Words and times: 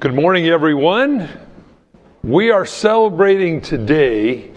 Good 0.00 0.14
morning, 0.14 0.46
everyone. 0.46 1.28
We 2.22 2.52
are 2.52 2.64
celebrating 2.64 3.60
today 3.60 4.52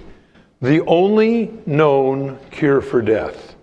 the 0.61 0.81
only 0.81 1.51
known 1.65 2.37
cure 2.51 2.79
for 2.79 3.01
death. 3.01 3.55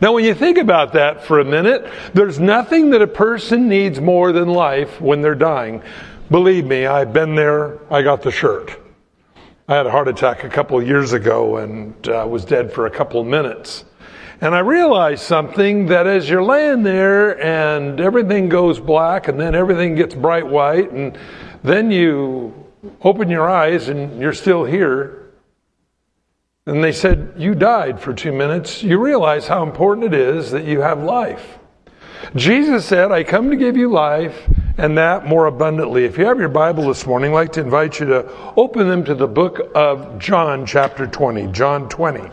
Now, 0.00 0.14
when 0.14 0.24
you 0.24 0.32
think 0.32 0.56
about 0.56 0.94
that 0.94 1.22
for 1.22 1.40
a 1.40 1.44
minute, 1.44 1.86
there's 2.14 2.40
nothing 2.40 2.88
that 2.92 3.02
a 3.02 3.06
person 3.06 3.68
needs 3.68 4.00
more 4.00 4.32
than 4.32 4.48
life 4.48 4.98
when 4.98 5.20
they're 5.20 5.34
dying. 5.34 5.82
Believe 6.30 6.64
me, 6.64 6.86
I've 6.86 7.12
been 7.12 7.34
there. 7.34 7.78
I 7.92 8.00
got 8.00 8.22
the 8.22 8.30
shirt. 8.30 8.80
I 9.68 9.74
had 9.74 9.84
a 9.84 9.90
heart 9.90 10.08
attack 10.08 10.42
a 10.42 10.48
couple 10.48 10.82
years 10.82 11.12
ago 11.12 11.58
and 11.58 12.08
uh, 12.08 12.26
was 12.26 12.46
dead 12.46 12.72
for 12.72 12.86
a 12.86 12.90
couple 12.90 13.22
minutes. 13.24 13.84
And 14.40 14.54
I 14.54 14.58
realized 14.58 15.22
something 15.22 15.86
that 15.86 16.06
as 16.06 16.28
you're 16.28 16.42
laying 16.42 16.82
there 16.82 17.42
and 17.42 18.00
everything 18.00 18.48
goes 18.48 18.78
black 18.78 19.28
and 19.28 19.40
then 19.40 19.54
everything 19.54 19.94
gets 19.94 20.14
bright 20.14 20.46
white 20.46 20.90
and 20.90 21.16
then 21.62 21.90
you 21.90 22.52
open 23.02 23.30
your 23.30 23.48
eyes 23.48 23.88
and 23.88 24.20
you're 24.20 24.34
still 24.34 24.64
here. 24.64 25.32
And 26.66 26.84
they 26.84 26.92
said, 26.92 27.34
You 27.38 27.54
died 27.54 27.98
for 28.00 28.12
two 28.12 28.32
minutes. 28.32 28.82
You 28.82 28.98
realize 29.02 29.48
how 29.48 29.62
important 29.62 30.12
it 30.12 30.14
is 30.14 30.50
that 30.50 30.64
you 30.64 30.80
have 30.80 31.02
life. 31.02 31.58
Jesus 32.34 32.84
said, 32.84 33.12
I 33.12 33.24
come 33.24 33.50
to 33.50 33.56
give 33.56 33.76
you 33.76 33.90
life 33.90 34.48
and 34.76 34.98
that 34.98 35.26
more 35.26 35.46
abundantly. 35.46 36.04
If 36.04 36.18
you 36.18 36.26
have 36.26 36.38
your 36.38 36.48
Bible 36.50 36.88
this 36.88 37.06
morning, 37.06 37.30
I'd 37.30 37.34
like 37.34 37.52
to 37.52 37.60
invite 37.60 38.00
you 38.00 38.06
to 38.06 38.30
open 38.56 38.88
them 38.88 39.04
to 39.04 39.14
the 39.14 39.28
book 39.28 39.60
of 39.74 40.18
John, 40.18 40.66
chapter 40.66 41.06
20. 41.06 41.52
John 41.52 41.88
20. 41.88 42.30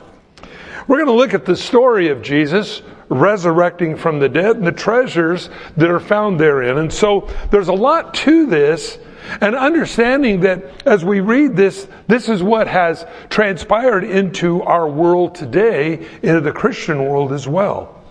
We're 0.88 0.98
going 0.98 1.08
to 1.08 1.14
look 1.14 1.34
at 1.34 1.46
the 1.46 1.56
story 1.56 2.10
of 2.10 2.22
Jesus 2.22 2.82
resurrecting 3.10 3.96
from 3.96 4.20
the 4.20 4.30
dead 4.30 4.58
and 4.58 4.66
the 4.66 4.72
treasures 4.72 5.50
that 5.78 5.90
are 5.90 6.00
found 6.00 6.40
therein. 6.40 6.78
And 6.78 6.92
so 6.92 7.30
there's 7.52 7.68
a 7.68 7.74
lot 7.74 8.14
to 8.16 8.46
this 8.48 8.98
and 9.40 9.56
understanding 9.56 10.42
that 10.42 10.64
as 10.86 11.06
we 11.06 11.22
read 11.22 11.56
this, 11.56 11.88
this 12.08 12.28
is 12.28 12.44
what 12.44 12.68
has 12.68 13.06
transpired 13.30 14.04
into 14.04 14.62
our 14.64 14.88
world 14.88 15.36
today, 15.36 16.08
into 16.22 16.42
the 16.42 16.52
Christian 16.52 17.06
world 17.06 17.32
as 17.32 17.48
well. 17.48 18.02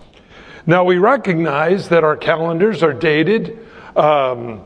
Now 0.65 0.83
we 0.83 0.97
recognize 0.97 1.89
that 1.89 2.03
our 2.03 2.17
calendars 2.17 2.81
are 2.83 2.93
dated 2.93 3.59
um, 3.95 4.61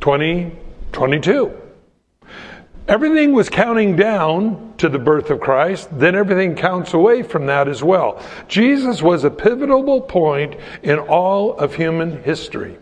2022. 0.00 1.69
Everything 2.88 3.32
was 3.32 3.48
counting 3.48 3.94
down 3.94 4.74
to 4.78 4.88
the 4.88 4.98
birth 4.98 5.30
of 5.30 5.40
Christ, 5.40 5.88
then 5.92 6.14
everything 6.14 6.56
counts 6.56 6.94
away 6.94 7.22
from 7.22 7.46
that 7.46 7.68
as 7.68 7.82
well. 7.82 8.22
Jesus 8.48 9.02
was 9.02 9.24
a 9.24 9.30
pivotal 9.30 10.00
point 10.00 10.56
in 10.82 10.98
all 10.98 11.56
of 11.58 11.74
human 11.74 12.22
history. 12.22 12.78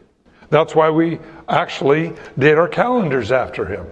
That's 0.51 0.75
why 0.75 0.91
we 0.91 1.19
actually 1.49 2.15
did 2.39 2.57
our 2.57 2.69
calendars 2.69 3.33
after 3.33 3.67
him. 3.67 3.87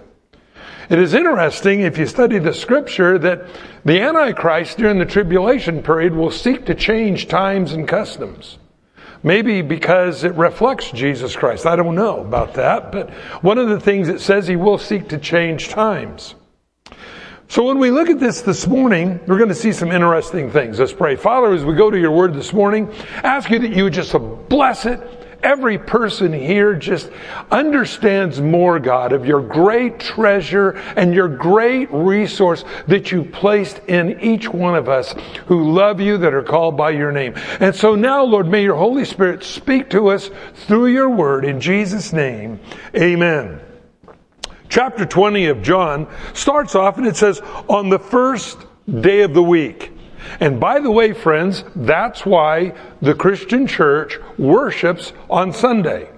It 0.89 0.99
is 0.99 1.13
interesting 1.13 1.81
if 1.81 1.97
you 1.97 2.05
study 2.05 2.39
the 2.39 2.53
scripture 2.53 3.19
that 3.19 3.45
the 3.83 3.99
Antichrist 4.01 4.77
during 4.77 4.99
the 4.99 5.05
tribulation 5.05 5.83
period 5.83 6.15
will 6.15 6.31
seek 6.31 6.65
to 6.65 6.75
change 6.75 7.27
times 7.27 7.73
and 7.73 7.87
customs. 7.87 8.57
Maybe 9.23 9.61
because 9.61 10.23
it 10.23 10.33
reflects 10.35 10.91
Jesus 10.91 11.35
Christ. 11.35 11.65
I 11.65 11.75
don't 11.75 11.95
know 11.95 12.21
about 12.21 12.53
that, 12.55 12.91
but 12.91 13.09
one 13.41 13.57
of 13.57 13.69
the 13.69 13.79
things 13.79 14.09
it 14.09 14.21
says 14.21 14.47
he 14.47 14.55
will 14.55 14.77
seek 14.77 15.09
to 15.09 15.17
change 15.17 15.69
times. 15.69 16.35
So 17.49 17.63
when 17.63 17.79
we 17.79 17.91
look 17.91 18.09
at 18.09 18.19
this 18.19 18.41
this 18.41 18.67
morning, 18.67 19.21
we're 19.25 19.37
going 19.37 19.49
to 19.49 19.55
see 19.55 19.71
some 19.71 19.91
interesting 19.91 20.51
things. 20.51 20.79
Let's 20.79 20.91
pray. 20.91 21.15
Father, 21.15 21.53
as 21.53 21.63
we 21.63 21.75
go 21.75 21.89
to 21.89 21.97
your 21.97 22.11
word 22.11 22.33
this 22.33 22.51
morning, 22.51 22.93
ask 23.23 23.49
you 23.49 23.59
that 23.59 23.71
you 23.71 23.85
would 23.85 23.93
just 23.93 24.13
bless 24.49 24.85
it, 24.85 24.99
every 25.43 25.77
person 25.77 26.33
here 26.33 26.75
just 26.75 27.09
understands 27.51 28.41
more, 28.41 28.79
God, 28.79 29.13
of 29.13 29.25
your 29.25 29.41
great 29.41 29.99
treasure 29.99 30.71
and 30.95 31.13
your 31.13 31.27
great 31.27 31.91
resource 31.91 32.63
that 32.87 33.11
you 33.11 33.23
placed 33.23 33.79
in 33.87 34.19
each 34.21 34.49
one 34.49 34.75
of 34.75 34.89
us 34.89 35.15
who 35.47 35.71
love 35.71 36.01
you, 36.01 36.17
that 36.17 36.33
are 36.33 36.43
called 36.43 36.77
by 36.77 36.91
your 36.91 37.11
name. 37.11 37.33
And 37.59 37.75
so 37.75 37.95
now, 37.95 38.23
Lord, 38.23 38.47
may 38.47 38.63
your 38.63 38.75
Holy 38.75 39.05
Spirit 39.05 39.43
speak 39.43 39.89
to 39.91 40.09
us 40.09 40.29
through 40.53 40.87
your 40.87 41.09
word 41.09 41.45
in 41.45 41.59
Jesus' 41.59 42.13
name. 42.13 42.59
Amen. 42.95 43.59
Chapter 44.69 45.05
20 45.05 45.45
of 45.47 45.61
John 45.61 46.07
starts 46.33 46.75
off 46.75 46.97
and 46.97 47.07
it 47.07 47.15
says, 47.15 47.41
on 47.69 47.89
the 47.89 47.99
first 47.99 48.57
day 49.01 49.21
of 49.21 49.33
the 49.33 49.43
week. 49.43 49.91
And 50.39 50.59
by 50.59 50.79
the 50.79 50.91
way, 50.91 51.13
friends, 51.13 51.63
that's 51.75 52.25
why 52.25 52.73
the 53.01 53.13
Christian 53.13 53.67
church 53.67 54.19
worships 54.37 55.13
on 55.29 55.53
Sunday. 55.53 56.09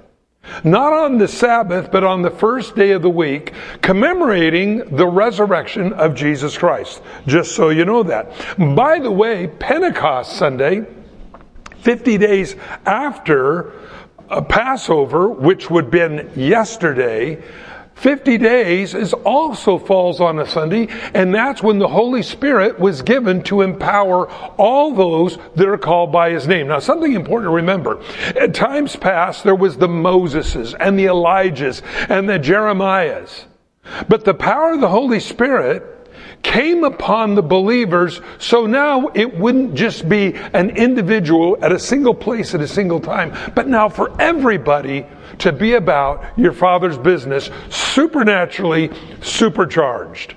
Not 0.64 0.94
on 0.94 1.18
the 1.18 1.28
Sabbath, 1.28 1.92
but 1.92 2.04
on 2.04 2.22
the 2.22 2.32
first 2.32 2.76
day 2.76 2.92
of 2.92 3.02
the 3.02 3.10
week, 3.10 3.54
commemorating 3.82 4.96
the 4.96 5.08
resurrection 5.08 5.94
of 5.94 6.16
Jesus 6.16 6.58
Christ. 6.58 7.02
Just 7.28 7.56
so 7.56 7.70
you 7.70 7.86
know 7.86 8.04
that. 8.04 8.32
By 8.58 9.00
the 9.00 9.12
way, 9.12 9.48
Pentecost 9.48 10.34
Sunday, 10.34 10.86
50 11.80 12.18
days 12.18 12.56
after 12.86 13.74
uh, 14.30 14.42
Passover, 14.42 15.30
which 15.30 15.70
would 15.70 15.86
have 15.86 15.92
been 15.92 16.32
yesterday, 16.36 17.42
50 18.00 18.38
days 18.38 18.96
is 18.96 19.14
also 19.14 19.78
falls 19.78 20.22
on 20.22 20.40
a 20.40 20.48
Sunday, 20.48 20.88
and 21.14 21.36
that's 21.36 21.62
when 21.62 21.80
the 21.80 21.88
Holy 21.90 22.24
Spirit 22.24 22.80
was 22.80 23.02
given 23.02 23.44
to 23.44 23.62
empower 23.62 24.30
all 24.58 24.94
those 24.94 25.38
that 25.56 25.68
are 25.68 25.78
called 25.78 26.10
by 26.10 26.30
His 26.32 26.48
name. 26.48 26.68
Now, 26.68 26.80
something 26.80 27.12
important 27.12 27.50
to 27.50 27.56
remember. 27.56 28.02
At 28.40 28.54
times 28.54 28.96
past, 28.96 29.44
there 29.44 29.56
was 29.56 29.78
the 29.78 29.90
Moseses 29.90 30.74
and 30.80 30.98
the 30.98 31.06
Elijahs 31.06 31.82
and 32.10 32.30
the 32.30 32.40
Jeremiahs. 32.40 33.46
But 34.08 34.24
the 34.24 34.34
power 34.34 34.74
of 34.74 34.82
the 34.82 34.88
Holy 34.88 35.20
Spirit 35.20 35.99
came 36.44 36.84
upon 36.84 37.36
the 37.36 37.42
believers, 37.42 38.22
so 38.38 38.66
now 38.66 39.10
it 39.14 39.38
wouldn't 39.38 39.76
just 39.76 40.08
be 40.08 40.34
an 40.54 40.72
individual 40.72 41.58
at 41.62 41.72
a 41.72 41.80
single 41.80 42.14
place 42.14 42.56
at 42.56 42.62
a 42.62 42.68
single 42.68 43.00
time, 43.00 43.36
but 43.56 43.68
now 43.68 43.90
for 43.90 44.20
everybody 44.22 45.06
to 45.40 45.52
be 45.52 45.74
about 45.74 46.24
your 46.38 46.54
Father's 46.54 46.98
business 46.98 47.50
supernaturally 47.70 48.90
supercharged. 49.22 50.36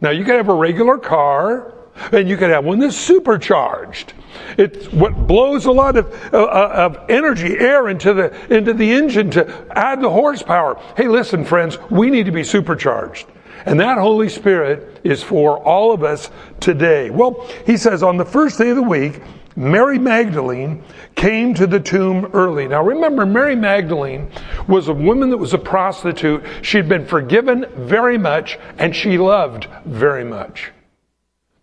Now, 0.00 0.10
you 0.10 0.24
can 0.24 0.36
have 0.36 0.48
a 0.48 0.54
regular 0.54 0.98
car, 0.98 1.74
and 2.12 2.28
you 2.28 2.36
can 2.36 2.50
have 2.50 2.64
one 2.64 2.78
that's 2.78 2.96
supercharged. 2.96 4.12
It's 4.58 4.92
what 4.92 5.26
blows 5.26 5.64
a 5.64 5.72
lot 5.72 5.96
of, 5.96 6.12
uh, 6.32 6.42
uh, 6.42 6.72
of 6.74 7.10
energy, 7.10 7.58
air 7.58 7.88
into 7.88 8.12
the, 8.12 8.54
into 8.54 8.74
the 8.74 8.92
engine 8.92 9.30
to 9.32 9.66
add 9.70 10.02
the 10.02 10.10
horsepower. 10.10 10.80
Hey, 10.96 11.08
listen, 11.08 11.44
friends, 11.44 11.78
we 11.90 12.10
need 12.10 12.26
to 12.26 12.32
be 12.32 12.44
supercharged. 12.44 13.26
And 13.66 13.80
that 13.80 13.98
Holy 13.98 14.28
Spirit 14.28 15.00
is 15.02 15.22
for 15.22 15.58
all 15.58 15.92
of 15.92 16.04
us 16.04 16.30
today. 16.60 17.10
Well, 17.10 17.46
he 17.66 17.76
says 17.76 18.02
on 18.02 18.16
the 18.16 18.24
first 18.24 18.58
day 18.58 18.70
of 18.70 18.76
the 18.76 18.82
week, 18.82 19.20
Mary 19.56 19.98
Magdalene 19.98 20.84
came 21.14 21.54
to 21.54 21.66
the 21.66 21.80
tomb 21.80 22.30
early. 22.32 22.68
Now 22.68 22.84
remember, 22.84 23.26
Mary 23.26 23.56
Magdalene 23.56 24.30
was 24.68 24.86
a 24.88 24.92
woman 24.92 25.30
that 25.30 25.38
was 25.38 25.52
a 25.52 25.58
prostitute. 25.58 26.44
She'd 26.62 26.88
been 26.88 27.06
forgiven 27.06 27.66
very 27.74 28.18
much 28.18 28.58
and 28.78 28.94
she 28.94 29.18
loved 29.18 29.66
very 29.84 30.24
much. 30.24 30.70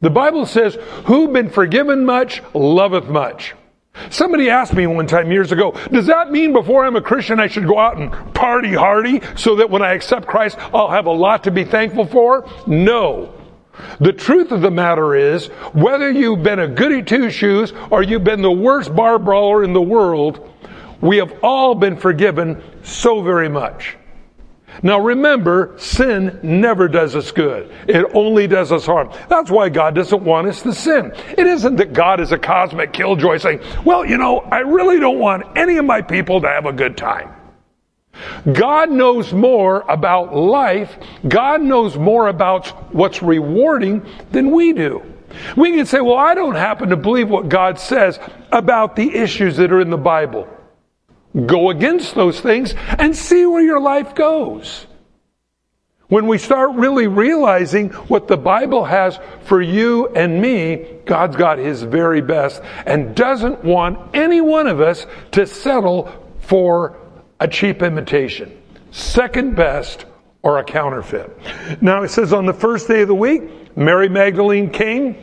The 0.01 0.09
Bible 0.09 0.45
says, 0.45 0.75
who 1.05 1.29
been 1.29 1.49
forgiven 1.49 2.05
much, 2.05 2.41
loveth 2.53 3.07
much. 3.07 3.53
Somebody 4.09 4.49
asked 4.49 4.73
me 4.73 4.87
one 4.87 5.07
time 5.07 5.31
years 5.31 5.51
ago, 5.51 5.71
does 5.91 6.07
that 6.07 6.31
mean 6.31 6.53
before 6.53 6.85
I'm 6.85 6.95
a 6.95 7.01
Christian 7.01 7.39
I 7.39 7.47
should 7.47 7.67
go 7.67 7.79
out 7.79 7.97
and 7.97 8.11
party 8.33 8.73
hardy 8.73 9.21
so 9.35 9.55
that 9.57 9.69
when 9.69 9.81
I 9.81 9.93
accept 9.93 10.27
Christ 10.27 10.57
I'll 10.73 10.89
have 10.89 11.05
a 11.05 11.11
lot 11.11 11.43
to 11.45 11.51
be 11.51 11.63
thankful 11.63 12.05
for? 12.05 12.49
No. 12.67 13.33
The 13.99 14.13
truth 14.13 14.51
of 14.51 14.61
the 14.61 14.69
matter 14.69 15.15
is, 15.15 15.47
whether 15.73 16.11
you've 16.11 16.43
been 16.43 16.59
a 16.59 16.67
goody 16.67 17.01
two 17.01 17.31
shoes 17.31 17.73
or 17.89 18.03
you've 18.03 18.23
been 18.23 18.41
the 18.41 18.51
worst 18.51 18.95
bar 18.95 19.17
brawler 19.17 19.63
in 19.63 19.73
the 19.73 19.81
world, 19.81 20.47
we 21.01 21.17
have 21.17 21.33
all 21.43 21.73
been 21.73 21.97
forgiven 21.97 22.61
so 22.83 23.21
very 23.21 23.49
much. 23.49 23.97
Now 24.81 24.99
remember, 24.99 25.75
sin 25.77 26.39
never 26.41 26.87
does 26.87 27.15
us 27.15 27.31
good. 27.31 27.71
It 27.87 28.05
only 28.13 28.47
does 28.47 28.71
us 28.71 28.85
harm. 28.85 29.11
That's 29.29 29.51
why 29.51 29.69
God 29.69 29.95
doesn't 29.95 30.23
want 30.23 30.47
us 30.47 30.61
to 30.63 30.73
sin. 30.73 31.13
It 31.37 31.45
isn't 31.45 31.75
that 31.75 31.93
God 31.93 32.19
is 32.19 32.31
a 32.31 32.37
cosmic 32.37 32.93
killjoy 32.93 33.37
saying, 33.37 33.61
well, 33.85 34.05
you 34.05 34.17
know, 34.17 34.39
I 34.39 34.59
really 34.59 34.99
don't 34.99 35.19
want 35.19 35.57
any 35.57 35.77
of 35.77 35.85
my 35.85 36.01
people 36.01 36.41
to 36.41 36.47
have 36.47 36.65
a 36.65 36.73
good 36.73 36.97
time. 36.97 37.33
God 38.51 38.91
knows 38.91 39.33
more 39.33 39.81
about 39.89 40.35
life. 40.35 40.95
God 41.27 41.61
knows 41.61 41.97
more 41.97 42.27
about 42.27 42.93
what's 42.93 43.23
rewarding 43.23 44.05
than 44.31 44.51
we 44.51 44.73
do. 44.73 45.03
We 45.57 45.71
can 45.71 45.85
say, 45.85 45.99
well, 45.99 46.17
I 46.17 46.35
don't 46.35 46.55
happen 46.55 46.89
to 46.89 46.97
believe 46.97 47.29
what 47.29 47.49
God 47.49 47.79
says 47.79 48.19
about 48.51 48.95
the 48.95 49.15
issues 49.15 49.57
that 49.57 49.71
are 49.71 49.81
in 49.81 49.89
the 49.89 49.97
Bible. 49.97 50.47
Go 51.33 51.71
against 51.71 52.13
those 52.15 52.39
things 52.39 52.75
and 52.97 53.15
see 53.15 53.45
where 53.45 53.63
your 53.63 53.79
life 53.79 54.13
goes. 54.13 54.85
When 56.07 56.27
we 56.27 56.37
start 56.37 56.75
really 56.75 57.07
realizing 57.07 57.89
what 57.89 58.27
the 58.27 58.37
Bible 58.37 58.85
has 58.85 59.19
for 59.45 59.61
you 59.61 60.09
and 60.09 60.39
me, 60.39 60.85
God's 61.05 61.35
got 61.35 61.57
His 61.57 61.81
very 61.81 62.21
best 62.21 62.61
and 62.85 63.15
doesn't 63.15 63.63
want 63.63 64.15
any 64.15 64.39
one 64.39 64.67
of 64.67 64.79
us 64.79 65.07
to 65.31 65.47
settle 65.47 66.11
for 66.41 66.99
a 67.39 67.47
cheap 67.47 67.81
imitation, 67.81 68.55
second 68.91 69.55
best, 69.55 70.05
or 70.43 70.59
a 70.59 70.63
counterfeit. 70.63 71.35
Now 71.81 72.03
it 72.03 72.09
says 72.09 72.31
on 72.31 72.45
the 72.45 72.53
first 72.53 72.87
day 72.87 73.01
of 73.01 73.07
the 73.07 73.15
week, 73.15 73.75
Mary 73.75 74.09
Magdalene 74.09 74.69
came 74.69 75.15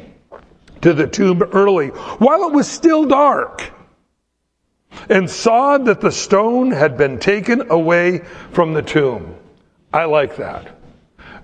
to 0.81 0.93
the 0.93 1.07
tomb 1.07 1.43
early 1.53 1.89
while 2.19 2.49
it 2.49 2.53
was 2.53 2.69
still 2.69 3.05
dark 3.05 3.71
and 5.09 5.31
saw 5.31 5.79
that 5.79 6.01
the 6.01 6.13
stone 6.13 6.71
had 6.71 6.97
been 6.97 7.19
taken 7.19 7.71
away 7.71 8.19
from 8.53 8.75
the 8.75 8.83
tomb. 8.83 9.35
I 9.93 10.05
like 10.05 10.37
that. 10.37 10.77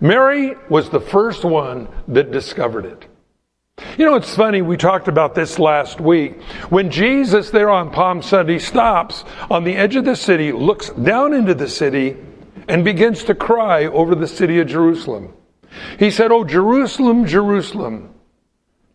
Mary 0.01 0.55
was 0.69 0.91
the 0.91 1.01
first 1.01 1.45
one 1.45 1.89
that 2.09 2.31
discovered 2.31 2.85
it. 2.85 3.07
You 3.99 4.07
know, 4.07 4.15
it's 4.17 4.35
funny, 4.35 4.63
we 4.63 4.77
talked 4.77 5.09
about 5.09 5.35
this 5.35 5.59
last 5.59 6.01
week. 6.01 6.41
When 6.71 6.91
Jesus, 6.91 7.51
there 7.51 7.71
on 7.71 7.91
Palm 7.91 8.23
Sunday, 8.23 8.59
stops 8.59 9.25
on 9.51 9.65
the 9.65 9.77
edge 9.77 9.97
of 9.97 10.05
the 10.05 10.17
city, 10.17 10.53
looks 10.53 10.91
down 10.91 11.35
into 11.35 11.55
the 11.55 11.69
city, 11.69 12.17
and 12.69 12.85
begins 12.85 13.25
to 13.25 13.35
cry 13.35 13.87
over 13.87 14.15
the 14.15 14.27
city 14.27 14.61
of 14.61 14.67
Jerusalem. 14.67 15.33
He 15.99 16.11
said, 16.11 16.33
Oh, 16.33 16.45
Jerusalem, 16.45 17.27
Jerusalem, 17.27 18.15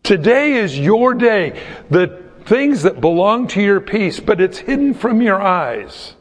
today 0.02 0.54
is 0.54 0.78
your 0.78 1.14
day. 1.14 1.62
The 1.90 2.22
things 2.44 2.82
that 2.82 3.00
belong 3.00 3.46
to 3.48 3.62
your 3.62 3.80
peace, 3.80 4.20
but 4.20 4.40
it's 4.40 4.58
hidden 4.58 4.94
from 4.94 5.22
your 5.22 5.40
eyes. 5.40 6.14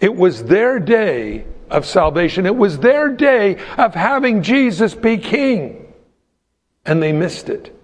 It 0.00 0.14
was 0.14 0.44
their 0.44 0.78
day 0.78 1.44
of 1.70 1.86
salvation. 1.86 2.46
It 2.46 2.56
was 2.56 2.78
their 2.78 3.10
day 3.10 3.56
of 3.76 3.94
having 3.94 4.42
Jesus 4.42 4.94
be 4.94 5.18
king. 5.18 5.92
And 6.84 7.02
they 7.02 7.12
missed 7.12 7.48
it. 7.48 7.76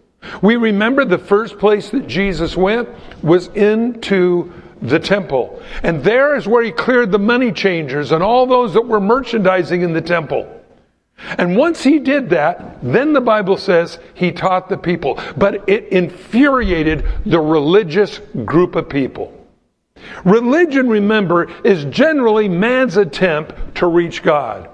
We 0.43 0.57
remember 0.57 1.05
the 1.05 1.19
first 1.19 1.59
place 1.59 1.91
that 1.91 2.09
Jesus 2.09 2.57
went 2.57 2.89
was 3.23 3.49
into 3.49 4.53
the 4.83 4.99
temple. 4.99 5.63
And 5.83 6.03
there 6.03 6.37
is 6.37 6.49
where 6.49 6.63
he 6.63 6.73
cleared 6.73 7.13
the 7.13 7.19
money 7.19 7.53
changers 7.53 8.13
and 8.13 8.23
all 8.23 8.47
those 8.47 8.75
that 8.75 8.87
were 8.87 9.01
merchandising 9.01 9.83
in 9.83 9.93
the 9.93 10.01
temple. 10.01 10.56
And 11.19 11.57
once 11.57 11.83
he 11.83 11.99
did 11.99 12.31
that, 12.31 12.79
then 12.83 13.13
the 13.13 13.21
Bible 13.21 13.57
says 13.57 13.99
he 14.15 14.33
taught 14.33 14.69
the 14.69 14.77
people. 14.77 15.21
But 15.37 15.69
it 15.69 15.89
infuriated 15.89 17.05
the 17.25 17.41
religious 17.41 18.19
group 18.45 18.77
of 18.77 18.89
people. 18.89 19.33
Religion, 20.25 20.89
remember, 20.89 21.51
is 21.65 21.85
generally 21.87 22.49
man's 22.49 22.97
attempt 22.97 23.77
to 23.77 23.87
reach 23.87 24.23
God. 24.23 24.69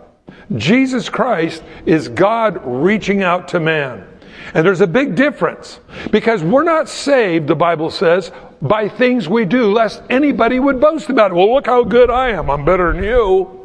Jesus 0.56 1.08
Christ 1.08 1.62
is 1.86 2.08
God 2.08 2.60
reaching 2.64 3.22
out 3.22 3.48
to 3.48 3.60
man. 3.60 4.06
And 4.54 4.66
there's 4.66 4.80
a 4.80 4.86
big 4.86 5.14
difference 5.14 5.80
because 6.10 6.42
we're 6.42 6.64
not 6.64 6.88
saved, 6.88 7.46
the 7.46 7.54
Bible 7.54 7.90
says, 7.90 8.32
by 8.60 8.88
things 8.88 9.28
we 9.28 9.44
do, 9.44 9.72
lest 9.72 10.02
anybody 10.10 10.60
would 10.60 10.80
boast 10.80 11.08
about 11.08 11.30
it. 11.30 11.34
Well, 11.34 11.54
look 11.54 11.66
how 11.66 11.84
good 11.84 12.10
I 12.10 12.30
am. 12.30 12.50
I'm 12.50 12.64
better 12.64 12.92
than 12.92 13.02
you. 13.02 13.61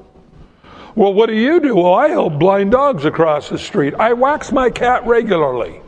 Well, 0.97 1.13
what 1.13 1.29
do 1.29 1.35
you 1.35 1.59
do? 1.59 1.75
Well, 1.75 1.93
I 1.93 2.07
help 2.07 2.39
blind 2.39 2.71
dogs 2.71 3.05
across 3.05 3.49
the 3.49 3.59
street. 3.59 3.93
I 3.99 4.13
wax 4.13 4.51
my 4.51 4.71
cat 4.71 5.05
regularly. 5.05 5.79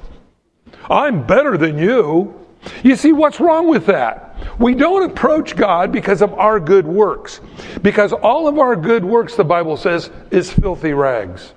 I'm 0.88 1.26
better 1.26 1.58
than 1.58 1.80
you. 1.80 2.46
You 2.84 2.96
see, 2.96 3.12
what's 3.12 3.40
wrong 3.40 3.68
with 3.68 3.88
that? 3.88 4.38
We 4.60 4.76
don't 4.76 5.10
approach 5.10 5.56
God 5.56 5.92
because 5.92 6.22
of 6.22 6.36
our 6.36 6.60
good 6.60 6.86
works. 6.86 7.42
Because 7.82 8.14
all 8.14 8.48
of 8.48 8.60
our 8.60 8.76
good 8.76 9.04
works, 9.04 9.36
the 9.36 9.44
Bible 9.44 9.78
says, 9.78 10.12
is 10.30 10.54
filthy 10.54 10.94
rags. 10.94 11.54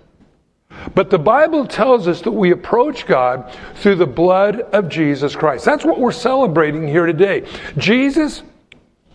But 0.94 1.10
the 1.10 1.18
Bible 1.18 1.66
tells 1.66 2.08
us 2.08 2.22
that 2.22 2.32
we 2.32 2.52
approach 2.52 3.04
God 3.04 3.54
through 3.74 3.96
the 3.96 4.06
blood 4.06 4.62
of 4.62 4.88
Jesus 4.88 5.36
Christ. 5.36 5.66
That's 5.66 5.84
what 5.84 6.00
we're 6.00 6.10
celebrating 6.10 6.88
here 6.88 7.04
today. 7.04 7.46
Jesus, 7.76 8.44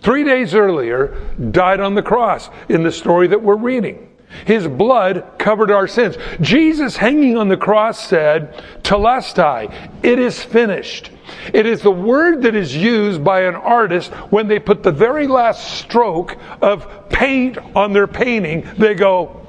three 0.04 0.24
days 0.24 0.54
earlier, 0.54 1.20
died 1.50 1.80
on 1.80 1.96
the 1.96 2.04
cross 2.04 2.52
in 2.70 2.84
the 2.84 2.92
story 2.92 3.26
that 3.30 3.42
we're 3.42 3.58
reading. 3.58 4.14
His 4.46 4.68
blood 4.68 5.34
covered 5.38 5.72
our 5.72 5.88
sins. 5.88 6.18
Jesus 6.42 6.98
hanging 6.98 7.38
on 7.38 7.48
the 7.48 7.58
cross 7.58 8.08
said, 8.08 8.64
Telestai, 8.84 9.74
it 10.04 10.20
is 10.20 10.42
finished. 10.42 11.12
It 11.54 11.66
is 11.66 11.82
the 11.82 11.92
word 11.92 12.44
that 12.44 12.56
is 12.56 12.76
used 12.76 13.24
by 13.24 13.42
an 13.42 13.56
artist 13.56 14.12
when 14.32 14.48
they 14.48 14.60
put 14.60 14.84
the 14.84 14.92
very 14.92 15.28
last 15.28 15.80
stroke 15.80 16.38
of 16.62 17.10
paint 17.10 17.58
on 17.76 17.94
their 17.94 18.08
painting. 18.08 18.68
They 18.78 18.96
go, 18.96 19.46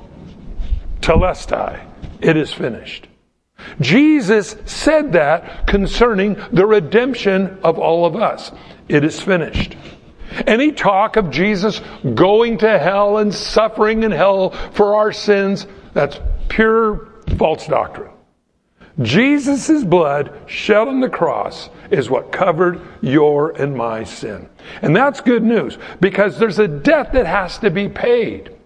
Telestai, 1.01 1.85
it 2.21 2.37
is 2.37 2.53
finished. 2.53 3.07
Jesus 3.81 4.57
said 4.67 5.13
that 5.13 5.67
concerning 5.67 6.35
the 6.53 6.67
redemption 6.67 7.59
of 7.63 7.79
all 7.79 8.07
of 8.07 8.17
us. 8.17 8.53
It 8.89 9.05
is 9.05 9.21
finished. 9.21 9.77
Any 10.47 10.73
talk 10.73 11.17
of 11.17 11.31
Jesus 11.31 11.81
going 12.15 12.59
to 12.59 12.79
hell 12.79 13.19
and 13.19 13.35
suffering 13.35 14.03
in 14.03 14.11
hell 14.11 14.51
for 14.73 14.97
our 14.97 15.13
sins, 15.13 15.67
that's 15.95 16.21
pure 16.49 17.09
false 17.37 17.67
doctrine. 17.67 18.11
Jesus' 19.01 19.85
blood 19.85 20.37
shed 20.47 20.89
on 20.89 21.01
the 21.01 21.09
cross 21.09 21.71
is 21.91 22.11
what 22.11 22.33
covered 22.33 22.81
your 23.01 23.51
and 23.53 23.77
my 23.77 24.03
sin. 24.05 24.49
And 24.83 24.95
that's 24.95 25.21
good 25.21 25.45
news 25.45 25.79
because 26.01 26.39
there's 26.39 26.59
a 26.59 26.67
debt 26.67 27.13
that 27.13 27.27
has 27.27 27.59
to 27.59 27.71
be 27.71 27.89
paid. 27.89 28.57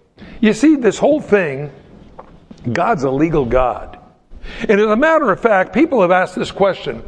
You 0.41 0.53
see, 0.53 0.75
this 0.75 0.97
whole 0.97 1.21
thing, 1.21 1.71
God's 2.71 3.03
a 3.03 3.11
legal 3.11 3.45
God. 3.45 3.99
And 4.67 4.79
as 4.81 4.87
a 4.87 4.95
matter 4.95 5.31
of 5.31 5.39
fact, 5.39 5.73
people 5.73 6.01
have 6.01 6.11
asked 6.11 6.35
this 6.35 6.51
question. 6.51 7.03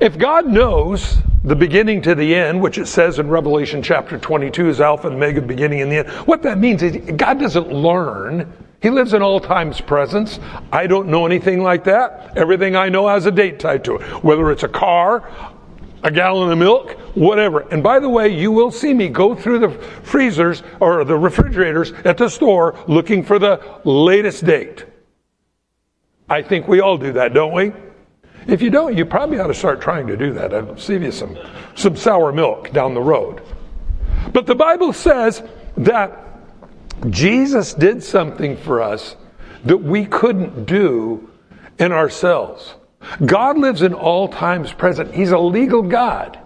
If 0.00 0.18
God 0.18 0.46
knows 0.46 1.18
the 1.44 1.56
beginning 1.56 2.00
to 2.02 2.14
the 2.14 2.34
end, 2.34 2.60
which 2.60 2.78
it 2.78 2.86
says 2.86 3.18
in 3.18 3.28
Revelation 3.28 3.82
chapter 3.82 4.16
22 4.16 4.68
is 4.68 4.80
Alpha 4.80 5.08
and 5.08 5.16
Omega, 5.16 5.42
beginning 5.42 5.80
and 5.80 5.90
the 5.90 5.96
end. 5.98 6.08
What 6.26 6.42
that 6.42 6.58
means 6.58 6.82
is 6.82 6.96
God 7.16 7.40
doesn't 7.40 7.72
learn. 7.72 8.52
He 8.80 8.90
lives 8.90 9.12
in 9.12 9.22
all 9.22 9.40
times 9.40 9.80
presence. 9.80 10.38
I 10.72 10.86
don't 10.86 11.08
know 11.08 11.26
anything 11.26 11.62
like 11.62 11.84
that. 11.84 12.36
Everything 12.36 12.76
I 12.76 12.88
know 12.88 13.08
has 13.08 13.26
a 13.26 13.30
date 13.30 13.58
tied 13.58 13.84
to 13.84 13.96
it. 13.96 14.02
Whether 14.24 14.50
it's 14.52 14.62
a 14.62 14.68
car, 14.68 15.28
a 16.04 16.10
gallon 16.10 16.50
of 16.50 16.58
milk, 16.58 16.92
whatever. 17.14 17.60
And 17.70 17.82
by 17.82 17.98
the 17.98 18.08
way, 18.08 18.28
you 18.28 18.52
will 18.52 18.70
see 18.70 18.94
me 18.94 19.08
go 19.08 19.34
through 19.34 19.60
the 19.60 19.70
freezers 19.70 20.62
or 20.78 21.04
the 21.04 21.16
refrigerators 21.16 21.92
at 22.04 22.18
the 22.18 22.28
store 22.28 22.76
looking 22.86 23.24
for 23.24 23.38
the 23.38 23.80
latest 23.84 24.44
date. 24.44 24.84
I 26.28 26.42
think 26.42 26.66
we 26.68 26.80
all 26.80 26.98
do 26.98 27.12
that, 27.12 27.34
don't 27.34 27.52
we? 27.52 27.72
If 28.46 28.62
you 28.62 28.70
don't, 28.70 28.96
you 28.96 29.04
probably 29.04 29.38
ought 29.38 29.48
to 29.48 29.54
start 29.54 29.80
trying 29.80 30.06
to 30.08 30.16
do 30.16 30.32
that. 30.34 30.52
I'll 30.52 30.76
save 30.76 31.02
you 31.02 31.12
some, 31.12 31.38
some 31.74 31.96
sour 31.96 32.32
milk 32.32 32.72
down 32.72 32.94
the 32.94 33.00
road. 33.00 33.42
But 34.32 34.46
the 34.46 34.54
Bible 34.54 34.92
says 34.92 35.42
that 35.76 36.18
Jesus 37.10 37.74
did 37.74 38.02
something 38.02 38.56
for 38.56 38.80
us 38.80 39.16
that 39.64 39.78
we 39.78 40.06
couldn't 40.06 40.64
do 40.64 41.30
in 41.78 41.92
ourselves. 41.92 42.74
God 43.24 43.58
lives 43.58 43.82
in 43.82 43.94
all 43.94 44.28
times 44.28 44.72
present. 44.72 45.14
He's 45.14 45.30
a 45.30 45.38
legal 45.38 45.82
God. 45.82 46.38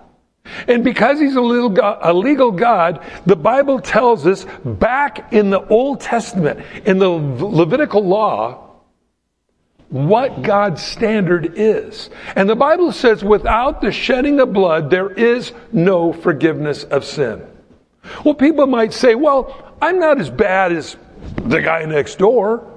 And 0.68 0.84
because 0.84 1.18
he's 1.18 1.36
a 1.36 1.68
God, 1.72 1.98
a 2.02 2.12
legal 2.12 2.52
God, 2.52 3.04
the 3.26 3.36
Bible 3.36 3.80
tells 3.80 4.26
us 4.26 4.46
back 4.64 5.32
in 5.32 5.50
the 5.50 5.66
Old 5.68 6.00
Testament, 6.00 6.64
in 6.84 6.98
the 6.98 7.08
Levitical 7.08 8.06
law, 8.06 8.65
what 9.96 10.42
God's 10.42 10.82
standard 10.82 11.54
is. 11.56 12.10
And 12.34 12.48
the 12.48 12.56
Bible 12.56 12.92
says 12.92 13.24
without 13.24 13.80
the 13.80 13.92
shedding 13.92 14.40
of 14.40 14.52
blood, 14.52 14.90
there 14.90 15.10
is 15.10 15.52
no 15.72 16.12
forgiveness 16.12 16.84
of 16.84 17.04
sin. 17.04 17.46
Well, 18.24 18.34
people 18.34 18.66
might 18.66 18.92
say, 18.92 19.14
well, 19.14 19.74
I'm 19.80 19.98
not 19.98 20.20
as 20.20 20.30
bad 20.30 20.72
as 20.72 20.96
the 21.42 21.60
guy 21.60 21.84
next 21.84 22.18
door. 22.18 22.72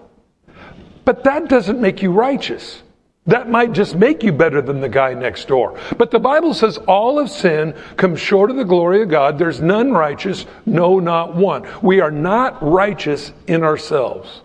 But 1.06 1.24
that 1.24 1.50
doesn't 1.50 1.82
make 1.82 2.02
you 2.02 2.12
righteous. 2.12 2.84
That 3.26 3.50
might 3.50 3.74
just 3.74 3.96
make 3.96 4.24
you 4.24 4.32
better 4.32 4.62
than 4.62 4.82
the 4.82 4.90
guy 4.90 5.14
next 5.14 5.48
door. 5.48 5.80
But 5.98 6.10
the 6.10 6.20
Bible 6.20 6.54
says 6.54 6.78
all 6.78 7.20
of 7.20 7.30
sin 7.30 7.76
comes 7.96 8.20
short 8.20 8.50
of 8.50 8.56
the 8.56 8.64
glory 8.64 9.04
of 9.04 9.10
God. 9.10 9.38
There's 9.38 9.62
none 9.62 9.92
righteous, 9.92 10.46
no, 10.66 11.00
not 11.00 11.36
one. 11.36 11.68
We 11.84 12.00
are 12.00 12.12
not 12.12 12.62
righteous 12.62 13.32
in 13.46 13.64
ourselves. 13.64 14.42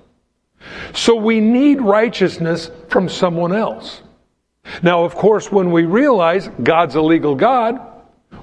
So 0.95 1.17
we 1.17 1.41
need 1.41 1.81
righteousness 1.81 2.71
from 2.89 3.09
someone 3.09 3.53
else. 3.53 4.03
Now, 4.83 5.05
of 5.05 5.15
course, 5.15 5.53
when 5.53 5.71
we 5.71 5.85
realize 5.85 6.49
God's 6.63 6.95
a 6.95 7.03
legal 7.03 7.35
God, 7.35 7.81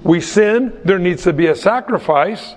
we 0.02 0.20
sin, 0.20 0.78
there 0.84 0.98
needs 0.98 1.24
to 1.24 1.32
be 1.32 1.46
a 1.46 1.54
sacrifice. 1.54 2.54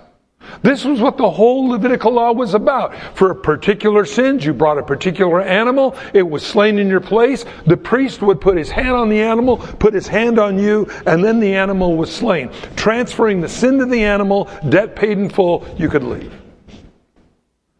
This 0.61 0.85
was 0.85 1.01
what 1.01 1.17
the 1.17 1.29
whole 1.29 1.69
Levitical 1.69 2.11
law 2.11 2.31
was 2.31 2.53
about. 2.53 2.95
For 3.15 3.33
particular 3.33 4.05
sins, 4.05 4.45
you 4.45 4.53
brought 4.53 4.77
a 4.77 4.83
particular 4.83 5.41
animal, 5.41 5.95
it 6.13 6.21
was 6.21 6.45
slain 6.45 6.77
in 6.77 6.87
your 6.87 6.99
place. 6.99 7.45
The 7.65 7.77
priest 7.77 8.21
would 8.21 8.39
put 8.39 8.57
his 8.57 8.69
hand 8.69 8.91
on 8.91 9.09
the 9.09 9.19
animal, 9.19 9.57
put 9.57 9.93
his 9.93 10.07
hand 10.07 10.37
on 10.37 10.59
you, 10.59 10.87
and 11.07 11.23
then 11.23 11.39
the 11.39 11.55
animal 11.55 11.95
was 11.97 12.13
slain. 12.13 12.51
Transferring 12.75 13.41
the 13.41 13.49
sin 13.49 13.79
to 13.79 13.85
the 13.85 14.03
animal, 14.03 14.49
debt 14.69 14.95
paid 14.95 15.17
in 15.17 15.29
full, 15.29 15.65
you 15.77 15.89
could 15.89 16.03
leave. 16.03 16.33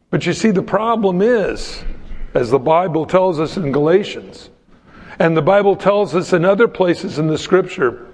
But 0.10 0.26
you 0.26 0.34
see, 0.34 0.52
the 0.52 0.64
problem 0.64 1.22
is, 1.22 1.84
as 2.36 2.52
the 2.52 2.60
Bible 2.60 3.06
tells 3.06 3.40
us 3.40 3.56
in 3.56 3.72
Galatians, 3.72 4.50
and 5.20 5.36
the 5.36 5.42
Bible 5.42 5.78
tells 5.78 6.14
us 6.14 6.34
in 6.34 6.44
other 6.44 6.68
places 6.68 7.18
in 7.18 7.28
the 7.28 7.38
scripture, 7.38 8.08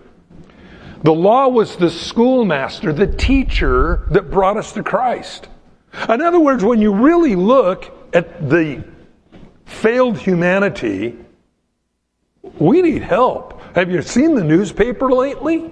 The 1.04 1.12
law 1.12 1.48
was 1.48 1.76
the 1.76 1.90
schoolmaster, 1.90 2.94
the 2.94 3.08
teacher 3.08 4.08
that 4.12 4.30
brought 4.30 4.58
us 4.58 4.72
to 4.74 4.84
Christ. 4.84 5.48
In 6.08 6.22
other 6.22 6.40
words, 6.40 6.64
when 6.64 6.80
you 6.80 6.94
really 6.94 7.36
look 7.36 7.92
at 8.14 8.48
the 8.50 8.84
failed 9.66 10.20
humanity, 10.20 11.18
we 12.60 12.84
need 12.84 13.02
help. 13.02 13.60
Have 13.76 13.90
you 13.90 14.04
seen 14.04 14.36
the 14.36 14.44
newspaper 14.44 15.12
lately? 15.12 15.72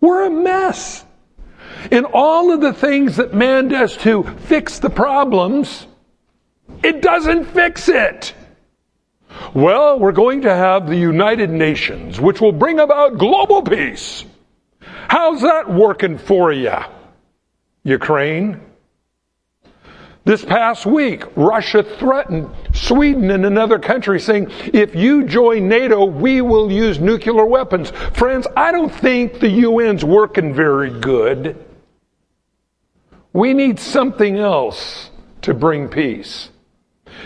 We're 0.00 0.26
a 0.26 0.30
mess. 0.30 1.04
In 1.90 2.04
all 2.04 2.52
of 2.52 2.60
the 2.60 2.74
things 2.74 3.16
that 3.16 3.32
man 3.32 3.68
does 3.68 3.96
to 3.98 4.24
fix 4.24 4.78
the 4.78 4.90
problems, 4.90 5.86
it 6.82 7.02
doesn't 7.02 7.44
fix 7.46 7.88
it. 7.88 8.34
Well, 9.54 9.98
we're 9.98 10.12
going 10.12 10.42
to 10.42 10.54
have 10.54 10.86
the 10.86 10.96
United 10.96 11.50
Nations, 11.50 12.20
which 12.20 12.40
will 12.40 12.52
bring 12.52 12.80
about 12.80 13.18
global 13.18 13.62
peace. 13.62 14.24
How's 15.08 15.42
that 15.42 15.70
working 15.70 16.18
for 16.18 16.52
you? 16.52 16.76
Ukraine? 17.82 18.60
This 20.24 20.44
past 20.44 20.84
week, 20.84 21.24
Russia 21.34 21.82
threatened 21.82 22.50
Sweden 22.74 23.30
and 23.30 23.46
another 23.46 23.78
country 23.78 24.20
saying, 24.20 24.48
if 24.74 24.94
you 24.94 25.24
join 25.24 25.66
NATO, 25.66 26.04
we 26.04 26.42
will 26.42 26.70
use 26.70 27.00
nuclear 27.00 27.46
weapons. 27.46 27.90
Friends, 28.12 28.46
I 28.54 28.70
don't 28.70 28.94
think 28.94 29.40
the 29.40 29.64
UN's 29.64 30.04
working 30.04 30.52
very 30.52 30.90
good. 30.90 31.64
We 33.32 33.54
need 33.54 33.80
something 33.80 34.38
else 34.38 35.10
to 35.42 35.54
bring 35.54 35.88
peace. 35.88 36.49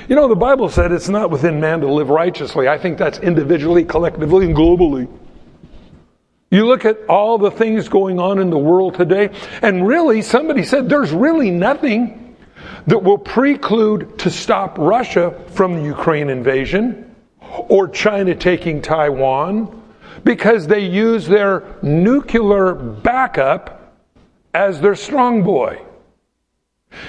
You 0.08 0.16
know, 0.16 0.28
the 0.28 0.36
Bible 0.36 0.68
said 0.68 0.92
it's 0.92 1.08
not 1.08 1.30
within 1.30 1.60
man 1.60 1.80
to 1.80 1.92
live 1.92 2.10
righteously. 2.10 2.68
I 2.68 2.78
think 2.78 2.98
that's 2.98 3.18
individually, 3.18 3.84
collectively, 3.84 4.46
and 4.46 4.54
globally. 4.54 5.08
You 6.50 6.66
look 6.66 6.84
at 6.84 6.98
all 7.08 7.38
the 7.38 7.50
things 7.50 7.88
going 7.88 8.20
on 8.20 8.38
in 8.38 8.50
the 8.50 8.58
world 8.58 8.94
today, 8.94 9.30
and 9.62 9.86
really, 9.86 10.22
somebody 10.22 10.62
said 10.62 10.88
there's 10.88 11.10
really 11.10 11.50
nothing 11.50 12.36
that 12.86 13.02
will 13.02 13.18
preclude 13.18 14.18
to 14.20 14.30
stop 14.30 14.78
Russia 14.78 15.42
from 15.48 15.74
the 15.74 15.82
Ukraine 15.82 16.30
invasion 16.30 17.14
or 17.40 17.88
China 17.88 18.34
taking 18.34 18.82
Taiwan 18.82 19.82
because 20.22 20.66
they 20.66 20.86
use 20.86 21.26
their 21.26 21.64
nuclear 21.82 22.74
backup 22.74 23.94
as 24.52 24.80
their 24.80 24.94
strong 24.94 25.42
boy. 25.42 25.80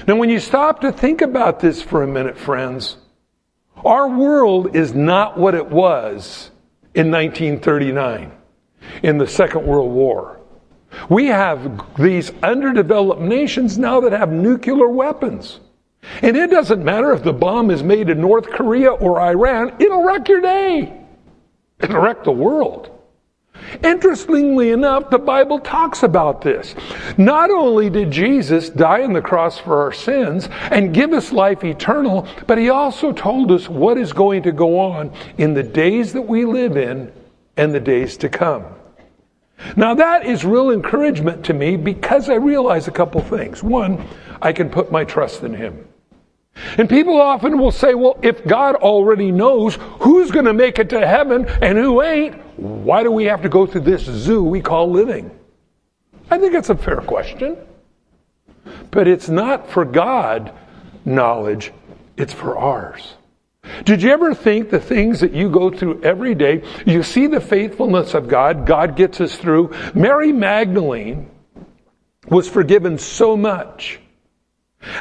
Now, 0.08 0.15
when 0.15 0.30
you 0.30 0.39
stop 0.39 0.82
to 0.82 0.92
think 0.92 1.22
about 1.22 1.60
this 1.60 1.82
for 1.82 2.04
a 2.04 2.08
minute, 2.08 2.38
friends, 2.38 2.98
our 3.84 4.08
world 4.08 4.75
is 4.75 4.94
not 4.94 5.38
what 5.38 5.56
it 5.56 5.68
was 5.68 6.51
in 6.94 7.12
1939 7.12 8.32
in 9.04 9.18
the 9.18 9.27
Second 9.27 9.65
World 9.65 9.92
War. 9.92 10.39
We 11.10 11.27
have 11.27 11.96
these 11.98 12.32
underdeveloped 12.42 13.22
nations 13.22 13.77
now 13.77 14.00
that 14.01 14.12
have 14.12 14.32
nuclear 14.32 14.88
weapons. 14.88 15.60
And 16.22 16.38
it 16.38 16.51
doesn't 16.51 16.84
matter 16.84 17.12
if 17.13 17.24
the 17.24 17.34
bomb 17.34 17.72
is 17.72 17.84
made 17.84 18.10
in 18.10 18.22
North 18.22 18.50
Korea 18.50 18.92
or 18.92 19.20
Iran, 19.20 19.75
it'll 19.80 20.04
wreck 20.04 20.30
your 20.30 20.42
day. 20.42 21.01
It'll 21.80 22.01
wreck 22.01 22.24
the 22.24 22.32
world. 22.32 22.94
Interestingly 23.84 24.72
enough, 24.72 25.10
the 25.10 25.19
Bible 25.19 25.60
talks 25.60 26.03
about 26.03 26.41
this. 26.41 26.75
Not 27.17 27.50
only 27.51 27.89
did 27.89 28.12
Jesus 28.12 28.69
die 28.69 29.03
on 29.03 29.13
the 29.13 29.22
cross 29.22 29.57
for 29.57 29.81
our 29.81 29.91
sins 29.91 30.50
and 30.72 30.93
give 30.93 31.13
us 31.13 31.31
life 31.31 31.63
eternal, 31.63 32.27
but 32.48 32.57
he 32.57 32.69
also 32.69 33.12
told 33.12 33.51
us 33.51 33.69
what 33.69 33.98
is 33.98 34.13
going 34.13 34.43
to 34.43 34.51
go 34.51 34.79
on 34.79 35.12
in 35.38 35.53
the 35.53 35.63
days 35.63 36.13
that 36.13 36.22
we 36.22 36.45
live 36.45 36.77
in 36.77 37.12
and 37.57 37.74
the 37.74 37.79
days 37.79 38.17
to 38.17 38.29
come. 38.29 38.65
Now 39.75 39.93
that 39.95 40.25
is 40.25 40.43
real 40.43 40.72
encouragement 40.72 41.45
to 41.45 41.53
me 41.53 41.77
because 41.77 42.29
I 42.29 42.36
realize 42.36 42.88
a 42.88 42.91
couple 42.91 43.22
things. 43.22 43.63
One, 43.63 44.05
I 44.41 44.51
can 44.51 44.69
put 44.69 44.91
my 44.91 45.03
trust 45.05 45.43
in 45.43 45.53
him. 45.53 45.88
And 46.77 46.89
people 46.89 47.19
often 47.19 47.57
will 47.57 47.71
say, 47.71 47.93
well, 47.93 48.17
if 48.21 48.45
God 48.45 48.75
already 48.75 49.31
knows 49.31 49.75
who's 50.00 50.31
going 50.31 50.45
to 50.45 50.53
make 50.53 50.79
it 50.79 50.89
to 50.89 51.05
heaven 51.05 51.47
and 51.62 51.77
who 51.77 52.01
ain't, 52.01 52.35
why 52.57 53.03
do 53.03 53.12
we 53.12 53.25
have 53.25 53.41
to 53.41 53.50
go 53.50 53.65
through 53.65 53.81
this 53.81 54.03
zoo 54.03 54.43
we 54.43 54.62
call 54.62 54.89
living? 54.89 55.31
I 56.31 56.38
think 56.39 56.53
it's 56.53 56.69
a 56.69 56.75
fair 56.75 56.97
question. 56.97 57.57
But 58.91 59.07
it's 59.07 59.29
not 59.29 59.69
for 59.69 59.85
God 59.85 60.53
knowledge, 61.03 61.71
it's 62.17 62.33
for 62.33 62.57
ours. 62.57 63.15
Did 63.83 64.01
you 64.01 64.12
ever 64.12 64.33
think 64.33 64.69
the 64.69 64.79
things 64.79 65.19
that 65.19 65.33
you 65.33 65.50
go 65.50 65.69
through 65.69 66.01
every 66.03 66.35
day, 66.35 66.63
you 66.85 67.03
see 67.03 67.27
the 67.27 67.41
faithfulness 67.41 68.13
of 68.13 68.27
God, 68.27 68.65
God 68.65 68.95
gets 68.95 69.19
us 69.21 69.35
through? 69.35 69.74
Mary 69.93 70.31
Magdalene 70.31 71.29
was 72.27 72.47
forgiven 72.47 72.97
so 72.97 73.35
much 73.35 74.00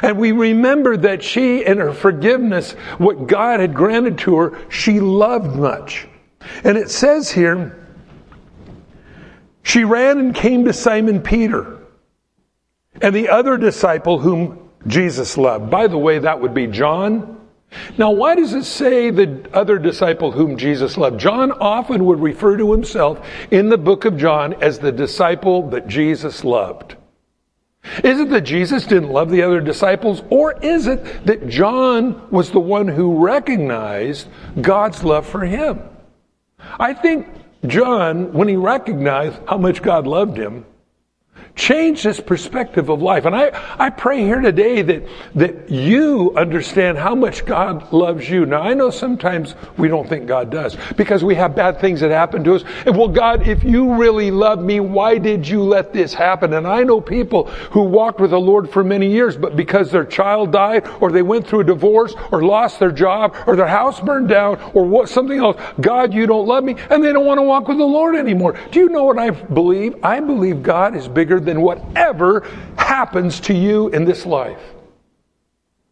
and 0.01 0.17
we 0.17 0.31
remember 0.31 0.97
that 0.97 1.23
she, 1.23 1.63
in 1.63 1.77
her 1.77 1.93
forgiveness, 1.93 2.73
what 2.97 3.27
God 3.27 3.59
had 3.59 3.73
granted 3.73 4.17
to 4.19 4.37
her, 4.37 4.69
she 4.69 4.99
loved 4.99 5.55
much. 5.55 6.07
And 6.63 6.77
it 6.77 6.89
says 6.89 7.31
here, 7.31 7.81
she 9.63 9.83
ran 9.83 10.19
and 10.19 10.35
came 10.35 10.65
to 10.65 10.73
Simon 10.73 11.21
Peter 11.21 11.79
and 13.01 13.15
the 13.15 13.29
other 13.29 13.57
disciple 13.57 14.19
whom 14.19 14.69
Jesus 14.87 15.37
loved. 15.37 15.69
By 15.69 15.87
the 15.87 15.97
way, 15.97 16.19
that 16.19 16.39
would 16.39 16.53
be 16.53 16.67
John. 16.67 17.39
Now, 17.97 18.11
why 18.11 18.35
does 18.35 18.53
it 18.53 18.63
say 18.63 19.09
the 19.09 19.49
other 19.53 19.79
disciple 19.79 20.31
whom 20.31 20.55
Jesus 20.55 20.97
loved? 20.97 21.19
John 21.19 21.51
often 21.51 22.05
would 22.05 22.19
refer 22.19 22.57
to 22.57 22.71
himself 22.71 23.27
in 23.51 23.69
the 23.69 23.77
book 23.77 24.05
of 24.05 24.17
John 24.17 24.53
as 24.61 24.79
the 24.79 24.91
disciple 24.91 25.69
that 25.71 25.87
Jesus 25.87 26.43
loved. 26.43 26.95
Is 28.03 28.19
it 28.19 28.29
that 28.29 28.41
Jesus 28.41 28.85
didn't 28.85 29.09
love 29.09 29.29
the 29.29 29.43
other 29.43 29.61
disciples, 29.61 30.23
or 30.29 30.57
is 30.61 30.87
it 30.87 31.25
that 31.25 31.47
John 31.47 32.29
was 32.31 32.51
the 32.51 32.59
one 32.59 32.87
who 32.87 33.23
recognized 33.23 34.27
God's 34.61 35.03
love 35.03 35.25
for 35.25 35.45
him? 35.45 35.81
I 36.79 36.93
think 36.93 37.27
John, 37.67 38.33
when 38.33 38.47
he 38.47 38.55
recognized 38.55 39.39
how 39.47 39.57
much 39.57 39.81
God 39.81 40.07
loved 40.07 40.37
him, 40.37 40.65
changed 41.55 42.03
this 42.03 42.19
perspective 42.19 42.89
of 42.89 43.01
life. 43.01 43.25
And 43.25 43.35
I, 43.35 43.51
I 43.79 43.89
pray 43.89 44.21
here 44.21 44.41
today 44.41 44.81
that, 44.81 45.07
that 45.35 45.69
you 45.69 46.33
understand 46.35 46.97
how 46.97 47.15
much 47.15 47.45
God 47.45 47.91
loves 47.93 48.29
you. 48.29 48.45
Now, 48.45 48.61
I 48.61 48.73
know 48.73 48.89
sometimes 48.89 49.55
we 49.77 49.87
don't 49.87 50.07
think 50.07 50.27
God 50.27 50.51
does 50.51 50.77
because 50.97 51.23
we 51.23 51.35
have 51.35 51.55
bad 51.55 51.79
things 51.79 52.01
that 52.01 52.11
happen 52.11 52.43
to 52.43 52.55
us. 52.55 52.63
And 52.85 52.97
well, 52.97 53.07
God, 53.07 53.47
if 53.47 53.63
you 53.63 53.95
really 53.95 54.31
love 54.31 54.61
me, 54.61 54.81
why 54.81 55.17
did 55.17 55.47
you 55.47 55.63
let 55.63 55.93
this 55.93 56.13
happen? 56.13 56.53
And 56.53 56.67
I 56.67 56.83
know 56.83 56.99
people 56.99 57.45
who 57.71 57.83
walked 57.83 58.19
with 58.19 58.31
the 58.31 58.39
Lord 58.39 58.69
for 58.69 58.83
many 58.83 59.09
years, 59.09 59.37
but 59.37 59.55
because 59.55 59.91
their 59.91 60.05
child 60.05 60.51
died 60.51 60.85
or 60.99 61.11
they 61.11 61.21
went 61.21 61.47
through 61.47 61.61
a 61.61 61.65
divorce 61.65 62.13
or 62.31 62.43
lost 62.43 62.79
their 62.79 62.91
job 62.91 63.35
or 63.47 63.55
their 63.55 63.67
house 63.67 64.01
burned 64.01 64.27
down 64.27 64.59
or 64.73 64.83
what, 64.85 65.07
something 65.07 65.39
else, 65.39 65.61
God, 65.79 66.13
you 66.13 66.27
don't 66.27 66.47
love 66.47 66.65
me. 66.65 66.75
And 66.89 67.01
they 67.01 67.13
don't 67.13 67.25
want 67.25 67.37
to 67.37 67.43
walk 67.43 67.69
with 67.69 67.77
the 67.77 67.85
Lord 67.85 68.15
anymore. 68.15 68.59
Do 68.71 68.79
you 68.81 68.89
know 68.89 69.05
what 69.05 69.17
I 69.17 69.29
believe? 69.29 69.95
I 70.03 70.19
believe 70.19 70.61
God 70.61 70.97
is 70.97 71.07
bigger 71.07 71.39
than 71.45 71.61
whatever 71.61 72.47
happens 72.77 73.39
to 73.41 73.53
you 73.53 73.89
in 73.89 74.05
this 74.05 74.25
life. 74.25 74.59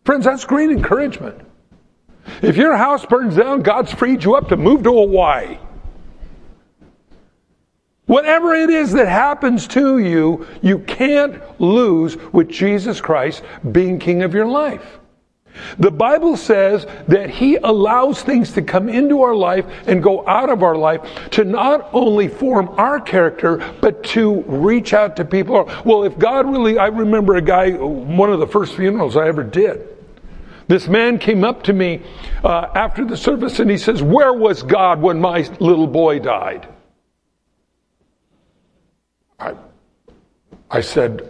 Friends, 0.04 0.26
that's 0.26 0.46
great 0.46 0.70
encouragement. 0.70 1.40
If 2.42 2.58
your 2.58 2.76
house 2.76 3.06
burns 3.06 3.36
down, 3.36 3.62
God's 3.62 3.94
freed 3.94 4.24
you 4.24 4.36
up 4.36 4.50
to 4.50 4.58
move 4.58 4.84
to 4.84 4.92
Hawaii. 4.92 5.58
Whatever 8.06 8.54
it 8.54 8.70
is 8.70 8.92
that 8.94 9.08
happens 9.08 9.68
to 9.70 9.98
you, 9.98 10.46
you 10.62 10.80
can't 10.80 11.42
lose 11.60 12.18
with 12.34 12.50
Jesus 12.50 13.00
Christ 13.00 13.44
being 13.72 13.98
King 13.98 14.24
of 14.24 14.34
your 14.34 14.46
life. 14.46 15.00
The 15.78 15.92
Bible 15.92 16.38
says 16.38 16.88
that 17.08 17.30
He 17.30 17.58
allows 17.58 18.22
things 18.22 18.54
to 18.54 18.62
come 18.62 18.90
into 18.90 19.22
our 19.22 19.36
life 19.36 19.66
and 19.88 20.02
go 20.02 20.28
out 20.28 20.50
of 20.50 20.64
our 20.64 20.76
life 20.76 21.02
to 21.32 21.44
not 21.44 21.90
only 21.94 22.28
form 22.28 22.70
our 22.78 23.00
character, 23.00 23.58
but 23.82 24.04
to 24.06 24.42
reach 24.44 24.94
out 24.94 25.16
to 25.18 25.26
people. 25.26 25.70
Well, 25.86 26.04
if 26.04 26.18
God 26.18 26.50
really, 26.50 26.78
I 26.78 26.88
remember 26.88 27.36
a 27.36 27.42
guy, 27.42 27.72
one 27.72 28.32
of 28.32 28.40
the 28.40 28.48
first 28.48 28.76
funerals 28.76 29.16
I 29.16 29.28
ever 29.28 29.44
did. 29.44 29.90
This 30.68 30.88
man 30.88 31.20
came 31.20 31.44
up 31.44 31.64
to 31.64 31.74
me 31.74 32.02
uh, 32.44 32.70
after 32.74 33.06
the 33.06 33.18
service 33.18 33.60
and 33.60 33.70
he 33.70 33.78
says, 33.78 34.02
Where 34.02 34.34
was 34.34 34.64
God 34.64 35.02
when 35.02 35.20
my 35.20 35.42
little 35.60 35.88
boy 35.88 36.20
died? 36.20 36.68
I, 39.40 39.56
I 40.72 40.82
said, 40.82 41.30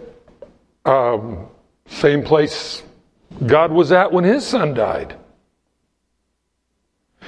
um, 0.84 1.48
Same 1.86 2.22
place 2.22 2.82
God 3.46 3.72
was 3.72 3.92
at 3.92 4.12
when 4.12 4.24
his 4.24 4.46
son 4.46 4.74
died. 4.74 5.16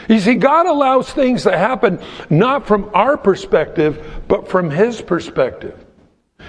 You 0.08 0.20
see, 0.20 0.34
God 0.34 0.66
allows 0.66 1.10
things 1.10 1.44
to 1.44 1.56
happen 1.56 2.00
not 2.30 2.66
from 2.66 2.90
our 2.94 3.16
perspective, 3.16 4.22
but 4.28 4.48
from 4.48 4.70
his 4.70 5.00
perspective. 5.00 5.84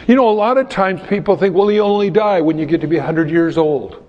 You 0.07 0.15
know, 0.15 0.29
a 0.29 0.31
lot 0.31 0.57
of 0.57 0.69
times 0.69 1.01
people 1.07 1.37
think, 1.37 1.55
well, 1.55 1.71
you 1.71 1.81
only 1.81 2.09
die 2.09 2.41
when 2.41 2.57
you 2.57 2.65
get 2.65 2.81
to 2.81 2.87
be 2.87 2.97
100 2.97 3.31
years 3.31 3.57
old. 3.57 4.03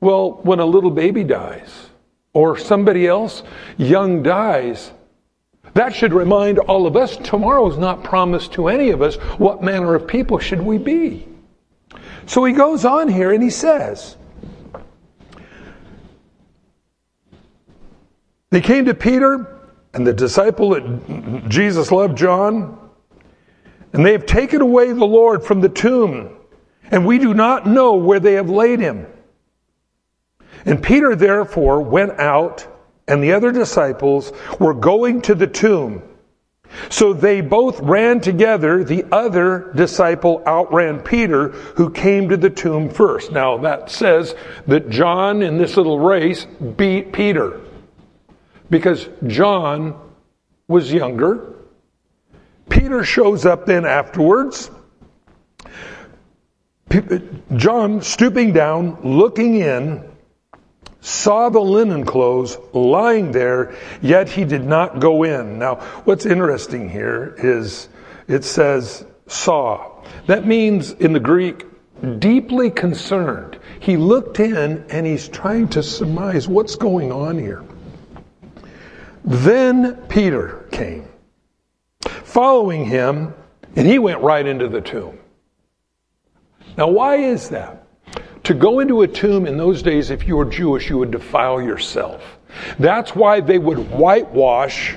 Well, 0.00 0.40
when 0.42 0.58
a 0.58 0.64
little 0.64 0.90
baby 0.90 1.22
dies, 1.22 1.90
or 2.32 2.58
somebody 2.58 3.06
else 3.06 3.42
young 3.76 4.22
dies, 4.22 4.92
That 5.74 5.94
should 5.94 6.12
remind 6.12 6.58
all 6.58 6.86
of 6.86 6.96
us 6.96 7.16
tomorrow 7.16 7.70
is 7.70 7.78
not 7.78 8.04
promised 8.04 8.52
to 8.54 8.68
any 8.68 8.90
of 8.90 9.00
us. 9.00 9.16
What 9.38 9.62
manner 9.62 9.94
of 9.94 10.06
people 10.06 10.38
should 10.38 10.60
we 10.60 10.78
be? 10.78 11.26
So 12.26 12.44
he 12.44 12.52
goes 12.52 12.84
on 12.84 13.08
here 13.08 13.32
and 13.32 13.42
he 13.42 13.50
says, 13.50 14.16
They 18.50 18.60
came 18.60 18.84
to 18.84 18.94
Peter 18.94 19.60
and 19.94 20.06
the 20.06 20.12
disciple 20.12 20.70
that 20.70 21.48
Jesus 21.48 21.90
loved, 21.90 22.18
John, 22.18 22.78
and 23.92 24.04
they 24.04 24.12
have 24.12 24.26
taken 24.26 24.60
away 24.60 24.92
the 24.92 25.06
Lord 25.06 25.42
from 25.42 25.62
the 25.62 25.68
tomb, 25.70 26.36
and 26.90 27.06
we 27.06 27.18
do 27.18 27.32
not 27.32 27.66
know 27.66 27.94
where 27.94 28.20
they 28.20 28.34
have 28.34 28.50
laid 28.50 28.80
him. 28.80 29.06
And 30.64 30.82
Peter 30.82 31.16
therefore 31.16 31.80
went 31.80 32.18
out, 32.20 32.66
and 33.08 33.22
the 33.22 33.32
other 33.32 33.52
disciples 33.52 34.32
were 34.60 34.74
going 34.74 35.22
to 35.22 35.34
the 35.34 35.46
tomb. 35.46 36.02
So 36.88 37.12
they 37.12 37.40
both 37.40 37.80
ran 37.80 38.20
together. 38.20 38.84
The 38.84 39.04
other 39.12 39.72
disciple 39.74 40.42
outran 40.46 41.00
Peter, 41.00 41.48
who 41.48 41.90
came 41.90 42.28
to 42.28 42.36
the 42.36 42.50
tomb 42.50 42.88
first. 42.88 43.32
Now 43.32 43.58
that 43.58 43.90
says 43.90 44.34
that 44.66 44.90
John 44.90 45.42
in 45.42 45.58
this 45.58 45.76
little 45.76 45.98
race 45.98 46.44
beat 46.76 47.12
Peter 47.12 47.60
because 48.70 49.08
John 49.26 49.94
was 50.66 50.92
younger. 50.92 51.54
Peter 52.68 53.04
shows 53.04 53.44
up 53.44 53.66
then 53.66 53.84
afterwards. 53.84 54.70
John, 57.56 58.02
stooping 58.02 58.52
down, 58.52 58.98
looking 59.02 59.56
in, 59.56 60.11
saw 61.02 61.48
the 61.48 61.60
linen 61.60 62.06
clothes 62.06 62.56
lying 62.72 63.32
there, 63.32 63.76
yet 64.00 64.28
he 64.28 64.44
did 64.44 64.64
not 64.64 65.00
go 65.00 65.24
in. 65.24 65.58
Now, 65.58 65.76
what's 66.04 66.24
interesting 66.24 66.88
here 66.88 67.34
is 67.36 67.88
it 68.28 68.44
says 68.44 69.04
saw. 69.26 70.02
That 70.26 70.46
means 70.46 70.92
in 70.92 71.12
the 71.12 71.20
Greek, 71.20 71.66
deeply 72.18 72.70
concerned. 72.70 73.58
He 73.80 73.96
looked 73.96 74.38
in 74.38 74.84
and 74.90 75.04
he's 75.04 75.28
trying 75.28 75.68
to 75.70 75.82
surmise 75.82 76.46
what's 76.46 76.76
going 76.76 77.10
on 77.10 77.36
here. 77.38 77.64
Then 79.24 79.96
Peter 80.08 80.66
came, 80.70 81.08
following 82.00 82.84
him, 82.84 83.34
and 83.74 83.86
he 83.86 83.98
went 83.98 84.20
right 84.20 84.46
into 84.46 84.68
the 84.68 84.80
tomb. 84.80 85.18
Now, 86.76 86.88
why 86.88 87.16
is 87.16 87.48
that? 87.50 87.81
To 88.44 88.54
go 88.54 88.80
into 88.80 89.02
a 89.02 89.08
tomb 89.08 89.46
in 89.46 89.56
those 89.56 89.82
days, 89.82 90.10
if 90.10 90.26
you 90.26 90.36
were 90.36 90.44
Jewish, 90.44 90.90
you 90.90 90.98
would 90.98 91.10
defile 91.10 91.62
yourself. 91.62 92.38
That's 92.78 93.14
why 93.14 93.40
they 93.40 93.58
would 93.58 93.90
whitewash 93.90 94.96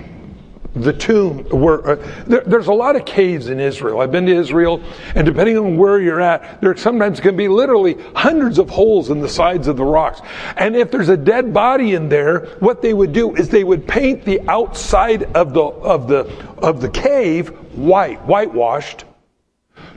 the 0.75 0.91
tomb 0.91 1.45
where 1.49 1.91
uh, 1.91 2.23
there, 2.27 2.41
there's 2.41 2.67
a 2.67 2.73
lot 2.73 2.95
of 2.95 3.05
caves 3.05 3.47
in 3.47 3.59
Israel. 3.59 4.01
I've 4.01 4.11
been 4.11 4.25
to 4.25 4.35
Israel, 4.35 4.83
and 5.15 5.25
depending 5.25 5.57
on 5.57 5.77
where 5.77 5.99
you're 5.99 6.19
at, 6.19 6.59
there 6.59 6.75
sometimes 6.75 7.19
can 7.21 7.37
be 7.37 7.47
literally 7.47 7.95
hundreds 8.13 8.59
of 8.59 8.69
holes 8.69 9.09
in 9.09 9.21
the 9.21 9.29
sides 9.29 9.67
of 9.67 9.77
the 9.77 9.85
rocks. 9.85 10.21
And 10.57 10.75
if 10.75 10.91
there's 10.91 11.09
a 11.09 11.17
dead 11.17 11.53
body 11.53 11.93
in 11.93 12.09
there, 12.09 12.47
what 12.59 12.81
they 12.81 12.93
would 12.93 13.13
do 13.13 13.35
is 13.35 13.47
they 13.47 13.63
would 13.63 13.87
paint 13.87 14.25
the 14.25 14.41
outside 14.49 15.23
of 15.35 15.53
the 15.53 15.63
of 15.63 16.07
the 16.07 16.25
of 16.57 16.81
the 16.81 16.89
cave 16.89 17.49
white, 17.77 18.21
whitewashed, 18.25 19.05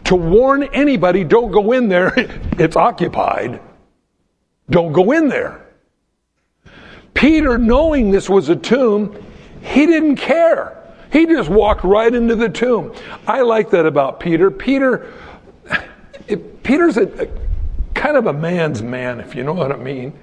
to 0.08 0.16
warn 0.16 0.62
anybody, 0.62 1.22
don't 1.22 1.52
go 1.52 1.72
in 1.72 1.88
there. 1.88 2.12
It's 2.58 2.74
occupied. 2.74 3.60
Don't 4.68 4.92
go 4.92 5.12
in 5.12 5.28
there. 5.28 5.64
Peter, 7.14 7.56
knowing 7.56 8.10
this 8.10 8.28
was 8.28 8.48
a 8.48 8.56
tomb, 8.56 9.14
he 9.62 9.86
didn't 9.86 10.16
care. 10.16 10.82
He 11.12 11.24
just 11.26 11.48
walked 11.48 11.84
right 11.84 12.12
into 12.12 12.34
the 12.34 12.48
tomb. 12.48 12.94
I 13.28 13.42
like 13.42 13.70
that 13.70 13.86
about 13.86 14.18
Peter. 14.18 14.50
Peter, 14.50 15.12
Peter's 16.64 16.96
a, 16.96 17.24
a 17.24 17.28
kind 17.94 18.16
of 18.16 18.26
a 18.26 18.32
man's 18.32 18.82
man, 18.82 19.20
if 19.20 19.36
you 19.36 19.44
know 19.44 19.52
what 19.52 19.70
I 19.70 19.76
mean. 19.76 20.18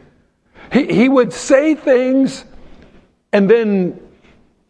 He, 0.73 0.87
he 0.93 1.09
would 1.09 1.31
say 1.31 1.73
things 1.75 2.43
and 3.31 3.49
then 3.49 3.99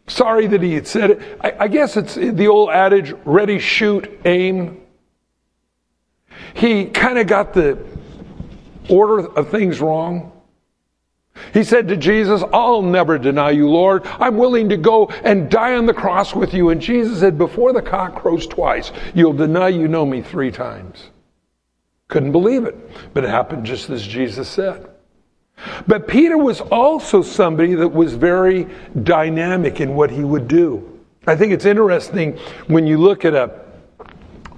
sorry 0.06 0.46
that 0.46 0.62
he 0.62 0.74
had 0.74 0.86
said 0.86 1.10
it. 1.10 1.38
I, 1.40 1.64
I, 1.64 1.68
guess 1.68 1.96
it's 1.96 2.14
the 2.14 2.46
old 2.46 2.70
adage 2.70 3.12
ready, 3.24 3.58
shoot, 3.58 4.20
aim. 4.24 4.82
He 6.54 6.86
kind 6.86 7.18
of 7.18 7.26
got 7.26 7.52
the 7.52 7.78
order 8.88 9.26
of 9.26 9.50
things 9.50 9.80
wrong. 9.80 10.32
He 11.52 11.64
said 11.64 11.88
to 11.88 11.96
Jesus, 11.96 12.42
I'll 12.52 12.82
never 12.82 13.18
deny 13.18 13.50
you, 13.50 13.68
Lord. 13.68 14.06
I'm 14.18 14.36
willing 14.36 14.70
to 14.70 14.76
go 14.76 15.06
and 15.22 15.50
die 15.50 15.74
on 15.74 15.86
the 15.86 15.94
cross 15.94 16.34
with 16.34 16.54
you. 16.54 16.70
And 16.70 16.80
Jesus 16.80 17.20
said, 17.20 17.36
Before 17.36 17.72
the 17.72 17.82
cock 17.82 18.22
crows 18.22 18.46
twice, 18.46 18.90
you'll 19.14 19.34
deny 19.34 19.68
you 19.68 19.88
know 19.88 20.06
me 20.06 20.22
three 20.22 20.50
times. 20.50 21.10
Couldn't 22.08 22.32
believe 22.32 22.64
it, 22.64 22.74
but 23.12 23.24
it 23.24 23.30
happened 23.30 23.66
just 23.66 23.90
as 23.90 24.06
Jesus 24.06 24.48
said. 24.48 24.88
But 25.86 26.06
Peter 26.06 26.36
was 26.36 26.60
also 26.60 27.22
somebody 27.22 27.74
that 27.74 27.88
was 27.88 28.14
very 28.14 28.68
dynamic 29.02 29.80
in 29.80 29.94
what 29.94 30.10
he 30.10 30.22
would 30.22 30.48
do. 30.48 31.00
I 31.26 31.34
think 31.34 31.52
it's 31.52 31.64
interesting 31.64 32.38
when 32.68 32.86
you 32.86 32.98
look 32.98 33.24
at 33.24 33.34
a 33.34 33.65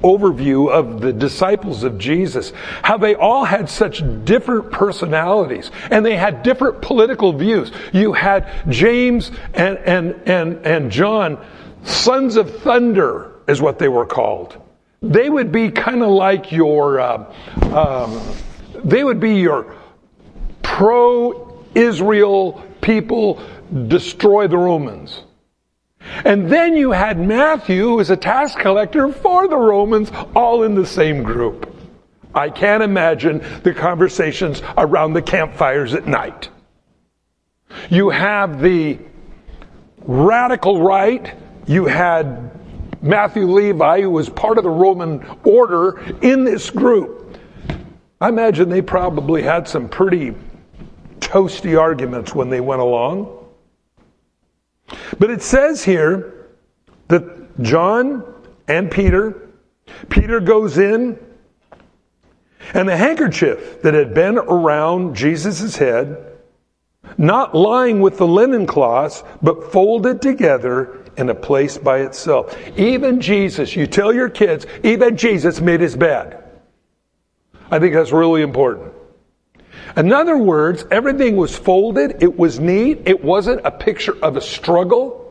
overview 0.03 0.71
of 0.71 1.01
the 1.01 1.13
disciples 1.13 1.83
of 1.85 1.99
Jesus, 1.99 2.53
how 2.83 2.97
they 2.97 3.15
all 3.15 3.45
had 3.45 3.69
such 3.69 4.03
different 4.25 4.71
personalities 4.71 5.71
and 5.91 6.05
they 6.05 6.17
had 6.17 6.43
different 6.43 6.81
political 6.83 7.33
views. 7.33 7.73
You 7.93 8.13
had 8.13 8.49
James 8.69 9.31
and, 9.55 9.79
and, 9.79 10.15
and, 10.27 10.67
and 10.67 10.91
John, 10.91 11.45
sons 11.83 12.37
of 12.37 12.59
thunder 12.59 13.33
is 13.47 13.61
what 13.61 13.79
they 13.79 13.89
were 13.89 14.07
called. 14.07 14.61
They 15.01 15.31
would 15.31 15.53
be 15.53 15.71
kind 15.71 16.03
of 16.03 16.09
like 16.09 16.51
your, 16.51 17.01
uh, 17.01 17.33
um, 17.73 18.21
they 18.85 19.05
would 19.05 19.21
be 19.21 19.37
your 19.37 19.75
pro 20.63 21.65
Israel 21.75 22.63
people 22.81 23.41
destroy 23.89 24.49
the 24.49 24.57
Romans. 24.57 25.23
And 26.25 26.51
then 26.51 26.77
you 26.77 26.93
had 26.93 27.19
Matthew, 27.19 27.83
who 27.83 27.95
was 27.97 28.11
a 28.11 28.17
tax 28.17 28.55
collector 28.55 29.13
for 29.13 29.49
the 29.49 29.57
Romans, 29.57 30.11
all 30.35 30.63
in 30.63 30.75
the 30.75 30.87
same 30.87 31.23
group. 31.23 31.75
I 32.35 32.51
can't 32.51 32.83
imagine 32.83 33.43
the 33.63 33.75
conversations 33.75 34.63
around 34.77 35.15
the 35.15 35.23
campfires 35.23 35.95
at 35.95 36.07
night. 36.07 36.51
You 37.91 38.11
have 38.11 38.61
the 38.61 38.99
radical 40.01 40.83
right. 40.83 41.35
You 41.67 41.87
had 41.87 42.51
Matthew 43.03 43.47
Levi, 43.47 44.03
who 44.03 44.11
was 44.11 44.29
part 44.29 44.59
of 44.59 44.65
the 44.65 44.71
Roman 44.71 45.25
order, 45.45 46.01
in 46.23 46.45
this 46.45 46.71
group. 46.71 47.39
I 48.21 48.29
imagine 48.29 48.69
they 48.69 48.83
probably 48.83 49.43
had 49.43 49.69
some 49.69 49.89
pretty 49.89 50.35
toasty 51.21 51.81
arguments 51.81 52.35
when 52.35 52.51
they 52.51 52.61
went 52.61 52.81
along. 52.81 53.38
But 55.19 55.31
it 55.31 55.43
says 55.43 55.85
here 55.85 56.47
that 57.09 57.61
John 57.63 58.25
and 58.69 58.91
Peter, 58.91 59.49
Peter 60.09 60.41
goes 60.41 60.79
in, 60.79 61.19
and 62.75 62.89
the 62.89 62.97
handkerchief 62.97 63.83
that 63.83 63.95
had 63.95 64.15
been 64.15 64.39
around 64.39 65.17
Jesus' 65.17 65.77
head, 65.77 66.25
not 67.17 67.55
lying 67.55 68.01
with 68.01 68.19
the 68.19 68.27
linen 68.27 68.67
cloths, 68.67 69.25
but 69.43 69.73
folded 69.73 70.21
together 70.21 71.03
in 71.17 71.31
a 71.31 71.35
place 71.35 71.79
by 71.79 72.01
itself. 72.01 72.57
Even 72.79 73.21
Jesus, 73.21 73.75
you 73.75 73.87
tell 73.87 74.13
your 74.13 74.29
kids, 74.29 74.67
even 74.83 75.17
Jesus 75.17 75.61
made 75.61 75.81
his 75.81 75.97
bed. 75.97 76.45
I 77.71 77.79
think 77.79 77.95
that's 77.95 78.13
really 78.13 78.43
important. 78.43 78.93
In 79.97 80.13
other 80.13 80.37
words, 80.37 80.85
everything 80.91 81.37
was 81.37 81.57
folded, 81.57 82.23
it 82.23 82.39
was 82.39 82.61
neat, 82.61 83.03
it 83.07 83.23
wasn't 83.23 83.61
a 83.65 83.71
picture 83.71 84.17
of 84.23 84.37
a 84.37 84.41
struggle. 84.41 85.25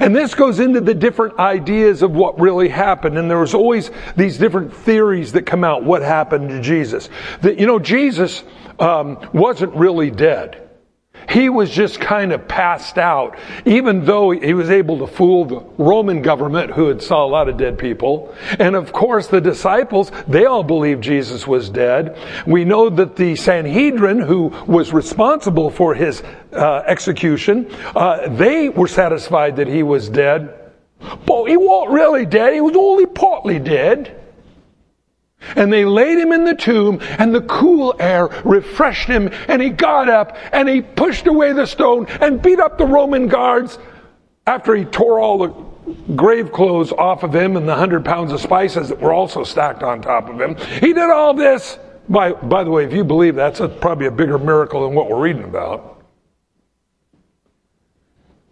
And 0.00 0.14
this 0.14 0.34
goes 0.34 0.58
into 0.58 0.80
the 0.80 0.94
different 0.94 1.38
ideas 1.38 2.02
of 2.02 2.12
what 2.12 2.40
really 2.40 2.68
happened. 2.68 3.18
And 3.18 3.30
there 3.30 3.38
was 3.38 3.54
always 3.54 3.90
these 4.16 4.36
different 4.36 4.74
theories 4.74 5.32
that 5.32 5.46
come 5.46 5.62
out 5.62 5.84
what 5.84 6.02
happened 6.02 6.48
to 6.48 6.60
Jesus. 6.60 7.08
That, 7.42 7.58
you 7.60 7.66
know, 7.66 7.78
Jesus 7.78 8.42
um, 8.78 9.28
wasn't 9.32 9.74
really 9.74 10.10
dead. 10.10 10.69
He 11.28 11.48
was 11.48 11.70
just 11.70 12.00
kind 12.00 12.32
of 12.32 12.48
passed 12.48 12.98
out, 12.98 13.38
even 13.64 14.04
though 14.04 14.30
he 14.30 14.54
was 14.54 14.70
able 14.70 14.98
to 14.98 15.06
fool 15.06 15.44
the 15.44 15.60
Roman 15.78 16.22
government 16.22 16.72
who 16.72 16.88
had 16.88 17.02
saw 17.02 17.24
a 17.24 17.28
lot 17.28 17.48
of 17.48 17.56
dead 17.56 17.78
people. 17.78 18.34
And 18.58 18.74
of 18.74 18.92
course, 18.92 19.26
the 19.26 19.40
disciples, 19.40 20.10
they 20.26 20.46
all 20.46 20.64
believed 20.64 21.02
Jesus 21.02 21.46
was 21.46 21.70
dead. 21.70 22.16
We 22.46 22.64
know 22.64 22.90
that 22.90 23.16
the 23.16 23.36
Sanhedrin, 23.36 24.20
who 24.20 24.48
was 24.66 24.92
responsible 24.92 25.70
for 25.70 25.94
his 25.94 26.22
uh, 26.52 26.82
execution, 26.86 27.70
uh, 27.94 28.28
they 28.28 28.68
were 28.68 28.88
satisfied 28.88 29.56
that 29.56 29.68
he 29.68 29.82
was 29.82 30.08
dead. 30.08 30.56
But 31.26 31.44
he 31.46 31.56
wasn't 31.56 31.94
really 31.94 32.26
dead. 32.26 32.52
He 32.52 32.60
was 32.60 32.76
only 32.76 33.06
partly 33.06 33.58
dead. 33.58 34.19
And 35.56 35.72
they 35.72 35.84
laid 35.84 36.18
him 36.18 36.32
in 36.32 36.44
the 36.44 36.54
tomb, 36.54 37.00
and 37.18 37.34
the 37.34 37.40
cool 37.42 37.94
air 37.98 38.28
refreshed 38.44 39.08
him, 39.08 39.30
and 39.48 39.60
he 39.62 39.70
got 39.70 40.08
up, 40.08 40.36
and 40.52 40.68
he 40.68 40.82
pushed 40.82 41.26
away 41.26 41.52
the 41.52 41.66
stone, 41.66 42.06
and 42.20 42.42
beat 42.42 42.60
up 42.60 42.78
the 42.78 42.86
Roman 42.86 43.28
guards 43.28 43.78
after 44.46 44.74
he 44.74 44.84
tore 44.84 45.20
all 45.20 45.38
the 45.38 45.70
grave 46.14 46.52
clothes 46.52 46.92
off 46.92 47.22
of 47.22 47.34
him 47.34 47.56
and 47.56 47.68
the 47.68 47.74
hundred 47.74 48.04
pounds 48.04 48.32
of 48.32 48.40
spices 48.40 48.88
that 48.88 49.00
were 49.00 49.12
also 49.12 49.44
stacked 49.44 49.82
on 49.82 50.02
top 50.02 50.28
of 50.28 50.40
him, 50.40 50.56
he 50.80 50.92
did 50.92 51.10
all 51.10 51.34
this. 51.34 51.78
By, 52.08 52.32
by 52.32 52.64
the 52.64 52.70
way, 52.70 52.84
if 52.84 52.92
you 52.92 53.04
believe 53.04 53.36
that's 53.36 53.60
a, 53.60 53.68
probably 53.68 54.06
a 54.06 54.10
bigger 54.10 54.38
miracle 54.38 54.84
than 54.84 54.94
what 54.94 55.08
we're 55.08 55.20
reading 55.20 55.44
about. 55.44 56.02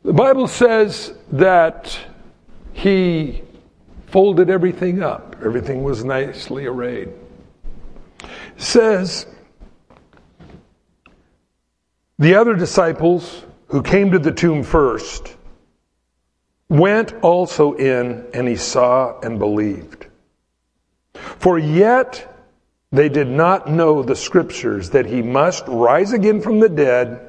The 0.05 0.13
Bible 0.13 0.47
says 0.47 1.13
that 1.33 1.99
he 2.73 3.43
folded 4.11 4.49
everything 4.49 5.03
up, 5.03 5.37
everything 5.45 5.83
was 5.83 6.05
nicely 6.05 6.67
arrayed. 6.67 7.09
It 8.21 8.29
says, 8.57 9.27
the 12.19 12.35
other 12.35 12.55
disciples 12.55 13.45
who 13.69 13.83
came 13.83 14.13
to 14.13 14.19
the 14.19 14.33
tomb 14.33 14.63
first 14.63 15.37
went 16.69 17.15
also 17.23 17.75
in, 17.75 18.27
and 18.35 18.49
he 18.49 18.57
saw 18.57 19.19
and 19.21 19.39
believed. 19.39 20.07
For 21.15 21.59
yet 21.59 22.35
they 22.91 23.09
did 23.09 23.29
not 23.29 23.69
know 23.69 24.03
the 24.03 24.17
scriptures 24.17 24.91
that 24.91 25.07
he 25.07 25.23
must 25.23 25.65
rise 25.69 26.13
again 26.13 26.41
from 26.41 26.61
the 26.61 26.69
dead. 26.69 27.21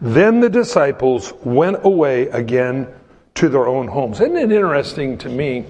Then 0.00 0.40
the 0.40 0.50
disciples 0.50 1.32
went 1.42 1.84
away 1.84 2.28
again 2.28 2.88
to 3.36 3.48
their 3.48 3.66
own 3.66 3.88
homes. 3.88 4.20
Isn't 4.20 4.36
it 4.36 4.52
interesting 4.52 5.18
to 5.18 5.28
me 5.28 5.64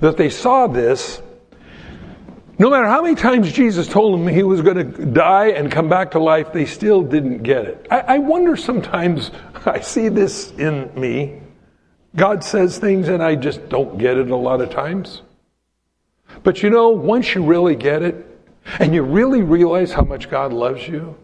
that 0.00 0.16
they 0.16 0.30
saw 0.30 0.66
this? 0.66 1.20
No 2.58 2.70
matter 2.70 2.86
how 2.86 3.02
many 3.02 3.16
times 3.16 3.50
Jesus 3.50 3.88
told 3.88 4.18
them 4.18 4.28
he 4.28 4.44
was 4.44 4.62
going 4.62 4.76
to 4.76 5.06
die 5.06 5.48
and 5.48 5.72
come 5.72 5.88
back 5.88 6.12
to 6.12 6.20
life, 6.20 6.52
they 6.52 6.66
still 6.66 7.02
didn't 7.02 7.42
get 7.42 7.64
it. 7.64 7.86
I, 7.90 8.00
I 8.00 8.18
wonder 8.18 8.56
sometimes, 8.56 9.32
I 9.66 9.80
see 9.80 10.08
this 10.08 10.52
in 10.52 10.90
me. 10.94 11.40
God 12.14 12.44
says 12.44 12.78
things 12.78 13.08
and 13.08 13.22
I 13.22 13.34
just 13.34 13.68
don't 13.68 13.98
get 13.98 14.16
it 14.16 14.30
a 14.30 14.36
lot 14.36 14.60
of 14.60 14.70
times. 14.70 15.22
But 16.44 16.62
you 16.62 16.70
know, 16.70 16.90
once 16.90 17.34
you 17.34 17.44
really 17.44 17.74
get 17.74 18.02
it 18.02 18.24
and 18.78 18.94
you 18.94 19.02
really 19.02 19.42
realize 19.42 19.92
how 19.92 20.02
much 20.02 20.30
God 20.30 20.52
loves 20.52 20.86
you, 20.86 21.16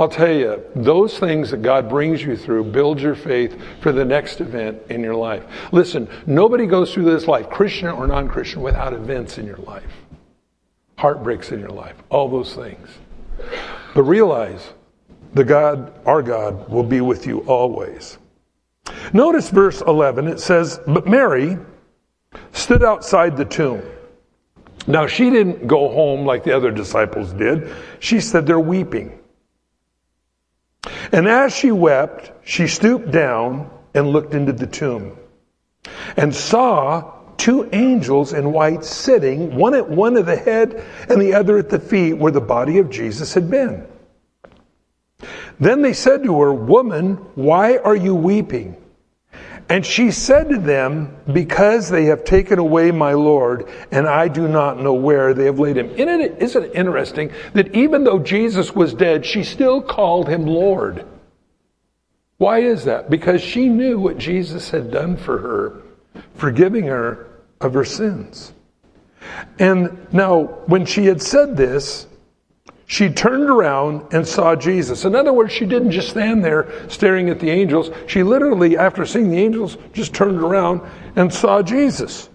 I'll 0.00 0.08
tell 0.08 0.32
you, 0.32 0.64
those 0.74 1.18
things 1.18 1.50
that 1.50 1.60
God 1.60 1.90
brings 1.90 2.22
you 2.22 2.34
through 2.34 2.64
build 2.64 2.98
your 2.98 3.14
faith 3.14 3.60
for 3.82 3.92
the 3.92 4.04
next 4.04 4.40
event 4.40 4.80
in 4.88 5.02
your 5.02 5.14
life. 5.14 5.44
Listen, 5.72 6.08
nobody 6.24 6.64
goes 6.64 6.94
through 6.94 7.04
this 7.04 7.28
life, 7.28 7.50
Christian 7.50 7.88
or 7.88 8.06
non 8.06 8.26
Christian, 8.26 8.62
without 8.62 8.94
events 8.94 9.36
in 9.36 9.44
your 9.44 9.58
life, 9.58 9.92
heartbreaks 10.96 11.52
in 11.52 11.60
your 11.60 11.68
life, 11.68 11.96
all 12.08 12.30
those 12.30 12.54
things. 12.54 12.88
But 13.94 14.04
realize 14.04 14.72
the 15.34 15.44
God, 15.44 15.92
our 16.06 16.22
God, 16.22 16.70
will 16.70 16.82
be 16.82 17.02
with 17.02 17.26
you 17.26 17.40
always. 17.40 18.16
Notice 19.12 19.50
verse 19.50 19.82
11. 19.82 20.28
It 20.28 20.40
says, 20.40 20.80
But 20.86 21.06
Mary 21.06 21.58
stood 22.52 22.82
outside 22.82 23.36
the 23.36 23.44
tomb. 23.44 23.82
Now, 24.86 25.06
she 25.06 25.28
didn't 25.28 25.66
go 25.66 25.90
home 25.90 26.24
like 26.24 26.42
the 26.42 26.56
other 26.56 26.70
disciples 26.70 27.34
did. 27.34 27.70
She 27.98 28.18
said, 28.18 28.46
They're 28.46 28.58
weeping. 28.58 29.19
And 31.12 31.28
as 31.28 31.54
she 31.54 31.72
wept, 31.72 32.32
she 32.44 32.66
stooped 32.66 33.10
down 33.10 33.70
and 33.94 34.08
looked 34.08 34.34
into 34.34 34.52
the 34.52 34.66
tomb 34.66 35.16
and 36.16 36.34
saw 36.34 37.12
two 37.36 37.68
angels 37.72 38.32
in 38.32 38.52
white 38.52 38.84
sitting, 38.84 39.56
one 39.56 39.74
at 39.74 39.88
one 39.88 40.16
of 40.16 40.26
the 40.26 40.36
head 40.36 40.84
and 41.08 41.20
the 41.20 41.34
other 41.34 41.58
at 41.58 41.70
the 41.70 41.80
feet 41.80 42.14
where 42.14 42.32
the 42.32 42.40
body 42.40 42.78
of 42.78 42.90
Jesus 42.90 43.34
had 43.34 43.50
been. 43.50 43.86
Then 45.58 45.82
they 45.82 45.92
said 45.92 46.22
to 46.24 46.40
her, 46.40 46.52
Woman, 46.52 47.14
why 47.34 47.78
are 47.78 47.96
you 47.96 48.14
weeping? 48.14 48.76
And 49.70 49.86
she 49.86 50.10
said 50.10 50.48
to 50.48 50.58
them, 50.58 51.16
Because 51.32 51.88
they 51.88 52.06
have 52.06 52.24
taken 52.24 52.58
away 52.58 52.90
my 52.90 53.12
Lord, 53.12 53.68
and 53.92 54.08
I 54.08 54.26
do 54.26 54.48
not 54.48 54.80
know 54.80 54.94
where 54.94 55.32
they 55.32 55.44
have 55.44 55.60
laid 55.60 55.76
him. 55.76 55.90
Isn't 55.90 56.64
it, 56.64 56.74
interesting 56.74 57.30
that 57.54 57.72
even 57.72 58.02
though 58.02 58.18
Jesus 58.18 58.74
was 58.74 58.92
dead, 58.92 59.24
she 59.24 59.44
still 59.44 59.80
called 59.80 60.28
him 60.28 60.44
Lord? 60.44 61.06
Why 62.38 62.58
is 62.58 62.84
that? 62.86 63.10
Because 63.10 63.40
she 63.42 63.68
knew 63.68 64.00
what 64.00 64.18
Jesus 64.18 64.70
had 64.70 64.90
done 64.90 65.16
for 65.16 65.38
her, 65.38 65.82
forgiving 66.34 66.86
her 66.86 67.28
of 67.60 67.72
her 67.74 67.84
sins. 67.84 68.52
And 69.60 70.12
now, 70.12 70.44
when 70.66 70.84
she 70.84 71.06
had 71.06 71.22
said 71.22 71.56
this, 71.56 72.08
she 72.90 73.08
turned 73.08 73.48
around 73.48 74.12
and 74.12 74.26
saw 74.26 74.56
Jesus. 74.56 75.04
In 75.04 75.14
other 75.14 75.32
words, 75.32 75.52
she 75.52 75.64
didn't 75.64 75.92
just 75.92 76.10
stand 76.10 76.44
there 76.44 76.72
staring 76.88 77.30
at 77.30 77.38
the 77.38 77.48
angels. 77.48 77.88
She 78.08 78.24
literally, 78.24 78.76
after 78.76 79.06
seeing 79.06 79.30
the 79.30 79.38
angels, 79.38 79.78
just 79.92 80.12
turned 80.12 80.40
around 80.40 80.80
and 81.14 81.32
saw 81.32 81.62
Jesus. 81.62 82.28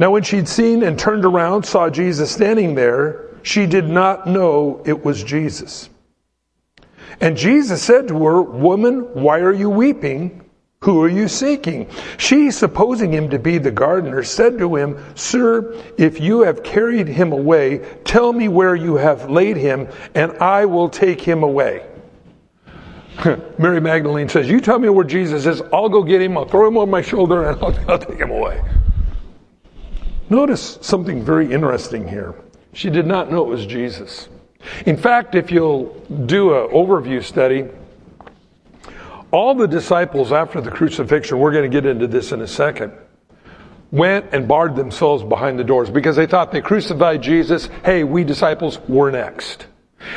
Now, 0.00 0.10
when 0.10 0.24
she'd 0.24 0.48
seen 0.48 0.82
and 0.82 0.98
turned 0.98 1.24
around, 1.24 1.64
saw 1.64 1.88
Jesus 1.90 2.32
standing 2.32 2.74
there, 2.74 3.28
she 3.44 3.64
did 3.66 3.88
not 3.88 4.26
know 4.26 4.82
it 4.84 5.04
was 5.04 5.22
Jesus. 5.22 5.88
And 7.20 7.36
Jesus 7.36 7.84
said 7.84 8.08
to 8.08 8.24
her, 8.24 8.42
Woman, 8.42 9.14
why 9.14 9.38
are 9.38 9.54
you 9.54 9.70
weeping? 9.70 10.45
Who 10.80 11.02
are 11.02 11.08
you 11.08 11.26
seeking? 11.26 11.88
She, 12.18 12.50
supposing 12.50 13.12
him 13.12 13.30
to 13.30 13.38
be 13.38 13.58
the 13.58 13.70
gardener, 13.70 14.22
said 14.22 14.58
to 14.58 14.76
him, 14.76 15.02
Sir, 15.14 15.74
if 15.96 16.20
you 16.20 16.42
have 16.42 16.62
carried 16.62 17.08
him 17.08 17.32
away, 17.32 17.78
tell 18.04 18.32
me 18.32 18.48
where 18.48 18.76
you 18.76 18.96
have 18.96 19.30
laid 19.30 19.56
him, 19.56 19.88
and 20.14 20.32
I 20.38 20.66
will 20.66 20.88
take 20.88 21.20
him 21.20 21.42
away. 21.42 21.86
Mary 23.58 23.80
Magdalene 23.80 24.28
says, 24.28 24.48
You 24.48 24.60
tell 24.60 24.78
me 24.78 24.88
where 24.90 25.04
Jesus 25.04 25.46
is, 25.46 25.62
I'll 25.72 25.88
go 25.88 26.02
get 26.02 26.20
him, 26.20 26.36
I'll 26.36 26.44
throw 26.44 26.68
him 26.68 26.76
on 26.76 26.90
my 26.90 27.02
shoulder, 27.02 27.48
and 27.48 27.58
I'll, 27.62 27.90
I'll 27.90 27.98
take 27.98 28.18
him 28.18 28.30
away. 28.30 28.60
Notice 30.28 30.78
something 30.82 31.24
very 31.24 31.50
interesting 31.52 32.06
here. 32.06 32.34
She 32.74 32.90
did 32.90 33.06
not 33.06 33.30
know 33.30 33.44
it 33.44 33.48
was 33.48 33.64
Jesus. 33.64 34.28
In 34.84 34.96
fact, 34.96 35.34
if 35.34 35.50
you'll 35.50 35.94
do 36.26 36.54
an 36.54 36.70
overview 36.70 37.22
study, 37.22 37.66
all 39.36 39.54
the 39.54 39.68
disciples 39.68 40.32
after 40.32 40.62
the 40.62 40.70
crucifixion, 40.70 41.38
we're 41.38 41.52
going 41.52 41.70
to 41.70 41.74
get 41.80 41.84
into 41.84 42.06
this 42.06 42.32
in 42.32 42.40
a 42.40 42.46
second, 42.46 42.90
went 43.90 44.24
and 44.32 44.48
barred 44.48 44.74
themselves 44.74 45.22
behind 45.22 45.58
the 45.58 45.64
doors 45.64 45.90
because 45.90 46.16
they 46.16 46.26
thought 46.26 46.52
they 46.52 46.62
crucified 46.62 47.22
Jesus. 47.22 47.68
Hey, 47.84 48.02
we 48.02 48.24
disciples, 48.24 48.78
we're 48.88 49.10
next. 49.10 49.66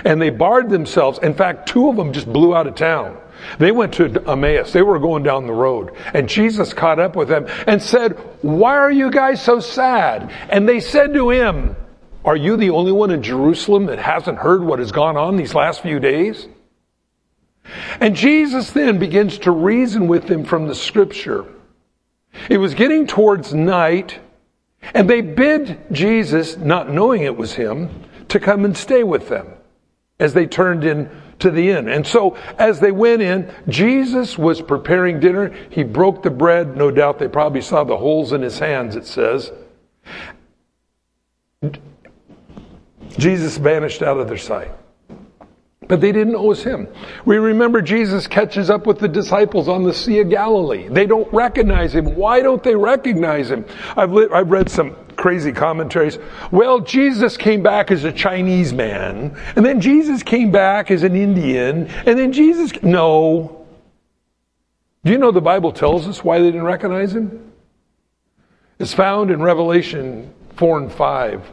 And 0.05 0.21
they 0.21 0.29
barred 0.29 0.69
themselves. 0.69 1.19
In 1.19 1.33
fact, 1.33 1.67
two 1.67 1.89
of 1.89 1.97
them 1.97 2.13
just 2.13 2.31
blew 2.31 2.55
out 2.55 2.65
of 2.65 2.75
town. 2.75 3.17
They 3.57 3.71
went 3.71 3.93
to 3.95 4.05
Emmaus. 4.25 4.71
They 4.71 4.83
were 4.83 4.99
going 4.99 5.23
down 5.23 5.47
the 5.47 5.53
road. 5.53 5.97
And 6.13 6.29
Jesus 6.29 6.73
caught 6.73 6.99
up 6.99 7.17
with 7.17 7.27
them 7.27 7.45
and 7.67 7.81
said, 7.81 8.13
Why 8.41 8.77
are 8.77 8.91
you 8.91 9.11
guys 9.11 9.41
so 9.41 9.59
sad? 9.59 10.31
And 10.49 10.67
they 10.67 10.79
said 10.79 11.13
to 11.15 11.29
him, 11.29 11.75
Are 12.23 12.37
you 12.37 12.55
the 12.55 12.69
only 12.69 12.93
one 12.93 13.11
in 13.11 13.21
Jerusalem 13.21 13.87
that 13.87 13.99
hasn't 13.99 14.37
heard 14.37 14.63
what 14.63 14.79
has 14.79 14.93
gone 14.93 15.17
on 15.17 15.35
these 15.35 15.53
last 15.53 15.81
few 15.81 15.99
days? 15.99 16.47
And 17.99 18.15
Jesus 18.15 18.71
then 18.71 18.99
begins 18.99 19.37
to 19.39 19.51
reason 19.51 20.07
with 20.07 20.27
them 20.27 20.43
from 20.43 20.67
the 20.67 20.75
scripture. 20.75 21.45
It 22.49 22.57
was 22.57 22.73
getting 22.73 23.07
towards 23.07 23.53
night, 23.53 24.19
and 24.93 25.09
they 25.09 25.21
bid 25.21 25.79
Jesus, 25.91 26.57
not 26.57 26.89
knowing 26.89 27.23
it 27.23 27.35
was 27.35 27.53
him, 27.53 27.89
to 28.29 28.39
come 28.39 28.65
and 28.65 28.77
stay 28.77 29.03
with 29.03 29.29
them 29.29 29.47
as 30.19 30.33
they 30.33 30.45
turned 30.45 30.83
in 30.83 31.09
to 31.39 31.49
the 31.49 31.69
inn. 31.71 31.87
And 31.87 32.05
so 32.05 32.37
as 32.57 32.79
they 32.79 32.91
went 32.91 33.21
in, 33.21 33.51
Jesus 33.67 34.37
was 34.37 34.61
preparing 34.61 35.19
dinner. 35.19 35.53
He 35.69 35.83
broke 35.83 36.21
the 36.21 36.29
bread. 36.29 36.75
No 36.75 36.91
doubt 36.91 37.17
they 37.17 37.27
probably 37.27 37.61
saw 37.61 37.83
the 37.83 37.97
holes 37.97 38.33
in 38.33 38.41
his 38.41 38.59
hands, 38.59 38.95
it 38.95 39.05
says. 39.05 39.51
Jesus 43.17 43.57
vanished 43.57 44.01
out 44.01 44.19
of 44.19 44.27
their 44.27 44.37
sight. 44.37 44.71
But 45.89 46.01
they 46.01 46.11
didn't 46.11 46.33
know 46.33 46.43
it 46.43 46.47
was 46.47 46.63
him. 46.63 46.87
We 47.25 47.37
remember 47.37 47.81
Jesus 47.81 48.27
catches 48.27 48.69
up 48.69 48.85
with 48.85 48.99
the 48.99 49.07
disciples 49.07 49.67
on 49.67 49.83
the 49.83 49.93
Sea 49.93 50.19
of 50.19 50.29
Galilee. 50.29 50.87
They 50.87 51.07
don't 51.07 51.31
recognize 51.33 51.95
him. 51.95 52.15
Why 52.15 52.41
don't 52.41 52.63
they 52.63 52.75
recognize 52.75 53.49
him? 53.49 53.65
I've, 53.97 54.13
li- 54.13 54.27
I've 54.31 54.51
read 54.51 54.69
some 54.69 54.95
crazy 55.15 55.51
commentaries. 55.51 56.19
Well, 56.51 56.79
Jesus 56.79 57.37
came 57.37 57.63
back 57.63 57.89
as 57.89 58.03
a 58.03 58.11
Chinese 58.11 58.71
man, 58.71 59.35
and 59.55 59.65
then 59.65 59.81
Jesus 59.81 60.21
came 60.21 60.51
back 60.51 60.91
as 60.91 61.01
an 61.01 61.15
Indian, 61.15 61.87
and 61.87 62.19
then 62.19 62.33
Jesus. 62.33 62.71
No. 62.83 63.65
Do 65.03 65.11
you 65.11 65.17
know 65.17 65.31
the 65.31 65.41
Bible 65.41 65.71
tells 65.71 66.07
us 66.07 66.23
why 66.23 66.37
they 66.37 66.45
didn't 66.51 66.65
recognize 66.65 67.15
him? 67.15 67.51
It's 68.77 68.93
found 68.93 69.31
in 69.31 69.41
Revelation 69.41 70.31
4 70.55 70.77
and 70.77 70.91
5, 70.91 71.49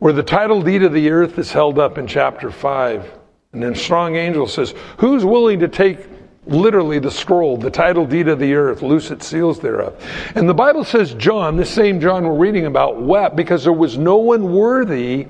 where 0.00 0.12
the 0.12 0.24
title 0.24 0.62
deed 0.62 0.82
of 0.82 0.92
the 0.92 1.10
earth 1.10 1.38
is 1.38 1.52
held 1.52 1.78
up 1.78 1.96
in 1.96 2.08
chapter 2.08 2.50
5. 2.50 3.18
And 3.52 3.62
then 3.62 3.74
strong 3.74 4.16
angel 4.16 4.46
says, 4.46 4.74
Who's 4.98 5.24
willing 5.24 5.60
to 5.60 5.68
take 5.68 6.06
literally 6.46 6.98
the 6.98 7.10
scroll, 7.10 7.56
the 7.56 7.70
title 7.70 8.06
deed 8.06 8.28
of 8.28 8.38
the 8.38 8.54
earth, 8.54 8.82
loose 8.82 9.10
its 9.10 9.26
seals 9.26 9.58
thereof? 9.58 10.02
And 10.34 10.48
the 10.48 10.54
Bible 10.54 10.84
says 10.84 11.14
John, 11.14 11.56
the 11.56 11.64
same 11.64 12.00
John 12.00 12.24
we're 12.24 12.36
reading 12.36 12.66
about, 12.66 13.00
wept 13.00 13.34
because 13.34 13.64
there 13.64 13.72
was 13.72 13.98
no 13.98 14.16
one 14.16 14.52
worthy 14.52 15.26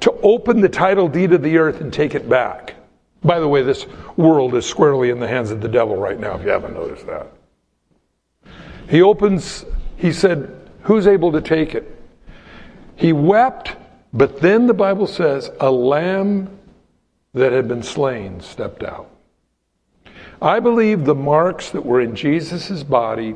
to 0.00 0.12
open 0.22 0.60
the 0.60 0.68
title 0.68 1.08
deed 1.08 1.32
of 1.32 1.42
the 1.42 1.56
earth 1.56 1.80
and 1.80 1.92
take 1.92 2.14
it 2.14 2.28
back. 2.28 2.74
By 3.24 3.38
the 3.38 3.48
way, 3.48 3.62
this 3.62 3.86
world 4.16 4.54
is 4.54 4.66
squarely 4.66 5.10
in 5.10 5.20
the 5.20 5.28
hands 5.28 5.50
of 5.50 5.60
the 5.60 5.68
devil 5.68 5.96
right 5.96 6.18
now, 6.18 6.34
if 6.34 6.42
you 6.42 6.50
haven't 6.50 6.74
noticed 6.74 7.06
that. 7.06 7.28
He 8.90 9.00
opens, 9.00 9.64
he 9.96 10.12
said, 10.12 10.58
Who's 10.82 11.06
able 11.06 11.32
to 11.32 11.40
take 11.40 11.74
it? 11.74 11.96
He 12.96 13.12
wept, 13.12 13.76
but 14.12 14.40
then 14.40 14.66
the 14.66 14.74
Bible 14.74 15.06
says, 15.06 15.50
a 15.60 15.70
lamb 15.70 16.58
that 17.34 17.52
had 17.52 17.68
been 17.68 17.82
slain 17.82 18.40
stepped 18.40 18.82
out. 18.82 19.08
I 20.40 20.60
believe 20.60 21.04
the 21.04 21.14
marks 21.14 21.70
that 21.70 21.84
were 21.84 22.00
in 22.00 22.14
Jesus' 22.14 22.82
body 22.82 23.34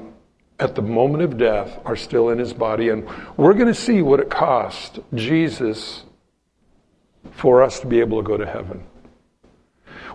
at 0.59 0.75
the 0.75 0.83
moment 0.83 1.23
of 1.23 1.39
death 1.39 1.79
are 1.85 1.97
still 1.97 2.31
in 2.31 2.39
his 2.39 2.53
body, 2.53 2.89
and 2.89 3.09
we're 3.37 3.55
going 3.55 3.67
to 3.67 3.75
see 3.75 4.03
what 4.03 4.21
it 4.21 4.31
cost 4.31 4.99
Jesus 5.15 6.05
for 7.31 7.63
us 7.63 7.81
to 7.81 7.87
be 7.87 8.01
able 8.01 8.23
to 8.23 8.27
go 8.27 8.37
to 8.37 8.47
heaven. 8.47 8.83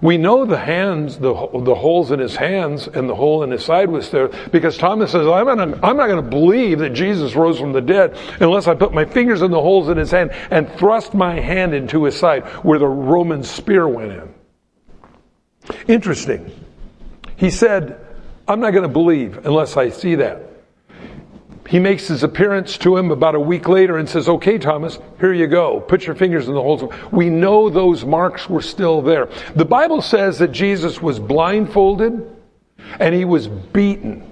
We 0.01 0.17
know 0.17 0.45
the 0.45 0.57
hands, 0.57 1.19
the, 1.19 1.33
the 1.33 1.75
holes 1.75 2.11
in 2.11 2.19
his 2.19 2.35
hands 2.35 2.87
and 2.87 3.07
the 3.07 3.13
hole 3.13 3.43
in 3.43 3.51
his 3.51 3.63
side 3.63 3.89
was 3.89 4.09
there 4.09 4.29
because 4.51 4.75
Thomas 4.77 5.11
says, 5.11 5.27
I'm 5.27 5.45
not, 5.45 5.83
I'm 5.83 5.95
not 5.95 6.07
going 6.07 6.23
to 6.23 6.29
believe 6.29 6.79
that 6.79 6.91
Jesus 6.91 7.35
rose 7.35 7.59
from 7.59 7.71
the 7.71 7.81
dead 7.81 8.17
unless 8.39 8.67
I 8.67 8.73
put 8.73 8.93
my 8.93 9.05
fingers 9.05 9.43
in 9.43 9.51
the 9.51 9.61
holes 9.61 9.89
in 9.89 9.97
his 9.97 10.09
hand 10.09 10.31
and 10.49 10.71
thrust 10.73 11.13
my 11.13 11.39
hand 11.39 11.75
into 11.75 12.03
his 12.05 12.17
side 12.17 12.45
where 12.63 12.79
the 12.79 12.87
Roman 12.87 13.43
spear 13.43 13.87
went 13.87 14.11
in. 14.11 14.33
Interesting. 15.87 16.51
He 17.35 17.51
said, 17.51 17.99
I'm 18.47 18.59
not 18.59 18.71
going 18.71 18.83
to 18.83 18.89
believe 18.89 19.45
unless 19.45 19.77
I 19.77 19.89
see 19.89 20.15
that. 20.15 20.50
He 21.71 21.79
makes 21.79 22.09
his 22.09 22.21
appearance 22.21 22.77
to 22.79 22.97
him 22.97 23.11
about 23.11 23.33
a 23.33 23.39
week 23.39 23.69
later 23.69 23.97
and 23.97 24.09
says, 24.09 24.27
Okay, 24.27 24.57
Thomas, 24.57 24.99
here 25.21 25.31
you 25.31 25.47
go. 25.47 25.79
Put 25.79 26.05
your 26.05 26.17
fingers 26.17 26.49
in 26.49 26.53
the 26.53 26.61
holes. 26.61 26.83
We 27.13 27.29
know 27.29 27.69
those 27.69 28.03
marks 28.03 28.49
were 28.49 28.61
still 28.61 29.01
there. 29.01 29.29
The 29.55 29.63
Bible 29.63 30.01
says 30.01 30.37
that 30.39 30.51
Jesus 30.51 31.01
was 31.01 31.17
blindfolded 31.17 32.29
and 32.99 33.15
he 33.15 33.23
was 33.23 33.47
beaten. 33.47 34.30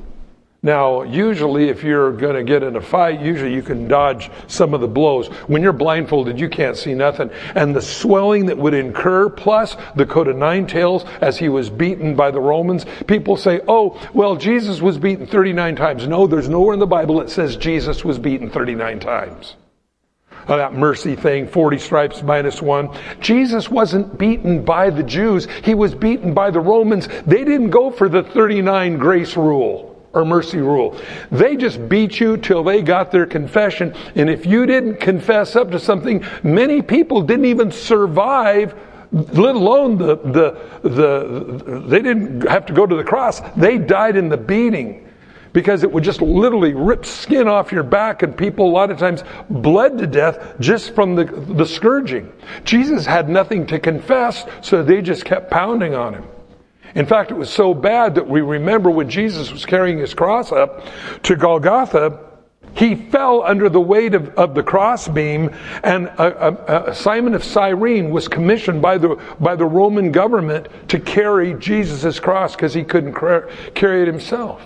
Now, 0.61 1.03
usually, 1.03 1.69
if 1.69 1.83
you're 1.83 2.11
going 2.11 2.35
to 2.35 2.43
get 2.43 2.63
in 2.63 2.75
a 2.75 2.81
fight, 2.81 3.21
usually 3.21 3.53
you 3.53 3.61
can 3.61 3.87
dodge 3.87 4.29
some 4.47 4.73
of 4.73 4.81
the 4.81 4.89
blows. 4.89 5.27
When 5.47 5.61
you're 5.61 5.71
blindfolded, 5.71 6.37
you 6.37 6.49
can't 6.49 6.75
see 6.75 6.93
nothing. 6.93 7.29
And 7.55 7.73
the 7.73 7.81
swelling 7.81 8.47
that 8.47 8.57
would 8.57 8.73
incur, 8.73 9.29
plus 9.29 9.77
the 9.95 10.05
coat 10.05 10.27
of 10.27 10.35
nine 10.35 10.67
tails 10.67 11.05
as 11.21 11.37
he 11.37 11.47
was 11.47 11.69
beaten 11.69 12.13
by 12.13 12.31
the 12.31 12.41
Romans, 12.41 12.85
people 13.07 13.37
say, 13.37 13.61
oh, 13.69 13.97
well, 14.13 14.35
Jesus 14.35 14.81
was 14.81 14.97
beaten 14.97 15.25
39 15.25 15.77
times. 15.77 16.05
No, 16.05 16.27
there's 16.27 16.49
nowhere 16.49 16.73
in 16.73 16.79
the 16.81 16.85
Bible 16.85 17.19
that 17.19 17.29
says 17.29 17.55
Jesus 17.55 18.03
was 18.03 18.19
beaten 18.19 18.49
39 18.49 18.99
times. 18.99 19.55
Oh, 20.49 20.57
that 20.57 20.73
mercy 20.73 21.15
thing, 21.15 21.47
40 21.47 21.77
stripes 21.77 22.21
minus 22.21 22.61
one. 22.61 22.89
Jesus 23.21 23.69
wasn't 23.69 24.17
beaten 24.17 24.65
by 24.65 24.89
the 24.89 25.03
Jews. 25.03 25.47
He 25.63 25.73
was 25.73 25.95
beaten 25.95 26.33
by 26.33 26.51
the 26.51 26.59
Romans. 26.59 27.07
They 27.25 27.45
didn't 27.45 27.69
go 27.69 27.91
for 27.91 28.09
the 28.09 28.23
39 28.23 28.97
grace 28.97 29.37
rule 29.37 29.88
or 30.13 30.25
mercy 30.25 30.57
rule. 30.57 30.99
They 31.31 31.55
just 31.55 31.87
beat 31.87 32.19
you 32.19 32.37
till 32.37 32.63
they 32.63 32.81
got 32.81 33.11
their 33.11 33.25
confession. 33.25 33.93
And 34.15 34.29
if 34.29 34.45
you 34.45 34.65
didn't 34.65 34.97
confess 34.97 35.55
up 35.55 35.71
to 35.71 35.79
something, 35.79 36.23
many 36.43 36.81
people 36.81 37.21
didn't 37.21 37.45
even 37.45 37.71
survive, 37.71 38.73
let 39.11 39.55
alone 39.55 39.97
the, 39.97 40.15
the, 40.17 40.89
the, 40.89 41.83
they 41.87 42.01
didn't 42.01 42.47
have 42.47 42.65
to 42.67 42.73
go 42.73 42.85
to 42.85 42.95
the 42.95 43.03
cross. 43.03 43.41
They 43.55 43.77
died 43.77 44.15
in 44.15 44.29
the 44.29 44.37
beating 44.37 45.05
because 45.53 45.83
it 45.83 45.91
would 45.91 46.03
just 46.03 46.21
literally 46.21 46.73
rip 46.73 47.05
skin 47.05 47.47
off 47.47 47.71
your 47.71 47.83
back 47.83 48.21
and 48.23 48.37
people 48.37 48.67
a 48.67 48.71
lot 48.71 48.91
of 48.91 48.97
times 48.97 49.23
bled 49.49 49.97
to 49.97 50.07
death 50.07 50.55
just 50.59 50.93
from 50.93 51.15
the, 51.15 51.25
the 51.25 51.65
scourging. 51.65 52.31
Jesus 52.63 53.05
had 53.05 53.29
nothing 53.29 53.65
to 53.67 53.79
confess, 53.79 54.45
so 54.61 54.83
they 54.83 55.01
just 55.01 55.25
kept 55.25 55.49
pounding 55.49 55.95
on 55.95 56.13
him. 56.13 56.25
In 56.95 57.05
fact, 57.05 57.31
it 57.31 57.35
was 57.35 57.49
so 57.49 57.73
bad 57.73 58.15
that 58.15 58.27
we 58.27 58.41
remember 58.41 58.89
when 58.89 59.09
Jesus 59.09 59.51
was 59.51 59.65
carrying 59.65 59.99
his 59.99 60.13
cross 60.13 60.51
up 60.51 60.83
to 61.23 61.35
Golgotha, 61.35 62.19
he 62.75 62.95
fell 62.95 63.43
under 63.43 63.67
the 63.69 63.81
weight 63.81 64.13
of, 64.13 64.29
of 64.37 64.53
the 64.53 64.63
crossbeam, 64.63 65.49
and 65.83 66.07
a, 66.07 66.89
a 66.89 66.95
Simon 66.95 67.33
of 67.33 67.43
Cyrene 67.43 68.11
was 68.11 68.27
commissioned 68.27 68.81
by 68.81 68.97
the, 68.97 69.15
by 69.39 69.55
the 69.55 69.65
Roman 69.65 70.11
government 70.11 70.67
to 70.89 70.99
carry 70.99 71.55
Jesus' 71.55 72.19
cross 72.19 72.55
because 72.55 72.73
he 72.73 72.83
couldn't 72.83 73.13
carry 73.73 74.01
it 74.01 74.07
himself. 74.07 74.61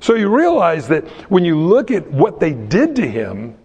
So 0.00 0.14
you 0.14 0.34
realize 0.34 0.88
that 0.88 1.06
when 1.30 1.44
you 1.44 1.58
look 1.58 1.90
at 1.90 2.10
what 2.10 2.40
they 2.40 2.52
did 2.52 2.96
to 2.96 3.08
him, 3.08 3.56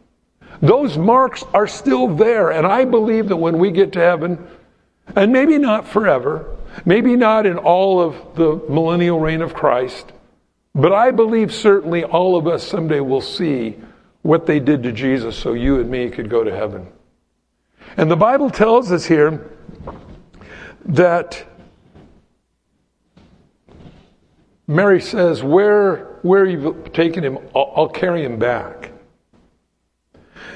those 0.62 0.98
marks 0.98 1.44
are 1.54 1.68
still 1.68 2.08
there. 2.08 2.52
And 2.52 2.66
I 2.66 2.86
believe 2.86 3.28
that 3.28 3.38
when 3.38 3.58
we 3.58 3.72
get 3.72 3.92
to 3.94 4.00
heaven, 4.00 4.48
and 5.16 5.32
maybe 5.32 5.58
not 5.58 5.88
forever, 5.88 6.56
Maybe 6.86 7.16
not 7.16 7.46
in 7.46 7.58
all 7.58 8.02
of 8.02 8.36
the 8.36 8.62
millennial 8.70 9.20
reign 9.20 9.42
of 9.42 9.54
Christ, 9.54 10.12
but 10.76 10.92
I 10.92 11.12
believe 11.12 11.54
certainly 11.54 12.04
all 12.04 12.36
of 12.36 12.48
us 12.48 12.66
someday 12.66 13.00
will 13.00 13.22
see 13.22 13.78
what 14.22 14.46
they 14.46 14.60
did 14.60 14.84
to 14.84 14.92
Jesus 14.92 15.36
so 15.36 15.54
you 15.54 15.80
and 15.80 15.90
me 15.90 16.10
could 16.10 16.30
go 16.30 16.44
to 16.44 16.56
heaven. 16.56 16.88
And 17.98 18.10
the 18.10 18.16
Bible 18.16 18.50
tells 18.50 18.92
us 18.92 19.06
here 19.06 19.52
that 20.86 21.46
Mary 24.68 25.02
says, 25.02 25.44
Where, 25.44 26.18
where 26.24 26.46
you've 26.46 26.92
taken 26.94 27.24
him, 27.24 27.38
I'll, 27.56 27.74
I'll 27.76 27.90
carry 27.90 28.24
him 28.24 28.40
back. 28.40 28.92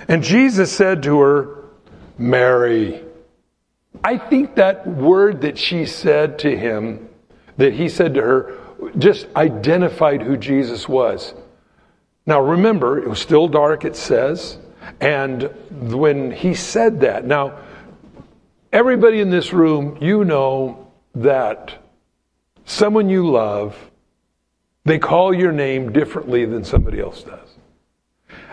And 0.08 0.24
Jesus 0.24 0.72
said 0.72 1.04
to 1.04 1.20
her, 1.20 1.66
Mary. 2.18 3.04
I 4.04 4.18
think 4.18 4.56
that 4.56 4.88
word 4.88 5.42
that 5.42 5.58
she 5.58 5.86
said 5.86 6.40
to 6.40 6.56
him, 6.56 7.10
that 7.58 7.74
he 7.74 7.90
said 7.90 8.14
to 8.16 8.22
her, 8.22 8.58
just 8.98 9.28
identified 9.36 10.22
who 10.22 10.38
Jesus 10.38 10.88
was. 10.88 11.34
Now 12.26 12.42
remember, 12.42 13.00
it 13.00 13.08
was 13.08 13.20
still 13.20 13.48
dark, 13.48 13.86
it 13.86 13.96
says, 13.96 14.58
and 15.00 15.44
when 15.72 16.32
he 16.32 16.54
said 16.54 17.02
that, 17.02 17.26
now, 17.26 17.60
everybody 18.72 19.20
in 19.20 19.30
this 19.30 19.54
room, 19.54 19.98
you 20.02 20.24
know 20.24 20.92
that 21.16 21.84
someone 22.66 23.10
you 23.10 23.30
love, 23.30 23.76
they 24.86 25.00
call 25.00 25.34
your 25.34 25.52
name 25.52 25.92
differently 25.92 26.46
than 26.46 26.64
somebody 26.64 27.00
else 27.00 27.24
does. 27.24 27.50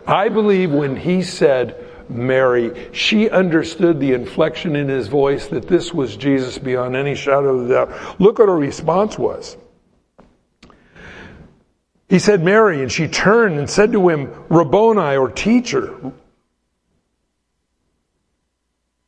I 0.07 0.28
believe 0.28 0.70
when 0.72 0.96
he 0.96 1.22
said, 1.22 1.84
Mary. 2.09 2.90
She 2.93 3.31
understood 3.31 4.01
the 4.01 4.12
inflection 4.12 4.77
in 4.77 4.88
his 4.88 5.09
voice 5.09 5.47
that 5.49 5.69
this 5.69 5.93
was 5.93 6.17
Jesus 6.17 6.59
beyond 6.59 6.97
any 6.97 7.14
shadow 7.14 7.59
of 7.59 7.69
doubt. 7.69 8.21
Look 8.21 8.38
what 8.38 8.49
her 8.49 8.57
response 8.57 9.19
was. 9.19 9.57
He 12.09 12.19
said, 12.19 12.45
Mary, 12.45 12.83
and 12.83 12.93
she 12.93 13.09
turned 13.09 13.59
and 13.59 13.69
said 13.69 13.93
to 13.93 14.09
him, 14.09 14.33
Rabboni, 14.49 15.17
or 15.17 15.31
teacher. 15.31 16.12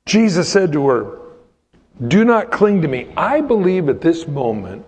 Jesus 0.06 0.48
said 0.48 0.72
to 0.72 0.88
her, 0.88 1.18
Do 2.06 2.24
not 2.24 2.50
cling 2.50 2.82
to 2.82 2.88
me. 2.88 3.12
I 3.16 3.40
believe 3.42 3.88
at 3.88 4.00
this 4.00 4.26
moment, 4.26 4.86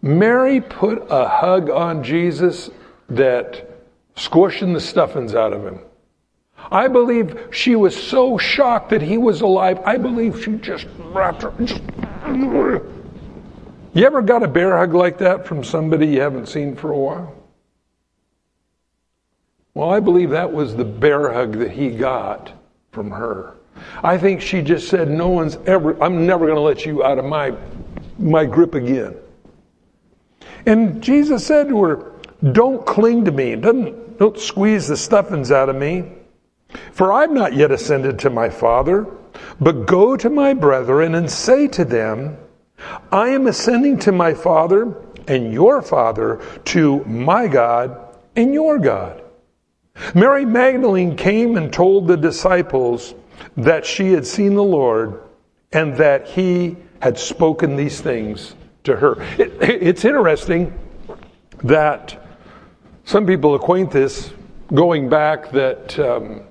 Mary 0.00 0.60
put 0.60 1.06
a 1.10 1.28
hug 1.28 1.68
on 1.68 2.02
Jesus 2.02 2.70
that 3.08 3.68
squishing 4.16 4.72
the 4.72 4.80
stuffings 4.80 5.34
out 5.34 5.52
of 5.52 5.64
him. 5.64 5.80
I 6.70 6.88
believe 6.88 7.48
she 7.50 7.74
was 7.74 7.96
so 7.96 8.38
shocked 8.38 8.90
that 8.90 9.02
he 9.02 9.18
was 9.18 9.40
alive. 9.40 9.80
I 9.84 9.96
believe 9.96 10.42
she 10.42 10.52
just 10.56 10.86
wrapped 10.98 11.42
her. 11.42 11.52
Just, 11.64 11.82
you 13.92 14.06
ever 14.06 14.22
got 14.22 14.42
a 14.42 14.48
bear 14.48 14.76
hug 14.76 14.94
like 14.94 15.18
that 15.18 15.46
from 15.46 15.64
somebody 15.64 16.06
you 16.06 16.20
haven't 16.20 16.46
seen 16.46 16.76
for 16.76 16.92
a 16.92 16.96
while? 16.96 17.34
Well, 19.74 19.90
I 19.90 20.00
believe 20.00 20.30
that 20.30 20.52
was 20.52 20.76
the 20.76 20.84
bear 20.84 21.32
hug 21.32 21.58
that 21.58 21.70
he 21.72 21.90
got 21.90 22.52
from 22.92 23.10
her. 23.10 23.56
I 24.02 24.18
think 24.18 24.40
she 24.40 24.62
just 24.62 24.88
said, 24.88 25.08
No 25.08 25.28
one's 25.28 25.56
ever, 25.66 26.00
I'm 26.02 26.26
never 26.26 26.46
going 26.46 26.56
to 26.56 26.62
let 26.62 26.84
you 26.84 27.02
out 27.04 27.18
of 27.18 27.24
my, 27.24 27.54
my 28.18 28.44
grip 28.44 28.74
again. 28.74 29.16
And 30.66 31.02
Jesus 31.02 31.46
said 31.46 31.68
to 31.68 31.82
her, 31.82 32.12
Don't 32.52 32.84
cling 32.84 33.24
to 33.24 33.32
me. 33.32 33.56
Don't, 33.56 34.18
don't 34.18 34.38
squeeze 34.38 34.86
the 34.86 34.96
stuffings 34.96 35.50
out 35.50 35.68
of 35.68 35.76
me. 35.76 36.12
For 36.92 37.12
I've 37.12 37.30
not 37.30 37.54
yet 37.54 37.70
ascended 37.70 38.18
to 38.20 38.30
my 38.30 38.50
Father, 38.50 39.06
but 39.60 39.86
go 39.86 40.16
to 40.16 40.30
my 40.30 40.54
brethren 40.54 41.14
and 41.14 41.30
say 41.30 41.68
to 41.68 41.84
them, 41.84 42.36
I 43.12 43.28
am 43.28 43.46
ascending 43.46 43.98
to 44.00 44.12
my 44.12 44.34
Father 44.34 44.94
and 45.28 45.52
your 45.52 45.82
Father, 45.82 46.40
to 46.66 47.04
my 47.04 47.46
God 47.46 48.16
and 48.36 48.54
your 48.54 48.78
God. 48.78 49.22
Mary 50.14 50.44
Magdalene 50.44 51.16
came 51.16 51.56
and 51.56 51.72
told 51.72 52.06
the 52.06 52.16
disciples 52.16 53.14
that 53.56 53.84
she 53.84 54.12
had 54.12 54.26
seen 54.26 54.54
the 54.54 54.64
Lord 54.64 55.22
and 55.72 55.96
that 55.96 56.26
he 56.26 56.76
had 57.00 57.18
spoken 57.18 57.76
these 57.76 58.00
things 58.00 58.54
to 58.84 58.96
her. 58.96 59.22
It, 59.38 59.52
it's 59.60 60.04
interesting 60.04 60.78
that 61.62 62.16
some 63.04 63.26
people 63.26 63.54
acquaint 63.54 63.90
this 63.90 64.32
going 64.72 65.08
back 65.08 65.50
that 65.50 65.98
um, 65.98 66.42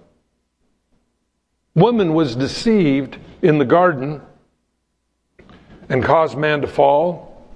woman 1.80 2.14
was 2.14 2.36
deceived 2.36 3.18
in 3.42 3.58
the 3.58 3.66
garden 3.66 4.22
and 5.90 6.04
caused 6.04 6.38
man 6.38 6.62
to 6.62 6.68
fall. 6.68 7.48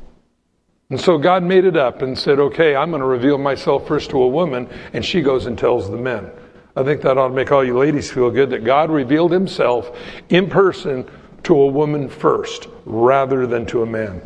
And 0.90 1.00
so 1.00 1.18
God 1.18 1.44
made 1.44 1.66
it 1.66 1.78
up 1.78 2.02
and 2.02 2.18
said, 2.18 2.40
okay, 2.40 2.76
I'm 2.76 2.90
going 2.90 3.02
to 3.02 3.08
reveal 3.08 3.38
myself 3.38 3.88
first 3.88 4.10
to 4.12 4.22
a 4.22 4.28
woman, 4.28 4.70
and 4.94 5.04
she 5.04 5.22
goes 5.22 5.46
and 5.46 5.58
tells 5.58 5.90
the 5.90 5.98
men. 5.98 6.30
I 6.76 6.84
think 6.84 7.02
that 7.02 7.18
ought 7.18 7.28
to 7.28 7.34
make 7.34 7.52
all 7.52 7.64
you 7.64 7.78
ladies 7.78 8.12
feel 8.12 8.32
good 8.32 8.50
that 8.50 8.64
God 8.64 8.90
revealed 8.90 9.32
himself 9.32 9.98
in 10.30 10.50
person 10.50 11.10
to 11.44 11.56
a 11.56 11.68
woman 11.68 12.10
first 12.10 12.68
rather 12.86 13.46
than 13.46 13.66
to 13.68 13.84
a 13.84 13.86
man. 13.86 14.22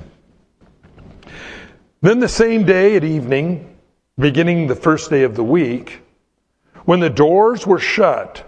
Then 2.02 2.20
the 2.20 2.28
same 2.30 2.64
day 2.64 2.96
at 2.96 3.04
evening, 3.04 3.76
beginning 4.18 4.68
the 4.68 4.76
first 4.76 5.10
day 5.10 5.24
of 5.24 5.36
the 5.36 5.44
week, 5.44 6.02
when 6.86 7.00
the 7.00 7.10
doors 7.10 7.68
were 7.68 7.80
shut, 7.80 8.44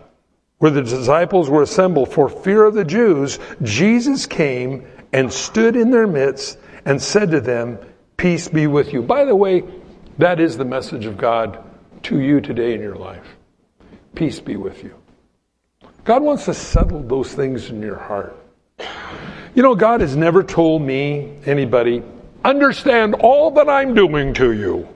where 0.60 0.72
the 0.72 0.82
disciples 0.82 1.50
were 1.50 1.64
assembled 1.64 2.14
for 2.14 2.30
fear 2.30 2.66
of 2.66 2.74
the 2.74 2.86
Jews, 2.86 3.40
Jesus 3.64 4.26
came 4.26 4.86
and 5.12 5.32
stood 5.32 5.76
in 5.76 5.90
their 5.90 6.08
midst 6.08 6.58
and 6.86 7.02
said 7.02 7.32
to 7.32 7.42
them, 7.42 7.80
Peace 8.18 8.48
be 8.50 8.68
with 8.68 8.94
you. 8.94 9.02
By 9.02 9.26
the 9.26 9.36
way, 9.36 9.64
that 10.18 10.40
is 10.40 10.58
the 10.58 10.66
message 10.66 11.06
of 11.06 11.18
God 11.18 11.64
to 12.04 12.20
you 12.20 12.42
today 12.42 12.74
in 12.74 12.82
your 12.82 12.96
life. 12.96 13.38
Peace 14.16 14.40
be 14.40 14.58
with 14.58 14.84
you. 14.84 14.94
God 16.04 16.22
wants 16.24 16.46
to 16.46 16.54
settle 16.54 17.02
those 17.04 17.34
things 17.34 17.70
in 17.70 17.82
your 17.82 17.98
heart. 17.98 18.36
You 19.56 19.64
know, 19.64 19.76
God 19.76 20.02
has 20.02 20.16
never 20.16 20.44
told 20.44 20.82
me, 20.82 21.38
anybody, 21.46 22.04
understand 22.44 23.16
all 23.16 23.52
that 23.52 23.70
I'm 23.70 23.94
doing 23.94 24.34
to 24.36 24.52
you. 24.52 24.88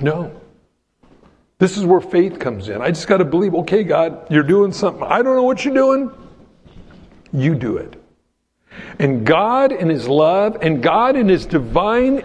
No. 0.00 0.41
This 1.62 1.78
is 1.78 1.84
where 1.84 2.00
faith 2.00 2.40
comes 2.40 2.68
in. 2.68 2.82
I 2.82 2.88
just 2.88 3.06
got 3.06 3.18
to 3.18 3.24
believe, 3.24 3.54
okay, 3.54 3.84
God, 3.84 4.32
you're 4.32 4.42
doing 4.42 4.72
something. 4.72 5.04
I 5.04 5.22
don't 5.22 5.36
know 5.36 5.44
what 5.44 5.64
you're 5.64 5.72
doing. 5.72 6.10
You 7.32 7.54
do 7.54 7.76
it. 7.76 8.02
And 8.98 9.24
God, 9.24 9.70
in 9.70 9.88
His 9.88 10.08
love, 10.08 10.56
and 10.60 10.82
God, 10.82 11.14
in 11.14 11.28
His 11.28 11.46
divine 11.46 12.24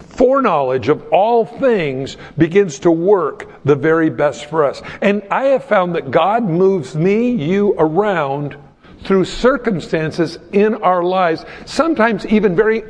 foreknowledge 0.00 0.88
of 0.88 1.06
all 1.12 1.46
things, 1.46 2.16
begins 2.36 2.80
to 2.80 2.90
work 2.90 3.62
the 3.64 3.76
very 3.76 4.10
best 4.10 4.46
for 4.46 4.64
us. 4.64 4.82
And 5.00 5.22
I 5.30 5.44
have 5.44 5.66
found 5.66 5.94
that 5.94 6.10
God 6.10 6.42
moves 6.42 6.96
me, 6.96 7.30
you 7.30 7.76
around 7.78 8.56
through 9.04 9.26
circumstances 9.26 10.36
in 10.50 10.74
our 10.82 11.04
lives, 11.04 11.44
sometimes 11.64 12.26
even 12.26 12.56
very 12.56 12.82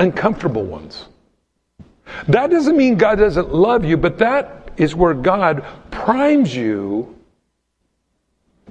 uncomfortable 0.00 0.64
ones. 0.64 1.04
That 2.28 2.50
doesn't 2.50 2.76
mean 2.76 2.96
God 2.96 3.18
doesn't 3.18 3.52
love 3.52 3.84
you, 3.84 3.96
but 3.96 4.18
that 4.18 4.70
is 4.76 4.94
where 4.94 5.14
God 5.14 5.64
primes 5.90 6.54
you 6.54 7.14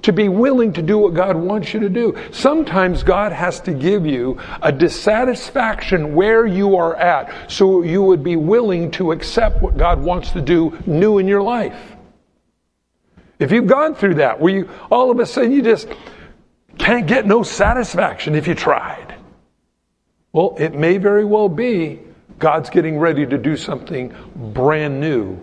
to 0.02 0.12
be 0.12 0.28
willing 0.28 0.72
to 0.72 0.82
do 0.82 0.98
what 0.98 1.14
God 1.14 1.36
wants 1.36 1.74
you 1.74 1.80
to 1.80 1.88
do. 1.88 2.16
Sometimes 2.30 3.02
God 3.02 3.32
has 3.32 3.60
to 3.62 3.72
give 3.72 4.06
you 4.06 4.38
a 4.62 4.70
dissatisfaction 4.70 6.14
where 6.14 6.46
you 6.46 6.76
are 6.76 6.96
at 6.96 7.50
so 7.50 7.82
you 7.82 8.02
would 8.02 8.22
be 8.22 8.36
willing 8.36 8.90
to 8.92 9.12
accept 9.12 9.60
what 9.60 9.76
God 9.76 10.00
wants 10.00 10.30
to 10.30 10.40
do 10.40 10.78
new 10.86 11.18
in 11.18 11.26
your 11.26 11.42
life. 11.42 11.96
If 13.38 13.52
you've 13.52 13.66
gone 13.66 13.94
through 13.94 14.14
that, 14.14 14.40
where 14.40 14.54
you 14.54 14.70
all 14.90 15.10
of 15.10 15.18
a 15.20 15.26
sudden 15.26 15.52
you 15.52 15.62
just 15.62 15.88
can't 16.76 17.06
get 17.06 17.26
no 17.26 17.42
satisfaction 17.42 18.34
if 18.34 18.46
you 18.46 18.54
tried. 18.54 19.14
Well, 20.32 20.56
it 20.58 20.74
may 20.74 20.98
very 20.98 21.24
well 21.24 21.48
be 21.48 22.00
God's 22.38 22.70
getting 22.70 22.98
ready 22.98 23.26
to 23.26 23.38
do 23.38 23.56
something 23.56 24.14
brand 24.34 25.00
new 25.00 25.38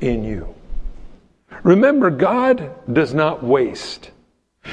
in 0.00 0.24
you. 0.24 0.54
Remember, 1.62 2.10
God 2.10 2.70
does 2.92 3.14
not 3.14 3.42
waste. 3.42 4.10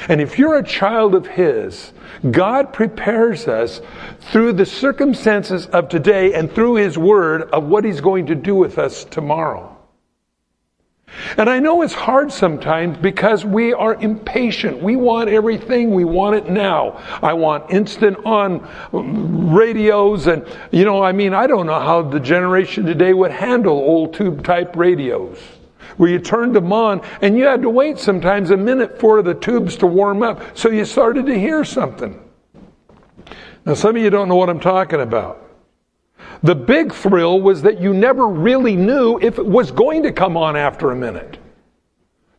And 0.08 0.20
if 0.20 0.38
you're 0.38 0.58
a 0.58 0.64
child 0.64 1.14
of 1.14 1.26
His, 1.26 1.92
God 2.30 2.72
prepares 2.72 3.48
us 3.48 3.80
through 4.20 4.52
the 4.52 4.66
circumstances 4.66 5.66
of 5.66 5.88
today 5.88 6.34
and 6.34 6.52
through 6.52 6.76
His 6.76 6.98
Word 6.98 7.42
of 7.42 7.64
what 7.64 7.84
He's 7.84 8.00
going 8.00 8.26
to 8.26 8.34
do 8.34 8.54
with 8.54 8.78
us 8.78 9.04
tomorrow. 9.04 9.75
And 11.38 11.50
I 11.50 11.58
know 11.58 11.82
it's 11.82 11.92
hard 11.92 12.32
sometimes 12.32 12.96
because 12.98 13.44
we 13.44 13.72
are 13.72 13.94
impatient. 13.94 14.82
We 14.82 14.96
want 14.96 15.28
everything. 15.28 15.92
We 15.92 16.04
want 16.04 16.36
it 16.36 16.48
now. 16.48 17.02
I 17.22 17.32
want 17.34 17.70
instant 17.70 18.18
on 18.24 18.66
radios. 18.92 20.26
And, 20.26 20.46
you 20.70 20.84
know, 20.84 21.02
I 21.02 21.12
mean, 21.12 21.34
I 21.34 21.46
don't 21.46 21.66
know 21.66 21.80
how 21.80 22.02
the 22.02 22.20
generation 22.20 22.86
today 22.86 23.12
would 23.12 23.30
handle 23.30 23.76
old 23.76 24.14
tube 24.14 24.44
type 24.44 24.76
radios 24.76 25.38
where 25.98 26.10
you 26.10 26.18
turned 26.18 26.54
them 26.54 26.72
on 26.72 27.00
and 27.22 27.36
you 27.36 27.44
had 27.44 27.62
to 27.62 27.70
wait 27.70 27.98
sometimes 27.98 28.50
a 28.50 28.56
minute 28.56 28.98
for 28.98 29.22
the 29.22 29.34
tubes 29.34 29.76
to 29.76 29.86
warm 29.86 30.22
up 30.22 30.56
so 30.56 30.70
you 30.70 30.84
started 30.84 31.26
to 31.26 31.38
hear 31.38 31.64
something. 31.64 32.20
Now, 33.64 33.74
some 33.74 33.96
of 33.96 34.02
you 34.02 34.10
don't 34.10 34.28
know 34.28 34.36
what 34.36 34.48
I'm 34.48 34.60
talking 34.60 35.00
about. 35.00 35.45
The 36.42 36.54
big 36.54 36.92
thrill 36.92 37.40
was 37.40 37.62
that 37.62 37.80
you 37.80 37.94
never 37.94 38.26
really 38.26 38.76
knew 38.76 39.18
if 39.20 39.38
it 39.38 39.46
was 39.46 39.70
going 39.70 40.02
to 40.04 40.12
come 40.12 40.36
on 40.36 40.56
after 40.56 40.90
a 40.90 40.96
minute. 40.96 41.38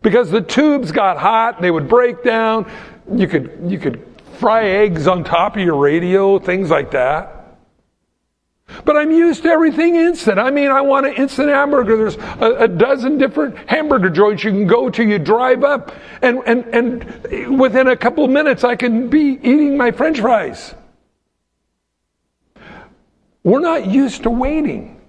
Because 0.02 0.32
the 0.32 0.42
tubes 0.42 0.92
got 0.92 1.18
hot, 1.18 1.62
they 1.62 1.72
would 1.72 1.88
break 1.88 2.24
down. 2.24 2.70
You 3.12 3.28
could, 3.28 3.60
you 3.68 3.80
could 3.80 4.04
fry 4.40 4.66
eggs 4.66 5.08
on 5.08 5.24
top 5.24 5.56
of 5.56 5.62
your 5.62 5.78
radio, 5.78 6.40
things 6.40 6.70
like 6.70 6.92
that. 6.92 7.38
But 8.84 8.98
I'm 8.98 9.12
used 9.12 9.44
to 9.44 9.50
everything 9.50 9.96
instant. 9.96 10.40
I 10.40 10.52
mean, 10.52 10.70
I 10.70 10.82
want 10.82 11.06
an 11.06 11.14
instant 11.14 11.50
hamburger. 11.50 11.98
There's 11.98 12.16
a, 12.16 12.64
a, 12.64 12.68
dozen 12.68 13.18
different 13.18 13.58
hamburger 13.70 14.10
joints 14.10 14.44
you 14.44 14.52
can 14.52 14.68
go 14.68 14.90
to. 14.90 15.04
You 15.04 15.20
drive 15.20 15.64
up, 15.64 15.94
and, 16.22 16.42
and, 16.46 16.66
and 16.66 17.60
within 17.60 17.88
a 17.88 17.96
couple 17.96 18.28
minutes, 18.28 18.66
I 18.66 18.76
can 18.76 19.10
be 19.10 19.40
eating 19.42 19.78
my 19.78 19.92
french 19.92 20.20
fries. 20.20 20.76
We're 23.48 23.62
not 23.62 23.88
used 23.88 24.24
to 24.24 24.30
waiting. 24.30 25.00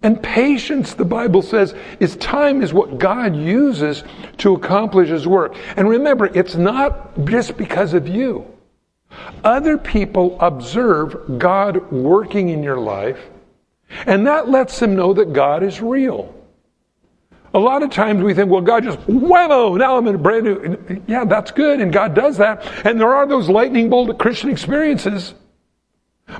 And 0.00 0.22
patience, 0.22 0.94
the 0.94 1.04
Bible 1.04 1.42
says, 1.42 1.74
is 1.98 2.14
time 2.14 2.62
is 2.62 2.72
what 2.72 2.98
God 2.98 3.34
uses 3.34 4.04
to 4.38 4.54
accomplish 4.54 5.08
His 5.08 5.26
work. 5.26 5.56
And 5.76 5.88
remember, 5.88 6.26
it's 6.26 6.54
not 6.54 7.24
just 7.24 7.56
because 7.56 7.94
of 7.94 8.06
you. 8.06 8.46
Other 9.42 9.76
people 9.76 10.38
observe 10.38 11.38
God 11.38 11.90
working 11.90 12.50
in 12.50 12.62
your 12.62 12.78
life, 12.78 13.18
and 14.06 14.24
that 14.28 14.48
lets 14.48 14.78
them 14.78 14.94
know 14.94 15.12
that 15.14 15.32
God 15.32 15.64
is 15.64 15.80
real. 15.80 16.32
A 17.54 17.58
lot 17.58 17.82
of 17.82 17.90
times 17.90 18.22
we 18.22 18.34
think, 18.34 18.52
well, 18.52 18.60
God 18.60 18.84
just, 18.84 19.00
whammo, 19.00 19.76
now 19.76 19.96
I'm 19.96 20.06
in 20.06 20.14
a 20.14 20.18
brand 20.18 20.44
new. 20.44 21.02
Yeah, 21.08 21.24
that's 21.24 21.50
good, 21.50 21.80
and 21.80 21.92
God 21.92 22.14
does 22.14 22.36
that. 22.36 22.86
And 22.86 23.00
there 23.00 23.16
are 23.16 23.26
those 23.26 23.48
lightning 23.48 23.90
bolt 23.90 24.16
Christian 24.16 24.48
experiences. 24.48 25.34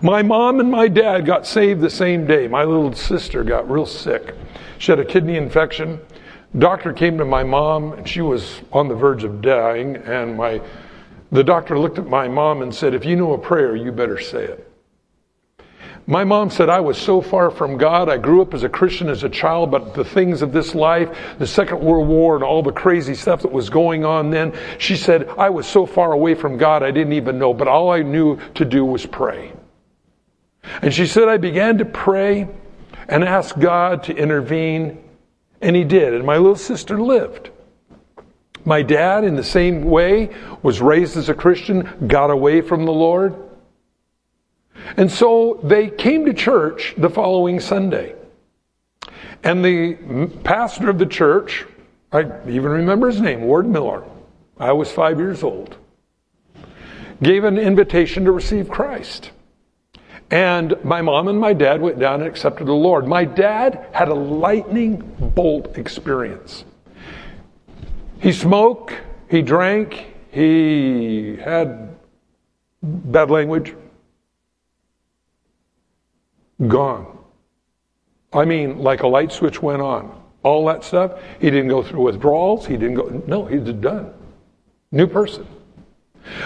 My 0.02 0.22
mom 0.22 0.60
and 0.60 0.70
my 0.70 0.88
dad 0.88 1.24
got 1.24 1.46
saved 1.46 1.80
the 1.80 1.90
same 1.90 2.26
day. 2.26 2.48
My 2.48 2.64
little 2.64 2.92
sister 2.92 3.42
got 3.42 3.70
real 3.70 3.86
sick. 3.86 4.34
She 4.78 4.92
had 4.92 4.98
a 4.98 5.04
kidney 5.04 5.36
infection. 5.36 6.00
Doctor 6.58 6.92
came 6.92 7.16
to 7.18 7.24
my 7.24 7.42
mom, 7.42 7.92
and 7.94 8.06
she 8.06 8.20
was 8.20 8.60
on 8.72 8.88
the 8.88 8.94
verge 8.94 9.24
of 9.24 9.40
dying. 9.40 9.96
And 9.96 10.36
my, 10.36 10.60
the 11.32 11.42
doctor 11.42 11.78
looked 11.78 11.98
at 11.98 12.06
my 12.06 12.28
mom 12.28 12.62
and 12.62 12.74
said, 12.74 12.94
"If 12.94 13.04
you 13.04 13.16
know 13.16 13.32
a 13.32 13.38
prayer, 13.38 13.74
you 13.74 13.90
better 13.90 14.20
say 14.20 14.44
it." 14.44 14.70
My 16.08 16.22
mom 16.22 16.50
said, 16.50 16.68
I 16.68 16.78
was 16.78 16.98
so 16.98 17.20
far 17.20 17.50
from 17.50 17.76
God. 17.76 18.08
I 18.08 18.16
grew 18.16 18.40
up 18.40 18.54
as 18.54 18.62
a 18.62 18.68
Christian 18.68 19.08
as 19.08 19.24
a 19.24 19.28
child, 19.28 19.72
but 19.72 19.92
the 19.92 20.04
things 20.04 20.40
of 20.40 20.52
this 20.52 20.72
life, 20.72 21.08
the 21.38 21.46
Second 21.48 21.80
World 21.80 22.06
War, 22.06 22.36
and 22.36 22.44
all 22.44 22.62
the 22.62 22.70
crazy 22.70 23.14
stuff 23.14 23.42
that 23.42 23.50
was 23.50 23.68
going 23.68 24.04
on 24.04 24.30
then, 24.30 24.52
she 24.78 24.94
said, 24.94 25.28
I 25.36 25.50
was 25.50 25.66
so 25.66 25.84
far 25.84 26.12
away 26.12 26.36
from 26.36 26.58
God, 26.58 26.84
I 26.84 26.92
didn't 26.92 27.14
even 27.14 27.40
know, 27.40 27.52
but 27.52 27.66
all 27.66 27.90
I 27.90 28.02
knew 28.02 28.38
to 28.54 28.64
do 28.64 28.84
was 28.84 29.04
pray. 29.04 29.52
And 30.82 30.92
she 30.92 31.06
said, 31.06 31.28
I 31.28 31.36
began 31.36 31.78
to 31.78 31.84
pray 31.84 32.48
and 33.08 33.24
ask 33.24 33.58
God 33.58 34.02
to 34.04 34.16
intervene, 34.16 35.02
and 35.60 35.76
He 35.76 35.84
did. 35.84 36.14
And 36.14 36.24
my 36.24 36.36
little 36.36 36.56
sister 36.56 37.00
lived. 37.00 37.50
My 38.64 38.82
dad, 38.82 39.22
in 39.24 39.36
the 39.36 39.44
same 39.44 39.84
way, 39.84 40.34
was 40.62 40.80
raised 40.80 41.16
as 41.16 41.28
a 41.28 41.34
Christian, 41.34 42.08
got 42.08 42.30
away 42.30 42.60
from 42.60 42.84
the 42.84 42.92
Lord. 42.92 43.34
And 44.96 45.10
so 45.10 45.60
they 45.62 45.88
came 45.88 46.26
to 46.26 46.34
church 46.34 46.94
the 46.98 47.08
following 47.08 47.60
Sunday. 47.60 48.14
And 49.44 49.64
the 49.64 50.28
pastor 50.42 50.90
of 50.90 50.98
the 50.98 51.06
church, 51.06 51.64
I 52.10 52.22
even 52.48 52.64
remember 52.64 53.06
his 53.06 53.20
name, 53.20 53.42
Ward 53.42 53.66
Miller, 53.66 54.02
I 54.58 54.72
was 54.72 54.90
five 54.90 55.18
years 55.18 55.42
old, 55.42 55.76
gave 57.22 57.44
an 57.44 57.58
invitation 57.58 58.24
to 58.24 58.32
receive 58.32 58.68
Christ. 58.68 59.30
And 60.30 60.76
my 60.82 61.02
mom 61.02 61.28
and 61.28 61.38
my 61.38 61.52
dad 61.52 61.80
went 61.80 61.98
down 61.98 62.20
and 62.20 62.28
accepted 62.28 62.66
the 62.66 62.72
Lord. 62.72 63.06
My 63.06 63.24
dad 63.24 63.86
had 63.92 64.08
a 64.08 64.14
lightning 64.14 64.96
bolt 65.34 65.78
experience. 65.78 66.64
He 68.20 68.32
smoked, 68.32 68.92
he 69.30 69.42
drank, 69.42 70.14
he 70.32 71.36
had 71.36 71.96
bad 72.82 73.30
language. 73.30 73.74
Gone. 76.66 77.18
I 78.32 78.44
mean, 78.44 78.78
like 78.78 79.02
a 79.02 79.06
light 79.06 79.30
switch 79.30 79.62
went 79.62 79.82
on. 79.82 80.22
All 80.42 80.66
that 80.66 80.84
stuff. 80.84 81.20
He 81.40 81.50
didn't 81.50 81.68
go 81.68 81.82
through 81.82 82.02
withdrawals. 82.02 82.66
He 82.66 82.76
didn't 82.76 82.94
go, 82.94 83.22
no, 83.26 83.44
he's 83.44 83.62
done. 83.62 84.12
New 84.90 85.06
person. 85.06 85.46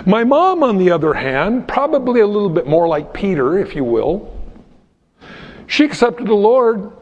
My 0.06 0.24
mom, 0.24 0.62
on 0.62 0.78
the 0.78 0.90
other 0.90 1.14
hand, 1.14 1.68
probably 1.68 2.20
a 2.20 2.26
little 2.26 2.50
bit 2.50 2.66
more 2.66 2.88
like 2.88 3.12
Peter, 3.12 3.58
if 3.58 3.74
you 3.74 3.84
will, 3.84 4.36
she 5.66 5.84
accepted 5.84 6.26
the 6.26 6.34
Lord. 6.34 6.92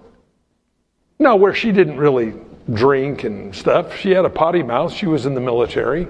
Now, 1.19 1.37
where 1.37 1.55
she 1.55 1.73
didn't 1.73 1.97
really 1.97 2.35
drink 2.73 3.25
and 3.25 3.55
stuff, 3.55 3.97
she 3.97 4.11
had 4.11 4.25
a 4.25 4.31
potty 4.31 4.63
mouth. 4.63 4.93
She 4.93 5.07
was 5.07 5.27
in 5.27 5.35
the 5.35 5.41
military. 5.41 6.07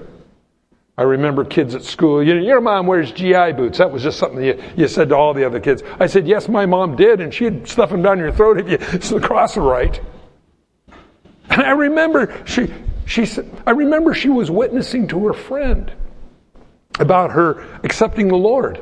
I 0.97 1.03
remember 1.03 1.45
kids 1.45 1.75
at 1.75 1.83
school, 1.83 2.21
you 2.21 2.35
know, 2.35 2.41
your 2.41 2.59
mom 2.59 2.85
wears 2.85 3.13
GI 3.13 3.53
boots. 3.53 3.77
That 3.77 3.89
was 3.89 4.03
just 4.03 4.19
something 4.19 4.43
you, 4.43 4.61
you 4.75 4.87
said 4.89 5.07
to 5.09 5.15
all 5.15 5.33
the 5.33 5.45
other 5.45 5.61
kids. 5.61 5.81
I 5.97 6.07
said, 6.07 6.27
yes, 6.27 6.49
my 6.49 6.65
mom 6.65 6.97
did, 6.97 7.21
and 7.21 7.33
she'd 7.33 7.69
stuff 7.69 7.89
them 7.89 8.01
down 8.01 8.19
your 8.19 8.33
throat 8.33 8.59
if 8.59 9.09
you 9.09 9.19
cross 9.21 9.55
the 9.55 9.61
right. 9.61 9.99
And 11.49 11.61
I 11.61 11.71
remember 11.71 12.45
she, 12.45 12.73
she 13.05 13.25
said, 13.25 13.49
I 13.65 13.71
remember 13.71 14.13
she 14.13 14.27
was 14.27 14.51
witnessing 14.51 15.07
to 15.07 15.27
her 15.27 15.33
friend 15.33 15.89
about 16.99 17.31
her 17.31 17.65
accepting 17.83 18.27
the 18.27 18.37
Lord. 18.37 18.81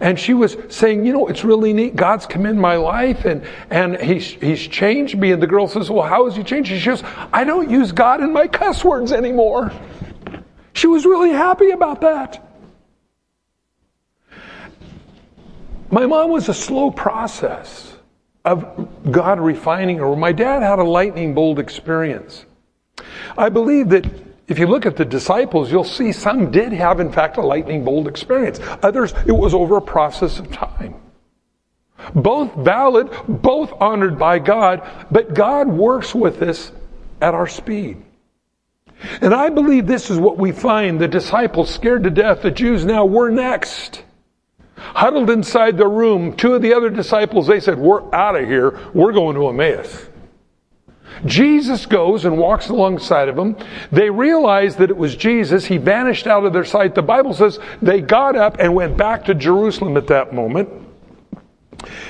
And 0.00 0.18
she 0.18 0.34
was 0.34 0.56
saying, 0.68 1.06
you 1.06 1.12
know, 1.12 1.28
it's 1.28 1.44
really 1.44 1.72
neat. 1.72 1.94
God's 1.94 2.26
come 2.26 2.44
in 2.44 2.58
my 2.58 2.74
life 2.74 3.24
and, 3.24 3.46
and 3.70 3.96
he's, 4.00 4.26
he's 4.26 4.66
changed 4.66 5.16
me. 5.16 5.30
And 5.30 5.40
the 5.40 5.46
girl 5.46 5.68
says, 5.68 5.90
well, 5.90 6.06
how 6.06 6.24
has 6.24 6.34
he 6.34 6.42
changed? 6.42 6.70
She 6.70 6.84
goes, 6.84 7.04
I 7.32 7.44
don't 7.44 7.70
use 7.70 7.92
God 7.92 8.20
in 8.20 8.32
my 8.32 8.48
cuss 8.48 8.84
words 8.84 9.12
anymore. 9.12 9.72
She 10.72 10.88
was 10.88 11.04
really 11.04 11.30
happy 11.30 11.70
about 11.70 12.00
that. 12.00 12.44
My 15.90 16.06
mom 16.06 16.30
was 16.30 16.48
a 16.48 16.54
slow 16.54 16.90
process 16.90 17.94
of 18.44 18.88
God 19.12 19.38
refining 19.38 19.98
her. 19.98 20.16
My 20.16 20.32
dad 20.32 20.62
had 20.62 20.78
a 20.78 20.84
lightning 20.84 21.34
bolt 21.34 21.58
experience. 21.58 22.44
I 23.36 23.50
believe 23.50 23.90
that 23.90 24.10
if 24.48 24.58
you 24.58 24.66
look 24.66 24.86
at 24.86 24.96
the 24.96 25.04
disciples, 25.04 25.70
you'll 25.70 25.84
see 25.84 26.12
some 26.12 26.50
did 26.50 26.72
have, 26.72 27.00
in 27.00 27.12
fact, 27.12 27.36
a 27.36 27.40
lightning 27.40 27.84
bolt 27.84 28.06
experience. 28.06 28.60
Others, 28.82 29.14
it 29.26 29.32
was 29.32 29.54
over 29.54 29.76
a 29.76 29.82
process 29.82 30.38
of 30.38 30.50
time. 30.50 30.94
Both 32.14 32.54
valid, 32.56 33.10
both 33.28 33.72
honored 33.80 34.18
by 34.18 34.40
God, 34.40 34.82
but 35.10 35.34
God 35.34 35.68
works 35.68 36.14
with 36.14 36.42
us 36.42 36.72
at 37.20 37.34
our 37.34 37.46
speed. 37.46 38.02
And 39.20 39.32
I 39.34 39.48
believe 39.50 39.86
this 39.86 40.10
is 40.10 40.18
what 40.18 40.38
we 40.38 40.52
find 40.52 41.00
the 41.00 41.08
disciples 41.08 41.72
scared 41.72 42.04
to 42.04 42.10
death. 42.10 42.42
The 42.42 42.50
Jews 42.50 42.84
now 42.84 43.04
were 43.04 43.30
next. 43.30 44.04
Huddled 44.76 45.30
inside 45.30 45.76
the 45.76 45.86
room, 45.86 46.36
two 46.36 46.54
of 46.54 46.62
the 46.62 46.74
other 46.74 46.90
disciples, 46.90 47.46
they 47.46 47.60
said, 47.60 47.78
We're 47.78 48.12
out 48.14 48.36
of 48.36 48.46
here. 48.46 48.78
We're 48.92 49.12
going 49.12 49.36
to 49.36 49.48
Emmaus. 49.48 50.08
Jesus 51.24 51.86
goes 51.86 52.24
and 52.24 52.38
walks 52.38 52.68
alongside 52.68 53.28
of 53.28 53.36
them. 53.36 53.56
They 53.90 54.10
realize 54.10 54.76
that 54.76 54.90
it 54.90 54.96
was 54.96 55.16
Jesus. 55.16 55.64
He 55.64 55.78
vanished 55.78 56.26
out 56.26 56.44
of 56.44 56.52
their 56.52 56.64
sight. 56.64 56.94
The 56.94 57.02
Bible 57.02 57.34
says 57.34 57.58
they 57.80 58.00
got 58.00 58.36
up 58.36 58.56
and 58.58 58.74
went 58.74 58.96
back 58.96 59.24
to 59.26 59.34
Jerusalem 59.34 59.96
at 59.96 60.08
that 60.08 60.32
moment. 60.32 60.68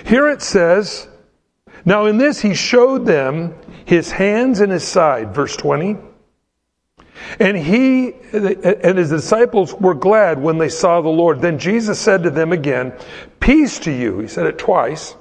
Here 0.05 0.29
it 0.29 0.43
says, 0.43 1.09
Now 1.85 2.07
in 2.07 2.19
this 2.19 2.41
he 2.41 2.55
showed 2.55 3.07
them 3.07 3.55
his 3.85 4.11
hands 4.11 4.61
and 4.61 4.73
his 4.73 4.87
side, 4.87 5.35
verse 5.35 5.57
20. 5.57 5.97
And 7.39 7.57
he 7.57 8.15
and 8.33 8.99
his 8.99 9.11
disciples 9.11 9.75
were 9.75 9.95
glad 9.95 10.41
when 10.41 10.59
they 10.59 10.69
saw 10.69 11.01
the 11.01 11.09
Lord. 11.09 11.41
Then 11.41 11.59
Jesus 11.59 11.99
said 11.99 12.23
to 12.25 12.31
them 12.31 12.53
again, 12.53 12.93
Peace 13.41 13.79
to 13.81 13.91
you. 13.91 14.19
He 14.19 14.29
said 14.29 14.47
it 14.47 14.59
twice. 14.59 15.15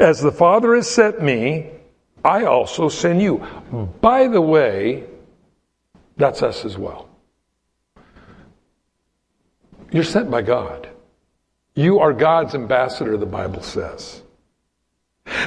As 0.00 0.20
the 0.20 0.32
Father 0.32 0.74
has 0.74 0.88
sent 0.88 1.22
me, 1.22 1.70
I 2.26 2.44
also 2.44 2.88
send 2.88 3.22
you. 3.22 3.38
By 4.00 4.26
the 4.26 4.40
way, 4.40 5.04
that's 6.16 6.42
us 6.42 6.64
as 6.64 6.76
well. 6.76 7.08
You're 9.92 10.02
sent 10.02 10.28
by 10.28 10.42
God. 10.42 10.88
You 11.76 12.00
are 12.00 12.12
God's 12.12 12.56
ambassador, 12.56 13.16
the 13.16 13.26
Bible 13.26 13.62
says. 13.62 14.22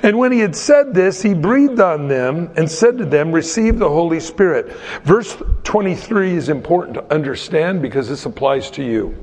And 0.04 0.18
when 0.18 0.32
he 0.32 0.40
had 0.40 0.56
said 0.56 0.94
this, 0.94 1.22
he 1.22 1.34
breathed 1.34 1.82
on 1.82 2.08
them 2.08 2.50
and 2.56 2.72
said 2.72 2.98
to 3.00 3.06
them, 3.06 3.34
Receive 3.34 3.78
the 3.78 3.90
Holy 3.90 4.22
Spirit. 4.22 4.72
Verse 5.04 5.36
23 5.64 6.34
is 6.34 6.48
important 6.48 6.94
to 6.96 7.14
understand 7.14 7.82
because 7.82 8.08
this 8.08 8.26
applies 8.26 8.72
to 8.72 8.84
you. 8.84 9.18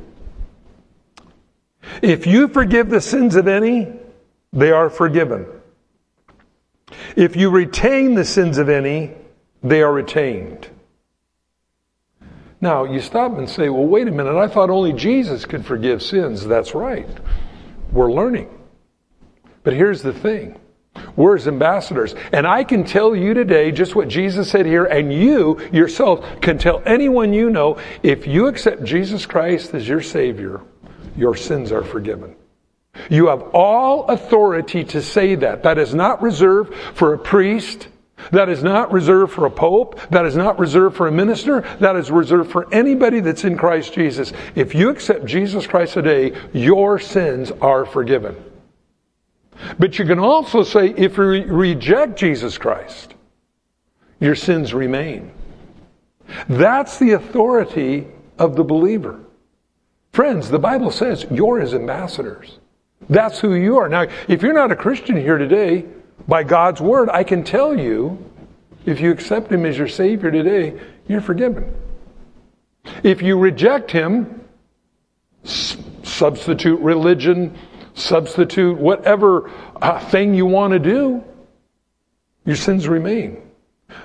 If 2.02 2.26
you 2.26 2.48
forgive 2.48 2.90
the 2.90 3.00
sins 3.00 3.34
of 3.34 3.48
any, 3.48 3.92
they 4.52 4.72
are 4.72 4.90
forgiven. 4.90 5.46
If 7.16 7.36
you 7.36 7.50
retain 7.50 8.14
the 8.14 8.24
sins 8.24 8.58
of 8.58 8.68
any, 8.68 9.12
they 9.62 9.82
are 9.82 9.92
retained. 9.92 10.68
Now, 12.60 12.84
you 12.84 13.00
stop 13.00 13.36
and 13.36 13.48
say, 13.48 13.68
well, 13.68 13.86
wait 13.86 14.08
a 14.08 14.10
minute, 14.10 14.36
I 14.36 14.48
thought 14.48 14.70
only 14.70 14.92
Jesus 14.92 15.44
could 15.44 15.64
forgive 15.64 16.02
sins. 16.02 16.46
That's 16.46 16.74
right. 16.74 17.08
We're 17.92 18.12
learning. 18.12 18.48
But 19.62 19.74
here's 19.74 20.02
the 20.02 20.12
thing 20.12 20.58
we're 21.14 21.36
his 21.36 21.48
ambassadors. 21.48 22.14
And 22.32 22.46
I 22.46 22.64
can 22.64 22.84
tell 22.84 23.14
you 23.14 23.34
today 23.34 23.72
just 23.72 23.94
what 23.94 24.08
Jesus 24.08 24.50
said 24.50 24.64
here, 24.64 24.84
and 24.84 25.12
you 25.12 25.60
yourself 25.72 26.40
can 26.40 26.56
tell 26.56 26.82
anyone 26.86 27.32
you 27.32 27.50
know 27.50 27.78
if 28.02 28.26
you 28.26 28.46
accept 28.46 28.84
Jesus 28.84 29.26
Christ 29.26 29.74
as 29.74 29.86
your 29.86 30.00
Savior, 30.00 30.62
your 31.16 31.34
sins 31.34 31.72
are 31.72 31.82
forgiven. 31.82 32.36
You 33.10 33.28
have 33.28 33.42
all 33.54 34.06
authority 34.06 34.84
to 34.84 35.02
say 35.02 35.34
that. 35.36 35.62
That 35.62 35.78
is 35.78 35.94
not 35.94 36.22
reserved 36.22 36.74
for 36.94 37.14
a 37.14 37.18
priest. 37.18 37.88
That 38.32 38.48
is 38.48 38.62
not 38.62 38.92
reserved 38.92 39.32
for 39.32 39.46
a 39.46 39.50
pope. 39.50 40.00
That 40.10 40.26
is 40.26 40.36
not 40.36 40.58
reserved 40.58 40.96
for 40.96 41.06
a 41.06 41.12
minister. 41.12 41.60
That 41.80 41.96
is 41.96 42.10
reserved 42.10 42.50
for 42.50 42.72
anybody 42.74 43.20
that's 43.20 43.44
in 43.44 43.56
Christ 43.56 43.92
Jesus. 43.92 44.32
If 44.54 44.74
you 44.74 44.90
accept 44.90 45.26
Jesus 45.26 45.66
Christ 45.66 45.94
today, 45.94 46.36
your 46.52 46.98
sins 46.98 47.52
are 47.60 47.84
forgiven. 47.84 48.36
But 49.78 49.98
you 49.98 50.04
can 50.04 50.18
also 50.18 50.62
say, 50.62 50.88
if 50.96 51.16
you 51.16 51.24
reject 51.24 52.18
Jesus 52.18 52.58
Christ, 52.58 53.14
your 54.20 54.34
sins 54.34 54.74
remain. 54.74 55.32
That's 56.48 56.98
the 56.98 57.12
authority 57.12 58.06
of 58.38 58.56
the 58.56 58.64
believer. 58.64 59.20
Friends, 60.12 60.50
the 60.50 60.58
Bible 60.58 60.90
says 60.90 61.26
you're 61.30 61.60
his 61.60 61.74
ambassadors. 61.74 62.58
That's 63.08 63.38
who 63.38 63.54
you 63.54 63.78
are. 63.78 63.88
Now, 63.88 64.06
if 64.28 64.42
you're 64.42 64.52
not 64.52 64.72
a 64.72 64.76
Christian 64.76 65.16
here 65.16 65.38
today, 65.38 65.84
by 66.26 66.42
God's 66.42 66.80
word, 66.80 67.08
I 67.10 67.24
can 67.24 67.44
tell 67.44 67.78
you, 67.78 68.24
if 68.84 69.00
you 69.00 69.10
accept 69.10 69.52
Him 69.52 69.64
as 69.64 69.78
your 69.78 69.88
Savior 69.88 70.30
today, 70.30 70.80
you're 71.06 71.20
forgiven. 71.20 71.74
If 73.02 73.22
you 73.22 73.38
reject 73.38 73.90
Him, 73.90 74.44
substitute 75.44 76.80
religion, 76.80 77.56
substitute 77.94 78.78
whatever 78.78 79.50
uh, 79.80 80.00
thing 80.00 80.34
you 80.34 80.46
want 80.46 80.72
to 80.72 80.78
do, 80.78 81.22
your 82.44 82.56
sins 82.56 82.88
remain. 82.88 83.42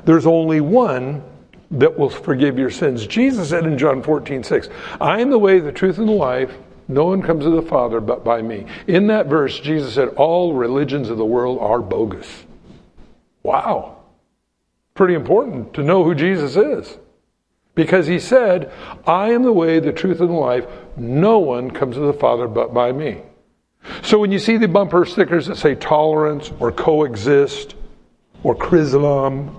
There's 0.05 0.25
only 0.25 0.61
one 0.61 1.23
that 1.71 1.97
will 1.97 2.09
forgive 2.09 2.57
your 2.57 2.69
sins. 2.69 3.07
Jesus 3.07 3.49
said 3.49 3.65
in 3.65 3.77
John 3.77 4.03
14, 4.03 4.43
6, 4.43 4.69
I 4.99 5.21
am 5.21 5.29
the 5.29 5.39
way, 5.39 5.59
the 5.59 5.71
truth, 5.71 5.97
and 5.97 6.07
the 6.07 6.13
life. 6.13 6.53
No 6.88 7.05
one 7.05 7.21
comes 7.21 7.45
to 7.45 7.49
the 7.49 7.61
Father 7.61 7.99
but 7.99 8.23
by 8.23 8.41
me. 8.41 8.65
In 8.88 9.07
that 9.07 9.27
verse, 9.27 9.59
Jesus 9.59 9.93
said, 9.93 10.09
All 10.09 10.53
religions 10.53 11.09
of 11.09 11.17
the 11.17 11.25
world 11.25 11.59
are 11.61 11.82
bogus. 11.82 12.45
Wow. 13.43 13.97
Pretty 14.93 15.13
important 15.13 15.73
to 15.75 15.84
know 15.84 16.03
who 16.03 16.13
Jesus 16.13 16.55
is. 16.55 16.97
Because 17.73 18.07
he 18.07 18.19
said, 18.19 18.71
I 19.07 19.32
am 19.32 19.43
the 19.43 19.53
way, 19.53 19.79
the 19.79 19.93
truth, 19.93 20.19
and 20.19 20.29
the 20.29 20.34
life. 20.34 20.65
No 20.97 21.39
one 21.39 21.71
comes 21.71 21.95
to 21.95 22.01
the 22.01 22.13
Father 22.13 22.47
but 22.47 22.73
by 22.73 22.91
me. 22.91 23.21
So 24.03 24.19
when 24.19 24.32
you 24.32 24.39
see 24.39 24.57
the 24.57 24.67
bumper 24.67 25.05
stickers 25.05 25.47
that 25.47 25.57
say 25.57 25.75
tolerance 25.75 26.51
or 26.59 26.71
coexist 26.71 27.75
or 28.43 28.55
Chrislam, 28.55 29.55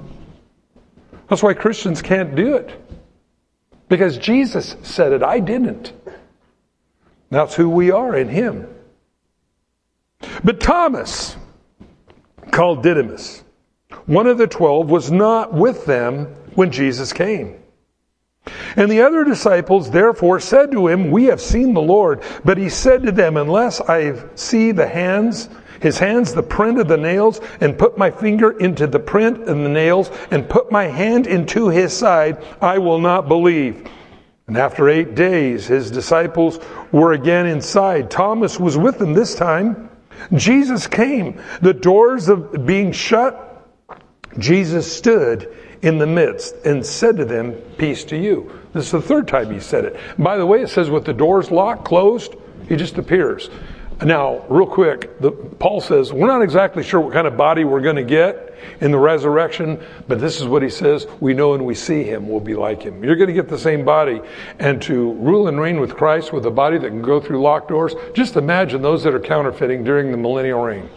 that's 1.28 1.42
why 1.42 1.54
Christians 1.54 2.02
can't 2.02 2.34
do 2.34 2.54
it. 2.56 2.78
Because 3.88 4.18
Jesus 4.18 4.76
said 4.82 5.12
it, 5.12 5.22
I 5.22 5.40
didn't. 5.40 5.92
That's 7.32 7.54
who 7.54 7.70
we 7.70 7.90
are 7.90 8.14
in 8.14 8.28
Him. 8.28 8.68
But 10.44 10.60
Thomas, 10.60 11.34
called 12.50 12.82
Didymus, 12.82 13.42
one 14.04 14.26
of 14.26 14.36
the 14.36 14.46
twelve, 14.46 14.90
was 14.90 15.10
not 15.10 15.54
with 15.54 15.86
them 15.86 16.26
when 16.54 16.70
Jesus 16.70 17.14
came. 17.14 17.56
And 18.76 18.90
the 18.90 19.00
other 19.00 19.24
disciples 19.24 19.90
therefore 19.90 20.40
said 20.40 20.72
to 20.72 20.88
him, 20.88 21.10
We 21.10 21.24
have 21.24 21.40
seen 21.40 21.72
the 21.72 21.80
Lord. 21.80 22.22
But 22.44 22.58
he 22.58 22.68
said 22.68 23.02
to 23.04 23.12
them, 23.12 23.38
Unless 23.38 23.80
I 23.80 24.14
see 24.34 24.72
the 24.72 24.86
hands, 24.86 25.48
his 25.80 25.98
hands, 25.98 26.34
the 26.34 26.42
print 26.42 26.78
of 26.78 26.88
the 26.88 26.98
nails, 26.98 27.40
and 27.62 27.78
put 27.78 27.96
my 27.96 28.10
finger 28.10 28.58
into 28.58 28.86
the 28.86 28.98
print 28.98 29.40
of 29.42 29.56
the 29.56 29.68
nails, 29.68 30.10
and 30.30 30.48
put 30.48 30.70
my 30.70 30.84
hand 30.84 31.26
into 31.26 31.68
his 31.68 31.96
side, 31.96 32.44
I 32.60 32.76
will 32.78 32.98
not 32.98 33.26
believe. 33.26 33.88
And 34.52 34.58
after 34.58 34.90
eight 34.90 35.14
days, 35.14 35.66
his 35.66 35.90
disciples 35.90 36.58
were 36.92 37.12
again 37.12 37.46
inside. 37.46 38.10
Thomas 38.10 38.60
was 38.60 38.76
with 38.76 38.98
them 38.98 39.14
this 39.14 39.34
time. 39.34 39.88
Jesus 40.34 40.86
came, 40.86 41.40
the 41.62 41.72
doors 41.72 42.28
of 42.28 42.66
being 42.66 42.92
shut, 42.92 43.66
Jesus 44.36 44.94
stood 44.94 45.56
in 45.80 45.96
the 45.96 46.06
midst 46.06 46.54
and 46.66 46.84
said 46.84 47.16
to 47.16 47.24
them, 47.24 47.52
Peace 47.78 48.04
to 48.04 48.16
you. 48.18 48.60
This 48.74 48.84
is 48.84 48.90
the 48.90 49.00
third 49.00 49.26
time 49.26 49.50
he 49.50 49.58
said 49.58 49.86
it. 49.86 49.96
By 50.18 50.36
the 50.36 50.44
way, 50.44 50.60
it 50.60 50.68
says 50.68 50.90
with 50.90 51.06
the 51.06 51.14
doors 51.14 51.50
locked, 51.50 51.86
closed, 51.86 52.34
he 52.68 52.76
just 52.76 52.98
appears. 52.98 53.48
Now, 54.00 54.44
real 54.48 54.66
quick, 54.66 55.20
the, 55.20 55.30
Paul 55.30 55.80
says, 55.80 56.12
we're 56.12 56.26
not 56.26 56.42
exactly 56.42 56.82
sure 56.82 57.00
what 57.00 57.12
kind 57.12 57.26
of 57.26 57.36
body 57.36 57.64
we're 57.64 57.80
going 57.80 57.96
to 57.96 58.02
get 58.02 58.54
in 58.80 58.90
the 58.90 58.98
resurrection, 58.98 59.80
but 60.08 60.20
this 60.20 60.40
is 60.40 60.46
what 60.46 60.62
he 60.62 60.70
says 60.70 61.06
we 61.20 61.34
know 61.34 61.54
and 61.54 61.64
we 61.64 61.74
see 61.74 62.02
him, 62.02 62.28
we'll 62.28 62.40
be 62.40 62.54
like 62.54 62.82
him. 62.82 63.04
You're 63.04 63.16
going 63.16 63.28
to 63.28 63.34
get 63.34 63.48
the 63.48 63.58
same 63.58 63.84
body. 63.84 64.20
And 64.58 64.82
to 64.82 65.12
rule 65.12 65.46
and 65.46 65.60
reign 65.60 65.78
with 65.78 65.94
Christ 65.94 66.32
with 66.32 66.46
a 66.46 66.50
body 66.50 66.78
that 66.78 66.88
can 66.88 67.02
go 67.02 67.20
through 67.20 67.40
locked 67.42 67.68
doors, 67.68 67.94
just 68.14 68.36
imagine 68.36 68.82
those 68.82 69.04
that 69.04 69.14
are 69.14 69.20
counterfeiting 69.20 69.84
during 69.84 70.10
the 70.10 70.16
millennial 70.16 70.62
reign. 70.62 70.88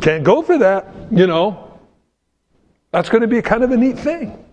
Can't 0.00 0.22
go 0.22 0.42
for 0.42 0.58
that, 0.58 0.86
you 1.10 1.26
know. 1.26 1.80
That's 2.92 3.08
going 3.08 3.22
to 3.22 3.28
be 3.28 3.42
kind 3.42 3.64
of 3.64 3.70
a 3.70 3.76
neat 3.76 3.98
thing. 3.98 4.44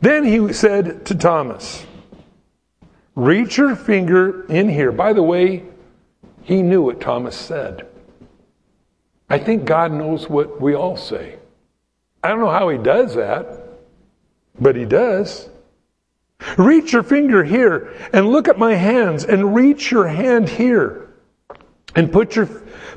Then 0.00 0.24
he 0.24 0.52
said 0.52 1.06
to 1.06 1.14
Thomas, 1.14 1.84
Reach 3.18 3.58
your 3.58 3.74
finger 3.74 4.46
in 4.46 4.68
here. 4.68 4.92
By 4.92 5.12
the 5.12 5.22
way, 5.22 5.64
he 6.42 6.62
knew 6.62 6.82
what 6.82 7.00
Thomas 7.00 7.36
said. 7.36 7.86
I 9.28 9.38
think 9.38 9.64
God 9.64 9.92
knows 9.92 10.28
what 10.30 10.60
we 10.60 10.74
all 10.74 10.96
say. 10.96 11.36
I 12.22 12.28
don't 12.28 12.40
know 12.40 12.50
how 12.50 12.68
he 12.68 12.78
does 12.78 13.16
that, 13.16 13.64
but 14.60 14.76
he 14.76 14.84
does. 14.84 15.48
Reach 16.56 16.92
your 16.92 17.02
finger 17.02 17.42
here 17.42 17.92
and 18.12 18.28
look 18.28 18.46
at 18.46 18.56
my 18.56 18.74
hands 18.74 19.24
and 19.24 19.52
reach 19.52 19.90
your 19.90 20.06
hand 20.06 20.48
here 20.48 21.10
and 21.96 22.12
put 22.12 22.36
your 22.36 22.48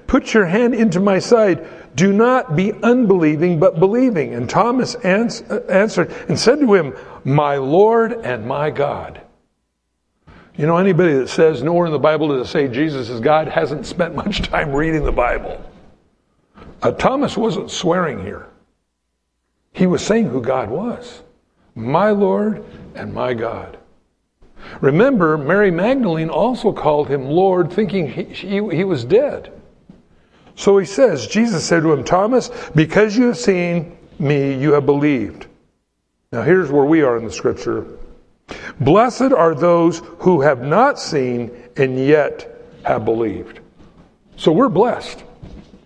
Put 0.07 0.33
your 0.33 0.45
hand 0.45 0.73
into 0.73 0.99
my 0.99 1.19
side. 1.19 1.65
Do 1.95 2.13
not 2.13 2.55
be 2.55 2.73
unbelieving, 2.83 3.59
but 3.59 3.79
believing. 3.79 4.33
And 4.33 4.49
Thomas 4.49 4.95
ans- 4.95 5.41
uh, 5.49 5.61
answered 5.69 6.11
and 6.27 6.37
said 6.37 6.59
to 6.59 6.73
him, 6.73 6.93
My 7.23 7.55
Lord 7.55 8.11
and 8.11 8.45
my 8.45 8.69
God. 8.69 9.21
You 10.57 10.67
know, 10.67 10.77
anybody 10.77 11.13
that 11.13 11.29
says 11.29 11.63
nowhere 11.63 11.85
in 11.85 11.91
the 11.91 11.99
Bible 11.99 12.27
does 12.27 12.47
it 12.47 12.51
say 12.51 12.67
Jesus 12.67 13.09
is 13.09 13.19
God 13.19 13.47
hasn't 13.47 13.85
spent 13.85 14.15
much 14.15 14.41
time 14.41 14.73
reading 14.73 15.03
the 15.03 15.11
Bible. 15.11 15.61
Uh, 16.81 16.91
Thomas 16.91 17.37
wasn't 17.37 17.71
swearing 17.71 18.23
here. 18.23 18.47
He 19.73 19.87
was 19.87 20.05
saying 20.05 20.27
who 20.27 20.41
God 20.41 20.69
was. 20.69 21.21
My 21.75 22.09
Lord 22.09 22.65
and 22.95 23.13
my 23.13 23.33
God. 23.33 23.77
Remember, 24.81 25.37
Mary 25.37 25.71
Magdalene 25.71 26.29
also 26.29 26.71
called 26.71 27.07
him 27.07 27.25
Lord, 27.25 27.71
thinking 27.71 28.09
he, 28.09 28.23
he, 28.25 28.75
he 28.75 28.83
was 28.83 29.05
dead. 29.05 29.51
So 30.55 30.77
he 30.77 30.85
says, 30.85 31.27
Jesus 31.27 31.65
said 31.65 31.81
to 31.83 31.93
him, 31.93 32.03
Thomas, 32.03 32.51
because 32.75 33.15
you 33.17 33.27
have 33.27 33.37
seen 33.37 33.97
me, 34.19 34.53
you 34.59 34.73
have 34.73 34.85
believed. 34.85 35.47
Now 36.31 36.43
here's 36.43 36.71
where 36.71 36.85
we 36.85 37.01
are 37.01 37.17
in 37.17 37.25
the 37.25 37.31
scripture. 37.31 37.97
Blessed 38.79 39.33
are 39.33 39.55
those 39.55 39.99
who 40.19 40.41
have 40.41 40.61
not 40.61 40.99
seen 40.99 41.51
and 41.77 41.97
yet 41.97 42.63
have 42.83 43.05
believed. 43.05 43.59
So 44.35 44.51
we're 44.51 44.69
blessed. 44.69 45.23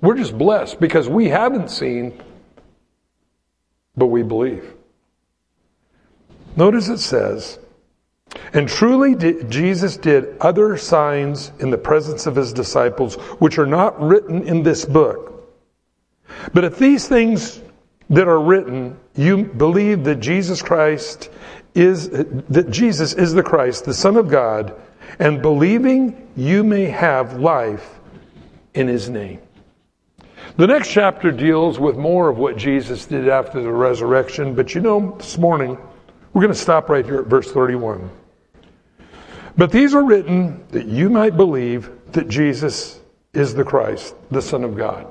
We're 0.01 0.17
just 0.17 0.37
blessed 0.37 0.79
because 0.79 1.09
we 1.09 1.27
haven't 1.27 1.69
seen, 1.69 2.21
but 3.97 4.07
we 4.07 4.23
believe. 4.23 4.73
Notice 6.55 6.89
it 6.89 6.99
says, 6.99 7.59
and 8.53 8.67
truly, 8.67 9.15
Jesus 9.49 9.97
did 9.97 10.37
other 10.39 10.77
signs 10.77 11.51
in 11.59 11.69
the 11.69 11.77
presence 11.77 12.25
of 12.25 12.35
his 12.35 12.53
disciples, 12.53 13.15
which 13.39 13.57
are 13.57 13.65
not 13.65 13.99
written 14.01 14.47
in 14.47 14.63
this 14.63 14.85
book. 14.85 15.49
But 16.53 16.63
if 16.63 16.77
these 16.77 17.07
things 17.07 17.61
that 18.09 18.27
are 18.27 18.39
written, 18.39 18.97
you 19.15 19.45
believe 19.45 20.03
that 20.03 20.19
Jesus 20.19 20.61
Christ 20.61 21.29
is, 21.73 22.09
that 22.09 22.69
Jesus 22.69 23.13
is 23.13 23.33
the 23.33 23.43
Christ, 23.43 23.85
the 23.85 23.93
Son 23.93 24.17
of 24.17 24.29
God, 24.29 24.73
and 25.19 25.41
believing 25.41 26.29
you 26.35 26.63
may 26.63 26.85
have 26.85 27.39
life 27.39 27.99
in 28.73 28.87
his 28.87 29.09
name. 29.09 29.39
The 30.57 30.67
next 30.67 30.89
chapter 30.89 31.31
deals 31.31 31.79
with 31.79 31.97
more 31.97 32.29
of 32.29 32.37
what 32.37 32.57
Jesus 32.57 33.05
did 33.05 33.27
after 33.27 33.61
the 33.61 33.71
resurrection, 33.71 34.55
but 34.55 34.73
you 34.73 34.81
know, 34.81 35.15
this 35.17 35.37
morning, 35.37 35.77
we're 36.33 36.41
going 36.41 36.53
to 36.53 36.59
stop 36.59 36.89
right 36.89 37.05
here 37.05 37.19
at 37.19 37.27
verse 37.27 37.51
31. 37.51 38.09
But 39.57 39.71
these 39.71 39.93
are 39.93 40.03
written 40.03 40.65
that 40.69 40.85
you 40.85 41.09
might 41.09 41.37
believe 41.37 41.89
that 42.11 42.27
Jesus 42.27 42.99
is 43.33 43.53
the 43.53 43.63
Christ, 43.63 44.15
the 44.31 44.41
Son 44.41 44.63
of 44.63 44.75
God. 44.75 45.07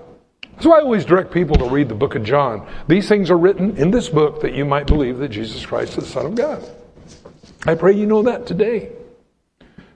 So 0.60 0.72
I 0.72 0.80
always 0.80 1.04
direct 1.04 1.32
people 1.32 1.56
to 1.56 1.68
read 1.68 1.88
the 1.88 1.94
book 1.94 2.14
of 2.14 2.22
John. 2.22 2.66
These 2.88 3.08
things 3.08 3.30
are 3.30 3.38
written 3.38 3.76
in 3.76 3.90
this 3.90 4.08
book 4.08 4.40
that 4.42 4.54
you 4.54 4.64
might 4.64 4.86
believe 4.86 5.18
that 5.18 5.28
Jesus 5.28 5.64
Christ 5.66 5.98
is 5.98 6.04
the 6.04 6.10
Son 6.10 6.26
of 6.26 6.34
God. 6.34 6.64
I 7.66 7.74
pray 7.74 7.92
you 7.92 8.06
know 8.06 8.22
that 8.22 8.46
today. 8.46 8.92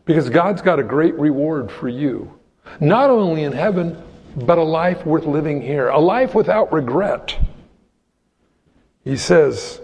Because 0.04 0.30
God's 0.30 0.62
got 0.62 0.78
a 0.78 0.82
great 0.82 1.14
reward 1.18 1.70
for 1.70 1.88
you. 1.88 2.38
Not 2.80 3.10
only 3.10 3.44
in 3.44 3.52
heaven, 3.52 4.02
but 4.36 4.58
a 4.58 4.62
life 4.62 5.04
worth 5.04 5.26
living 5.26 5.60
here. 5.60 5.88
A 5.88 5.98
life 5.98 6.34
without 6.34 6.72
regret. 6.72 7.38
He 9.04 9.16
says 9.16 9.80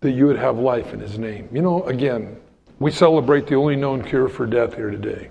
that 0.00 0.12
you 0.12 0.26
would 0.26 0.38
have 0.38 0.58
life 0.58 0.92
in 0.92 1.00
His 1.00 1.18
name. 1.18 1.48
You 1.52 1.62
know, 1.62 1.84
again, 1.84 2.36
we 2.78 2.90
celebrate 2.90 3.46
the 3.46 3.54
only 3.54 3.76
known 3.76 4.02
cure 4.02 4.28
for 4.28 4.46
death 4.46 4.74
here 4.74 4.90
today. 4.90 5.30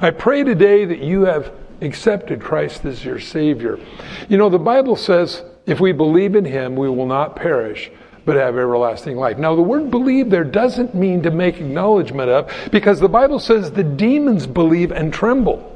I 0.00 0.10
pray 0.10 0.44
today 0.44 0.84
that 0.84 1.00
you 1.00 1.22
have 1.22 1.52
accepted 1.80 2.40
Christ 2.40 2.84
as 2.84 3.04
your 3.04 3.20
Savior. 3.20 3.78
You 4.28 4.36
know, 4.36 4.48
the 4.48 4.58
Bible 4.58 4.96
says 4.96 5.42
if 5.66 5.80
we 5.80 5.92
believe 5.92 6.34
in 6.34 6.44
Him, 6.44 6.76
we 6.76 6.88
will 6.88 7.06
not 7.06 7.36
perish, 7.36 7.90
but 8.24 8.36
have 8.36 8.56
everlasting 8.56 9.16
life. 9.16 9.38
Now, 9.38 9.54
the 9.54 9.62
word 9.62 9.90
believe 9.90 10.30
there 10.30 10.44
doesn't 10.44 10.94
mean 10.94 11.22
to 11.22 11.30
make 11.30 11.56
acknowledgement 11.56 12.30
of, 12.30 12.50
because 12.70 13.00
the 13.00 13.08
Bible 13.08 13.38
says 13.38 13.70
the 13.70 13.84
demons 13.84 14.46
believe 14.46 14.92
and 14.92 15.12
tremble. 15.12 15.74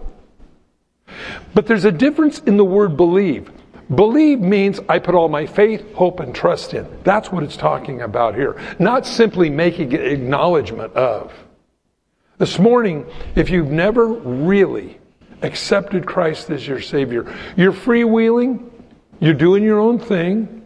But 1.54 1.66
there's 1.66 1.84
a 1.84 1.92
difference 1.92 2.38
in 2.40 2.56
the 2.56 2.64
word 2.64 2.96
believe. 2.96 3.50
Believe 3.94 4.40
means 4.40 4.80
I 4.88 4.98
put 4.98 5.14
all 5.14 5.28
my 5.28 5.44
faith, 5.44 5.92
hope, 5.92 6.20
and 6.20 6.34
trust 6.34 6.72
in. 6.72 6.86
That's 7.04 7.30
what 7.30 7.42
it's 7.42 7.56
talking 7.56 8.00
about 8.00 8.34
here. 8.34 8.58
Not 8.78 9.06
simply 9.06 9.50
making 9.50 9.92
acknowledgement 9.92 10.94
of. 10.94 11.32
This 12.38 12.58
morning, 12.58 13.06
if 13.36 13.50
you've 13.50 13.70
never 13.70 14.06
really 14.06 14.98
accepted 15.42 16.06
Christ 16.06 16.50
as 16.50 16.66
your 16.66 16.80
Savior, 16.80 17.34
you're 17.56 17.72
freewheeling, 17.72 18.70
you're 19.20 19.34
doing 19.34 19.62
your 19.62 19.80
own 19.80 19.98
thing, 19.98 20.64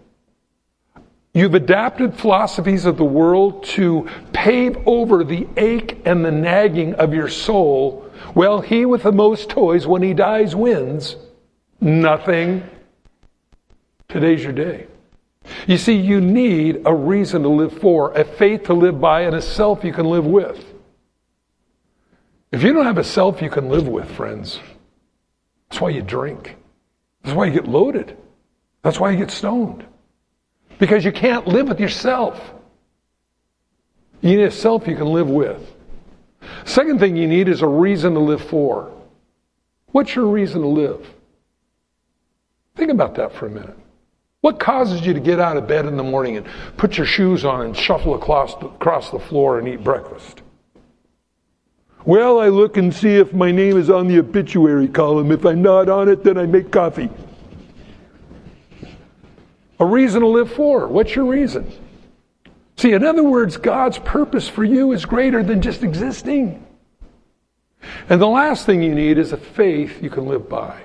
you've 1.35 1.55
adapted 1.55 2.15
philosophies 2.19 2.85
of 2.85 2.97
the 2.97 3.05
world 3.05 3.65
to 3.65 4.09
pave 4.33 4.77
over 4.87 5.25
the 5.25 5.47
ache 5.57 6.01
and 6.05 6.25
the 6.25 6.33
nagging 6.33 6.95
of 6.95 7.13
your 7.13 7.29
soul. 7.29 8.11
Well, 8.35 8.61
he 8.61 8.87
with 8.87 9.03
the 9.03 9.13
most 9.13 9.51
toys, 9.51 9.87
when 9.87 10.03
he 10.03 10.15
dies, 10.15 10.55
wins. 10.57 11.17
Nothing 11.81 12.63
Today's 14.09 14.43
your 14.43 14.53
day. 14.53 14.87
You 15.67 15.79
see, 15.79 15.95
you 15.95 16.21
need 16.21 16.83
a 16.87 16.95
reason 16.95 17.43
to 17.43 17.49
live 17.49 17.79
for, 17.79 18.13
a 18.13 18.25
faith 18.25 18.65
to 18.65 18.73
live 18.73 19.01
by, 19.01 19.23
and 19.23 19.35
a 19.35 19.43
self 19.43 19.85
you 19.85 19.93
can 19.93 20.07
live 20.07 20.25
with. 20.25 20.65
If 22.57 22.63
you 22.63 22.73
don't 22.73 22.87
have 22.87 22.97
a 22.97 23.05
self 23.05 23.43
you 23.43 23.51
can 23.51 23.69
live 23.69 23.87
with, 23.87 24.11
friends, 24.13 24.59
that's 25.69 25.79
why 25.79 25.91
you 25.91 26.01
drink. 26.01 26.57
That's 27.23 27.37
why 27.37 27.45
you 27.45 27.53
get 27.53 27.69
loaded. 27.69 28.17
That's 28.81 28.99
why 28.99 29.11
you 29.11 29.19
get 29.19 29.31
stoned. 29.31 29.85
Because 30.79 31.05
you 31.05 31.13
can't 31.13 31.47
live 31.47 31.69
with 31.69 31.79
yourself. 31.79 32.41
You 34.23 34.39
need 34.39 34.45
a 34.45 34.51
self 34.51 34.89
you 34.89 34.97
can 34.97 35.13
live 35.13 35.29
with. 35.29 35.61
Second 36.65 36.99
thing 36.99 37.15
you 37.15 37.27
need 37.27 37.49
is 37.49 37.61
a 37.61 37.69
reason 37.69 38.15
to 38.15 38.21
live 38.21 38.41
for. 38.41 38.91
What's 39.89 40.15
your 40.15 40.25
reason 40.25 40.63
to 40.63 40.69
live? 40.69 41.07
Think 42.75 42.91
about 42.91 43.17
that 43.17 43.35
for 43.35 43.49
a 43.49 43.51
minute. 43.51 43.77
What 44.41 44.59
causes 44.59 45.05
you 45.05 45.13
to 45.13 45.21
get 45.21 45.41
out 45.41 45.59
of 45.59 45.69
bed 45.69 45.85
in 45.85 45.99
the 45.99 46.03
morning 46.03 46.39
and 46.39 46.47
put 46.79 46.97
your 46.97 47.07
shoes 47.07 47.45
on 47.45 47.67
and 47.67 47.77
shuffle 47.77 48.15
across 48.15 48.55
the, 49.11 49.19
floor 49.19 49.59
and 49.59 49.69
eat 49.69 49.85
breakfast? 49.85 50.41
Well, 52.07 52.39
I 52.39 52.49
look 52.49 52.77
and 52.77 52.95
see 52.95 53.17
if 53.17 53.33
my 53.33 53.51
name 53.51 53.77
is 53.77 53.91
on 53.91 54.07
the 54.07 54.21
obituary 54.21 54.87
column. 54.87 55.33
If 55.33 55.45
I'm 55.45 55.61
not 55.61 55.89
on 55.89 56.09
it, 56.09 56.23
then 56.23 56.39
I 56.39 56.47
make 56.47 56.71
coffee. 56.71 57.11
A 59.81 59.85
reason 59.85 60.21
to 60.21 60.29
live 60.29 60.53
for. 60.53 60.87
What's 60.87 61.17
your 61.17 61.25
reason? 61.25 61.69
See, 62.77 62.93
in 62.93 63.05
other 63.05 63.25
words, 63.25 63.57
God's 63.57 63.99
purpose 63.99 64.49
for 64.49 64.63
you 64.63 64.93
is 64.93 65.05
greater 65.05 65.43
than 65.43 65.61
just 65.61 65.83
existing. 65.83 66.65
And 68.09 68.23
the 68.23 68.29
last 68.29 68.67
thing 68.67 68.85
you 68.85 68.95
need 68.95 69.19
is 69.19 69.33
a 69.33 69.37
faith 69.37 70.01
you 70.01 70.09
can 70.09 70.27
live 70.27 70.49
by. 70.49 70.81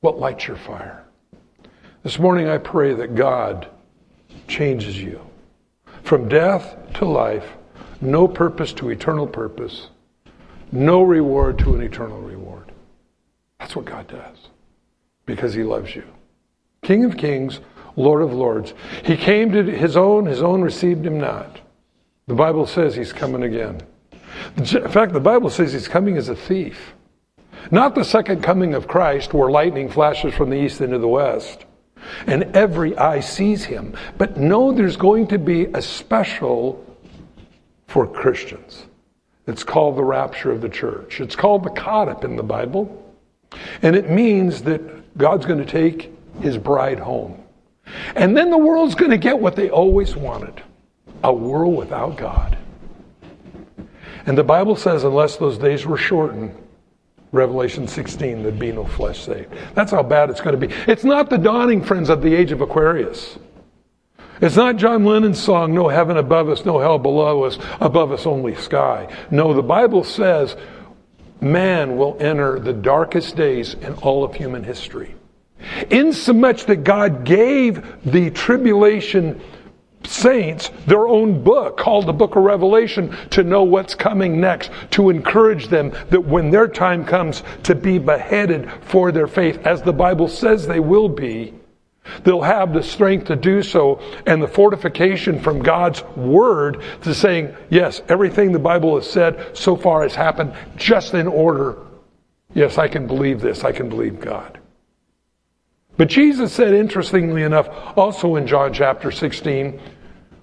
What 0.00 0.18
lights 0.18 0.48
your 0.48 0.56
fire? 0.56 1.04
This 2.02 2.18
morning 2.18 2.48
I 2.48 2.58
pray 2.58 2.94
that 2.94 3.14
God 3.14 3.68
changes 4.48 5.00
you 5.00 5.20
from 6.02 6.28
death 6.28 6.76
to 6.94 7.04
life, 7.04 7.46
no 8.00 8.26
purpose 8.28 8.72
to 8.74 8.90
eternal 8.90 9.26
purpose, 9.26 9.88
no 10.72 11.02
reward 11.02 11.58
to 11.60 11.74
an 11.74 11.82
eternal 11.82 12.20
reward. 12.20 12.72
That's 13.58 13.76
what 13.76 13.84
God 13.84 14.08
does 14.08 14.48
because 15.26 15.54
he 15.54 15.62
loves 15.62 15.94
you. 15.94 16.04
King 16.82 17.04
of 17.04 17.16
kings, 17.16 17.60
Lord 17.96 18.22
of 18.22 18.32
lords. 18.32 18.72
He 19.04 19.16
came 19.16 19.52
to 19.52 19.62
his 19.62 19.96
own, 19.96 20.26
his 20.26 20.42
own 20.42 20.62
received 20.62 21.04
him 21.04 21.18
not. 21.18 21.60
The 22.26 22.34
Bible 22.34 22.66
says 22.66 22.94
he's 22.94 23.12
coming 23.12 23.42
again. 23.42 23.80
In 24.56 24.64
fact, 24.64 25.12
the 25.12 25.20
Bible 25.20 25.50
says 25.50 25.72
he's 25.72 25.88
coming 25.88 26.16
as 26.16 26.28
a 26.28 26.36
thief. 26.36 26.94
Not 27.70 27.94
the 27.94 28.04
second 28.04 28.42
coming 28.42 28.74
of 28.74 28.88
Christ, 28.88 29.34
where 29.34 29.50
lightning 29.50 29.90
flashes 29.90 30.34
from 30.34 30.50
the 30.50 30.56
east 30.56 30.80
into 30.80 30.98
the 30.98 31.08
west 31.08 31.66
and 32.26 32.44
every 32.56 32.96
eye 32.96 33.20
sees 33.20 33.64
him. 33.64 33.94
But 34.18 34.36
no, 34.36 34.72
there's 34.72 34.96
going 34.96 35.26
to 35.28 35.38
be 35.38 35.66
a 35.66 35.82
special 35.82 36.84
for 37.90 38.06
Christians. 38.06 38.86
It's 39.48 39.64
called 39.64 39.96
the 39.96 40.04
rapture 40.04 40.52
of 40.52 40.60
the 40.60 40.68
church. 40.68 41.20
It's 41.20 41.34
called 41.34 41.64
the 41.64 41.70
caught 41.70 42.08
up 42.08 42.24
in 42.24 42.36
the 42.36 42.42
Bible. 42.42 43.04
And 43.82 43.96
it 43.96 44.08
means 44.08 44.62
that 44.62 45.18
God's 45.18 45.44
going 45.44 45.58
to 45.58 45.70
take 45.70 46.12
his 46.40 46.56
bride 46.56 47.00
home. 47.00 47.42
And 48.14 48.36
then 48.36 48.50
the 48.50 48.58
world's 48.58 48.94
going 48.94 49.10
to 49.10 49.18
get 49.18 49.36
what 49.36 49.56
they 49.56 49.70
always 49.70 50.14
wanted 50.14 50.62
a 51.24 51.32
world 51.32 51.76
without 51.76 52.16
God. 52.16 52.56
And 54.24 54.38
the 54.38 54.44
Bible 54.44 54.76
says, 54.76 55.02
unless 55.02 55.36
those 55.36 55.58
days 55.58 55.84
were 55.84 55.96
shortened, 55.96 56.54
Revelation 57.32 57.88
16, 57.88 58.44
there'd 58.44 58.58
be 58.58 58.70
no 58.70 58.84
flesh 58.84 59.26
saved. 59.26 59.52
That's 59.74 59.90
how 59.90 60.04
bad 60.04 60.30
it's 60.30 60.40
going 60.40 60.58
to 60.58 60.66
be. 60.66 60.72
It's 60.86 61.04
not 61.04 61.28
the 61.28 61.38
dawning, 61.38 61.82
friends, 61.82 62.08
of 62.08 62.22
the 62.22 62.32
age 62.32 62.52
of 62.52 62.60
Aquarius. 62.60 63.36
It's 64.40 64.56
not 64.56 64.76
John 64.76 65.04
Lennon's 65.04 65.38
song, 65.38 65.74
No 65.74 65.88
Heaven 65.88 66.16
Above 66.16 66.48
Us, 66.48 66.64
No 66.64 66.78
Hell 66.78 66.98
Below 66.98 67.44
Us, 67.44 67.58
Above 67.78 68.10
Us 68.10 68.24
Only 68.24 68.54
Sky. 68.54 69.14
No, 69.30 69.52
the 69.52 69.62
Bible 69.62 70.02
says 70.02 70.56
man 71.42 71.96
will 71.96 72.16
enter 72.20 72.58
the 72.58 72.72
darkest 72.72 73.36
days 73.36 73.74
in 73.74 73.92
all 73.94 74.24
of 74.24 74.34
human 74.34 74.64
history. 74.64 75.14
Insomuch 75.90 76.64
that 76.66 76.84
God 76.84 77.24
gave 77.24 77.84
the 78.10 78.30
tribulation 78.30 79.40
saints 80.04 80.70
their 80.86 81.06
own 81.06 81.44
book 81.44 81.76
called 81.76 82.06
the 82.06 82.12
book 82.12 82.34
of 82.34 82.42
Revelation 82.42 83.14
to 83.30 83.42
know 83.42 83.62
what's 83.62 83.94
coming 83.94 84.40
next, 84.40 84.70
to 84.92 85.10
encourage 85.10 85.68
them 85.68 85.92
that 86.08 86.24
when 86.24 86.50
their 86.50 86.66
time 86.66 87.04
comes 87.04 87.42
to 87.64 87.74
be 87.74 87.98
beheaded 87.98 88.70
for 88.82 89.12
their 89.12 89.26
faith, 89.26 89.58
as 89.66 89.82
the 89.82 89.92
Bible 89.92 90.28
says 90.28 90.66
they 90.66 90.80
will 90.80 91.10
be, 91.10 91.54
they'll 92.24 92.42
have 92.42 92.72
the 92.72 92.82
strength 92.82 93.26
to 93.26 93.36
do 93.36 93.62
so 93.62 94.00
and 94.26 94.42
the 94.42 94.48
fortification 94.48 95.40
from 95.40 95.62
God's 95.62 96.02
word 96.16 96.82
to 97.02 97.14
saying, 97.14 97.54
yes, 97.68 98.02
everything 98.08 98.52
the 98.52 98.58
Bible 98.58 98.96
has 98.96 99.10
said 99.10 99.56
so 99.56 99.76
far 99.76 100.02
has 100.02 100.14
happened 100.14 100.54
just 100.76 101.14
in 101.14 101.26
order. 101.26 101.78
Yes, 102.54 102.78
I 102.78 102.88
can 102.88 103.06
believe 103.06 103.40
this. 103.40 103.64
I 103.64 103.72
can 103.72 103.88
believe 103.88 104.20
God. 104.20 104.58
But 105.96 106.08
Jesus 106.08 106.52
said, 106.52 106.72
interestingly 106.72 107.42
enough, 107.42 107.68
also 107.96 108.36
in 108.36 108.46
John 108.46 108.72
chapter 108.72 109.10
16, 109.10 109.80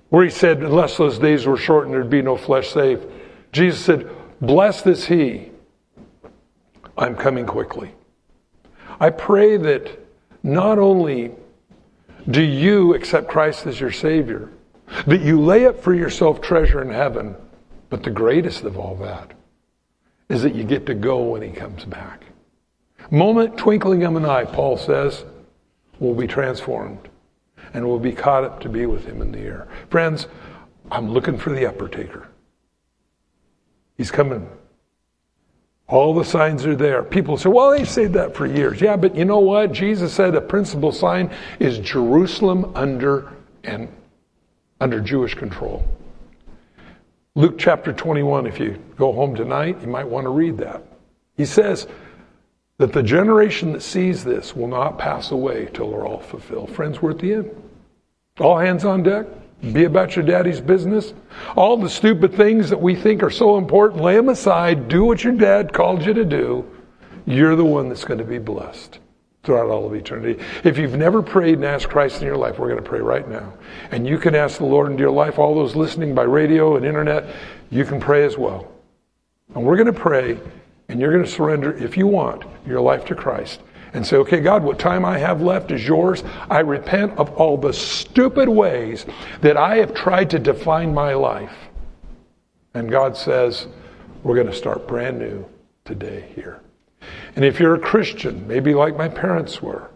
where 0.09 0.24
he 0.24 0.30
said, 0.30 0.59
Unless 0.59 0.97
those 0.97 1.20
days 1.20 1.45
were 1.45 1.57
shortened, 1.57 1.93
there'd 1.93 2.09
be 2.09 2.22
no 2.22 2.38
flesh 2.38 2.70
saved. 2.70 3.05
Jesus 3.51 3.80
said, 3.80 4.09
Blessed 4.39 4.88
is 4.88 5.05
he. 5.05 5.51
I'm 6.97 7.15
coming 7.15 7.45
quickly. 7.45 7.91
I 8.99 9.09
pray 9.09 9.57
that 9.57 9.99
not 10.43 10.80
only 10.80 11.32
do 12.30 12.41
you 12.41 12.93
accept 12.93 13.30
Christ 13.30 13.65
as 13.65 13.80
your 13.80 13.91
Savior, 13.91 14.49
that 15.05 15.21
you 15.21 15.39
lay 15.39 15.65
up 15.65 15.82
for 15.82 15.93
yourself 15.93 16.41
treasure 16.41 16.82
in 16.82 16.89
heaven, 16.89 17.36
but 17.89 18.03
the 18.03 18.09
greatest 18.09 18.63
of 18.63 18.78
all 18.78 18.95
that 18.95 19.34
is 20.30 20.41
that 20.43 20.55
you 20.55 20.63
get 20.63 20.86
to 20.86 20.93
go 20.93 21.23
when 21.23 21.41
he 21.41 21.49
comes 21.49 21.86
back. 21.86 22.23
Moment 23.09 23.57
twinkling 23.57 24.03
of 24.03 24.15
an 24.15 24.25
eye, 24.25 24.43
Paul 24.43 24.78
says, 24.78 25.23
will 25.99 26.15
be 26.15 26.28
transformed 26.28 27.07
and 27.73 27.86
will 27.86 27.99
be 27.99 28.11
caught 28.11 28.43
up 28.43 28.59
to 28.61 28.69
be 28.69 28.86
with 28.86 29.05
him 29.05 29.21
in 29.21 29.32
the 29.32 29.39
air. 29.39 29.67
Friends, 29.89 30.28
I'm 30.91 31.09
looking 31.09 31.38
for 31.38 31.51
the 31.51 31.65
upper 31.65 31.88
taker. 31.88 32.28
He's 33.97 34.11
coming. 34.11 34.49
All 35.88 36.14
the 36.14 36.26
signs 36.26 36.66
are 36.66 36.76
there. 36.76 37.04
People 37.04 37.38
say, 37.38 37.50
well, 37.50 37.72
they've 37.72 37.88
said 37.88 38.14
that 38.14 38.36
for 38.36 38.46
years. 38.46 38.82
Yeah, 38.82 38.98
but 38.98 39.16
you 39.16 39.26
know 39.26 39.40
what? 39.40 39.72
Jesus 39.72 40.14
said 40.14 40.36
a 40.36 40.42
principal 40.42 40.92
sign 40.92 41.34
is 41.60 41.80
Jerusalem 41.80 42.74
under 42.76 43.32
and 43.64 43.88
under 44.82 45.00
Jewish 45.00 45.34
control. 45.34 45.86
Luke 47.36 47.58
chapter 47.58 47.94
21, 47.94 48.48
if 48.48 48.60
you 48.60 48.78
go 48.98 49.14
home 49.14 49.36
tonight, 49.36 49.80
you 49.82 49.88
might 49.88 50.08
want 50.08 50.26
to 50.26 50.30
read 50.30 50.58
that. 50.58 50.84
He 51.38 51.46
says, 51.46 51.88
that 52.78 52.94
the 52.94 53.04
generation 53.04 53.74
that 53.74 53.82
sees 53.82 54.24
this 54.24 54.56
will 54.56 54.68
not 54.68 54.98
pass 55.00 55.32
away 55.32 55.68
till 55.74 55.90
they're 55.90 56.06
all 56.06 56.20
fulfilled. 56.20 56.70
Friends, 56.72 57.02
we're 57.02 57.12
at 57.12 57.20
the 57.20 57.34
end. 57.34 57.64
All 58.40 58.58
hands 58.58 58.86
on 58.86 59.04
deck. 59.04 59.26
Be 59.62 59.86
about 59.86 60.16
your 60.16 60.24
daddy's 60.24 60.62
business. 60.62 61.14
All 61.55 61.78
the 61.78 61.89
stupid 61.89 62.34
things 62.36 62.70
that 62.70 62.82
we 62.82 62.95
think 62.95 63.24
are 63.24 63.32
so 63.32 63.58
important, 63.58 64.03
lay 64.03 64.16
them 64.16 64.30
aside. 64.30 64.88
Do 64.88 65.03
what 65.03 65.24
your 65.24 65.34
dad 65.34 65.74
called 65.74 66.05
you 66.05 66.14
to 66.14 66.26
do. 66.26 66.70
You're 67.26 67.55
the 67.55 67.66
one 67.66 67.89
that's 67.89 68.05
going 68.05 68.20
to 68.20 68.24
be 68.24 68.38
blessed 68.38 68.99
throughout 69.43 69.70
all 69.70 69.86
of 69.88 69.95
eternity. 69.95 70.43
If 70.64 70.78
you've 70.78 70.95
never 70.95 71.24
prayed 71.24 71.55
and 71.55 71.66
asked 71.66 71.89
Christ 71.89 72.22
in 72.22 72.28
your 72.28 72.38
life, 72.38 72.60
we're 72.60 72.70
going 72.70 72.84
to 72.84 72.88
pray 72.88 72.99
right 72.99 73.28
now. 73.28 73.53
And 73.91 74.05
you 74.05 74.20
can 74.20 74.36
ask 74.36 74.58
the 74.58 74.66
Lord 74.66 74.91
into 74.91 75.01
your 75.01 75.12
life. 75.12 75.39
All 75.39 75.55
those 75.55 75.76
listening 75.76 76.14
by 76.14 76.24
radio 76.24 76.76
and 76.78 76.86
internet, 76.86 77.36
you 77.70 77.84
can 77.84 77.99
pray 77.99 78.26
as 78.26 78.38
well. 78.38 78.72
And 79.55 79.64
we're 79.64 79.78
going 79.78 79.91
to 79.91 79.99
pray 79.99 80.39
and 80.89 80.99
you're 80.99 81.12
going 81.12 81.26
to 81.26 81.30
surrender, 81.30 81.76
if 81.78 81.97
you 81.97 82.08
want, 82.08 82.43
your 82.66 82.80
life 82.80 83.05
to 83.05 83.16
Christ 83.16 83.62
and 83.94 84.06
say, 84.06 84.18
okay, 84.18 84.40
God, 84.40 84.64
what 84.64 84.80
time 84.80 85.06
I 85.06 85.18
have 85.18 85.42
left 85.42 85.72
is 85.72 85.88
yours. 85.88 86.24
I 86.50 86.60
repent 86.60 87.18
of 87.18 87.32
all 87.36 87.58
the 87.58 87.74
stupid 87.74 88.50
ways 88.50 89.06
that 89.42 89.58
I 89.58 89.78
have 89.78 89.94
tried 89.94 90.30
to 90.32 90.40
define 90.40 90.94
my 90.94 91.14
life. 91.14 91.56
And 92.74 92.90
God 92.90 93.18
says, 93.18 93.68
we're 94.24 94.36
going 94.36 94.48
to 94.48 94.54
start 94.54 94.88
brand 94.88 95.20
new 95.20 95.46
today 95.86 96.32
here. 96.36 96.62
And 97.36 97.46
if 97.46 97.60
you're 97.60 97.76
a 97.76 97.80
Christian, 97.80 98.48
maybe 98.48 98.74
like 98.74 98.98
my 98.98 99.08
parents 99.08 99.62
were, 99.62 99.90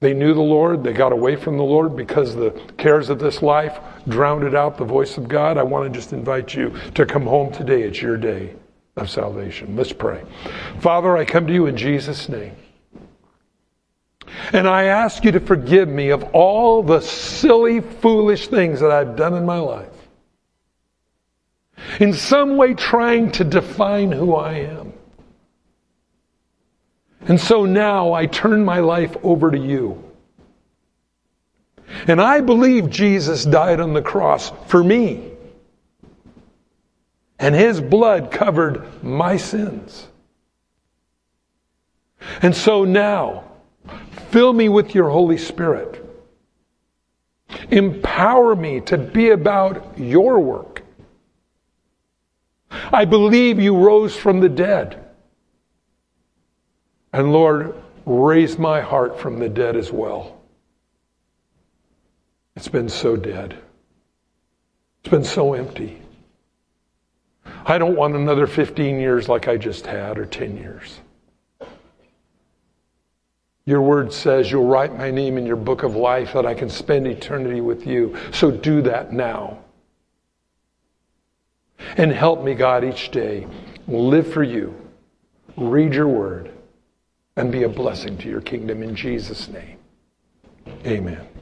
they 0.00 0.14
knew 0.14 0.34
the 0.34 0.40
Lord, 0.40 0.82
they 0.82 0.92
got 0.92 1.12
away 1.12 1.36
from 1.36 1.56
the 1.56 1.62
Lord 1.62 1.94
because 1.96 2.34
the 2.34 2.50
cares 2.76 3.08
of 3.08 3.18
this 3.18 3.40
life 3.40 3.78
drowned 4.08 4.54
out 4.54 4.76
the 4.76 4.84
voice 4.84 5.16
of 5.16 5.28
God. 5.28 5.56
I 5.56 5.62
want 5.62 5.92
to 5.92 5.98
just 5.98 6.12
invite 6.12 6.54
you 6.54 6.74
to 6.94 7.06
come 7.06 7.22
home 7.22 7.52
today. 7.52 7.82
It's 7.82 8.02
your 8.02 8.16
day 8.16 8.54
of 8.96 9.10
salvation. 9.10 9.76
Let's 9.76 9.92
pray. 9.92 10.22
Father, 10.80 11.16
I 11.16 11.24
come 11.24 11.46
to 11.46 11.52
you 11.52 11.66
in 11.66 11.76
Jesus' 11.76 12.28
name. 12.28 12.54
And 14.52 14.68
I 14.68 14.84
ask 14.84 15.24
you 15.24 15.32
to 15.32 15.40
forgive 15.40 15.88
me 15.88 16.10
of 16.10 16.22
all 16.34 16.82
the 16.82 17.00
silly, 17.00 17.80
foolish 17.80 18.48
things 18.48 18.80
that 18.80 18.90
I've 18.90 19.16
done 19.16 19.34
in 19.34 19.46
my 19.46 19.58
life. 19.58 19.88
In 22.00 22.12
some 22.12 22.56
way, 22.56 22.74
trying 22.74 23.32
to 23.32 23.44
define 23.44 24.12
who 24.12 24.34
I 24.34 24.52
am. 24.52 24.92
And 27.22 27.40
so 27.40 27.64
now 27.64 28.12
I 28.12 28.26
turn 28.26 28.64
my 28.64 28.80
life 28.80 29.16
over 29.22 29.50
to 29.50 29.58
you. 29.58 30.02
And 32.06 32.20
I 32.20 32.40
believe 32.40 32.90
Jesus 32.90 33.44
died 33.44 33.80
on 33.80 33.94
the 33.94 34.02
cross 34.02 34.52
for 34.66 34.82
me 34.82 35.31
and 37.42 37.56
his 37.56 37.80
blood 37.80 38.30
covered 38.30 39.02
my 39.02 39.36
sins. 39.36 40.06
And 42.40 42.54
so 42.54 42.84
now, 42.84 43.44
fill 44.30 44.52
me 44.52 44.68
with 44.68 44.94
your 44.94 45.10
Holy 45.10 45.36
Spirit. 45.36 45.98
Empower 47.68 48.54
me 48.54 48.80
to 48.82 48.96
be 48.96 49.30
about 49.30 49.98
your 49.98 50.38
work. 50.38 50.82
I 52.70 53.04
believe 53.04 53.58
you 53.58 53.76
rose 53.76 54.16
from 54.16 54.38
the 54.38 54.48
dead. 54.48 55.04
And 57.12 57.32
Lord, 57.32 57.74
raise 58.06 58.56
my 58.56 58.80
heart 58.80 59.18
from 59.18 59.40
the 59.40 59.48
dead 59.48 59.76
as 59.76 59.90
well. 59.90 60.40
It's 62.54 62.68
been 62.68 62.88
so 62.88 63.16
dead. 63.16 63.58
It's 65.00 65.10
been 65.10 65.24
so 65.24 65.54
empty. 65.54 66.01
I 67.64 67.78
don't 67.78 67.96
want 67.96 68.16
another 68.16 68.46
15 68.46 68.98
years 68.98 69.28
like 69.28 69.48
I 69.48 69.56
just 69.56 69.86
had 69.86 70.18
or 70.18 70.26
10 70.26 70.56
years. 70.56 71.00
Your 73.64 73.80
word 73.80 74.12
says 74.12 74.50
you'll 74.50 74.66
write 74.66 74.96
my 74.96 75.10
name 75.10 75.38
in 75.38 75.46
your 75.46 75.56
book 75.56 75.84
of 75.84 75.94
life 75.94 76.32
that 76.32 76.44
I 76.44 76.54
can 76.54 76.68
spend 76.68 77.06
eternity 77.06 77.60
with 77.60 77.86
you. 77.86 78.16
So 78.32 78.50
do 78.50 78.82
that 78.82 79.12
now. 79.12 79.58
And 81.96 82.10
help 82.10 82.42
me, 82.42 82.54
God, 82.54 82.84
each 82.84 83.10
day 83.10 83.46
live 83.86 84.32
for 84.32 84.42
you, 84.42 84.74
read 85.56 85.94
your 85.94 86.08
word, 86.08 86.50
and 87.36 87.52
be 87.52 87.62
a 87.62 87.68
blessing 87.68 88.18
to 88.18 88.28
your 88.28 88.40
kingdom 88.40 88.82
in 88.82 88.94
Jesus' 88.94 89.48
name. 89.48 89.78
Amen. 90.86 91.26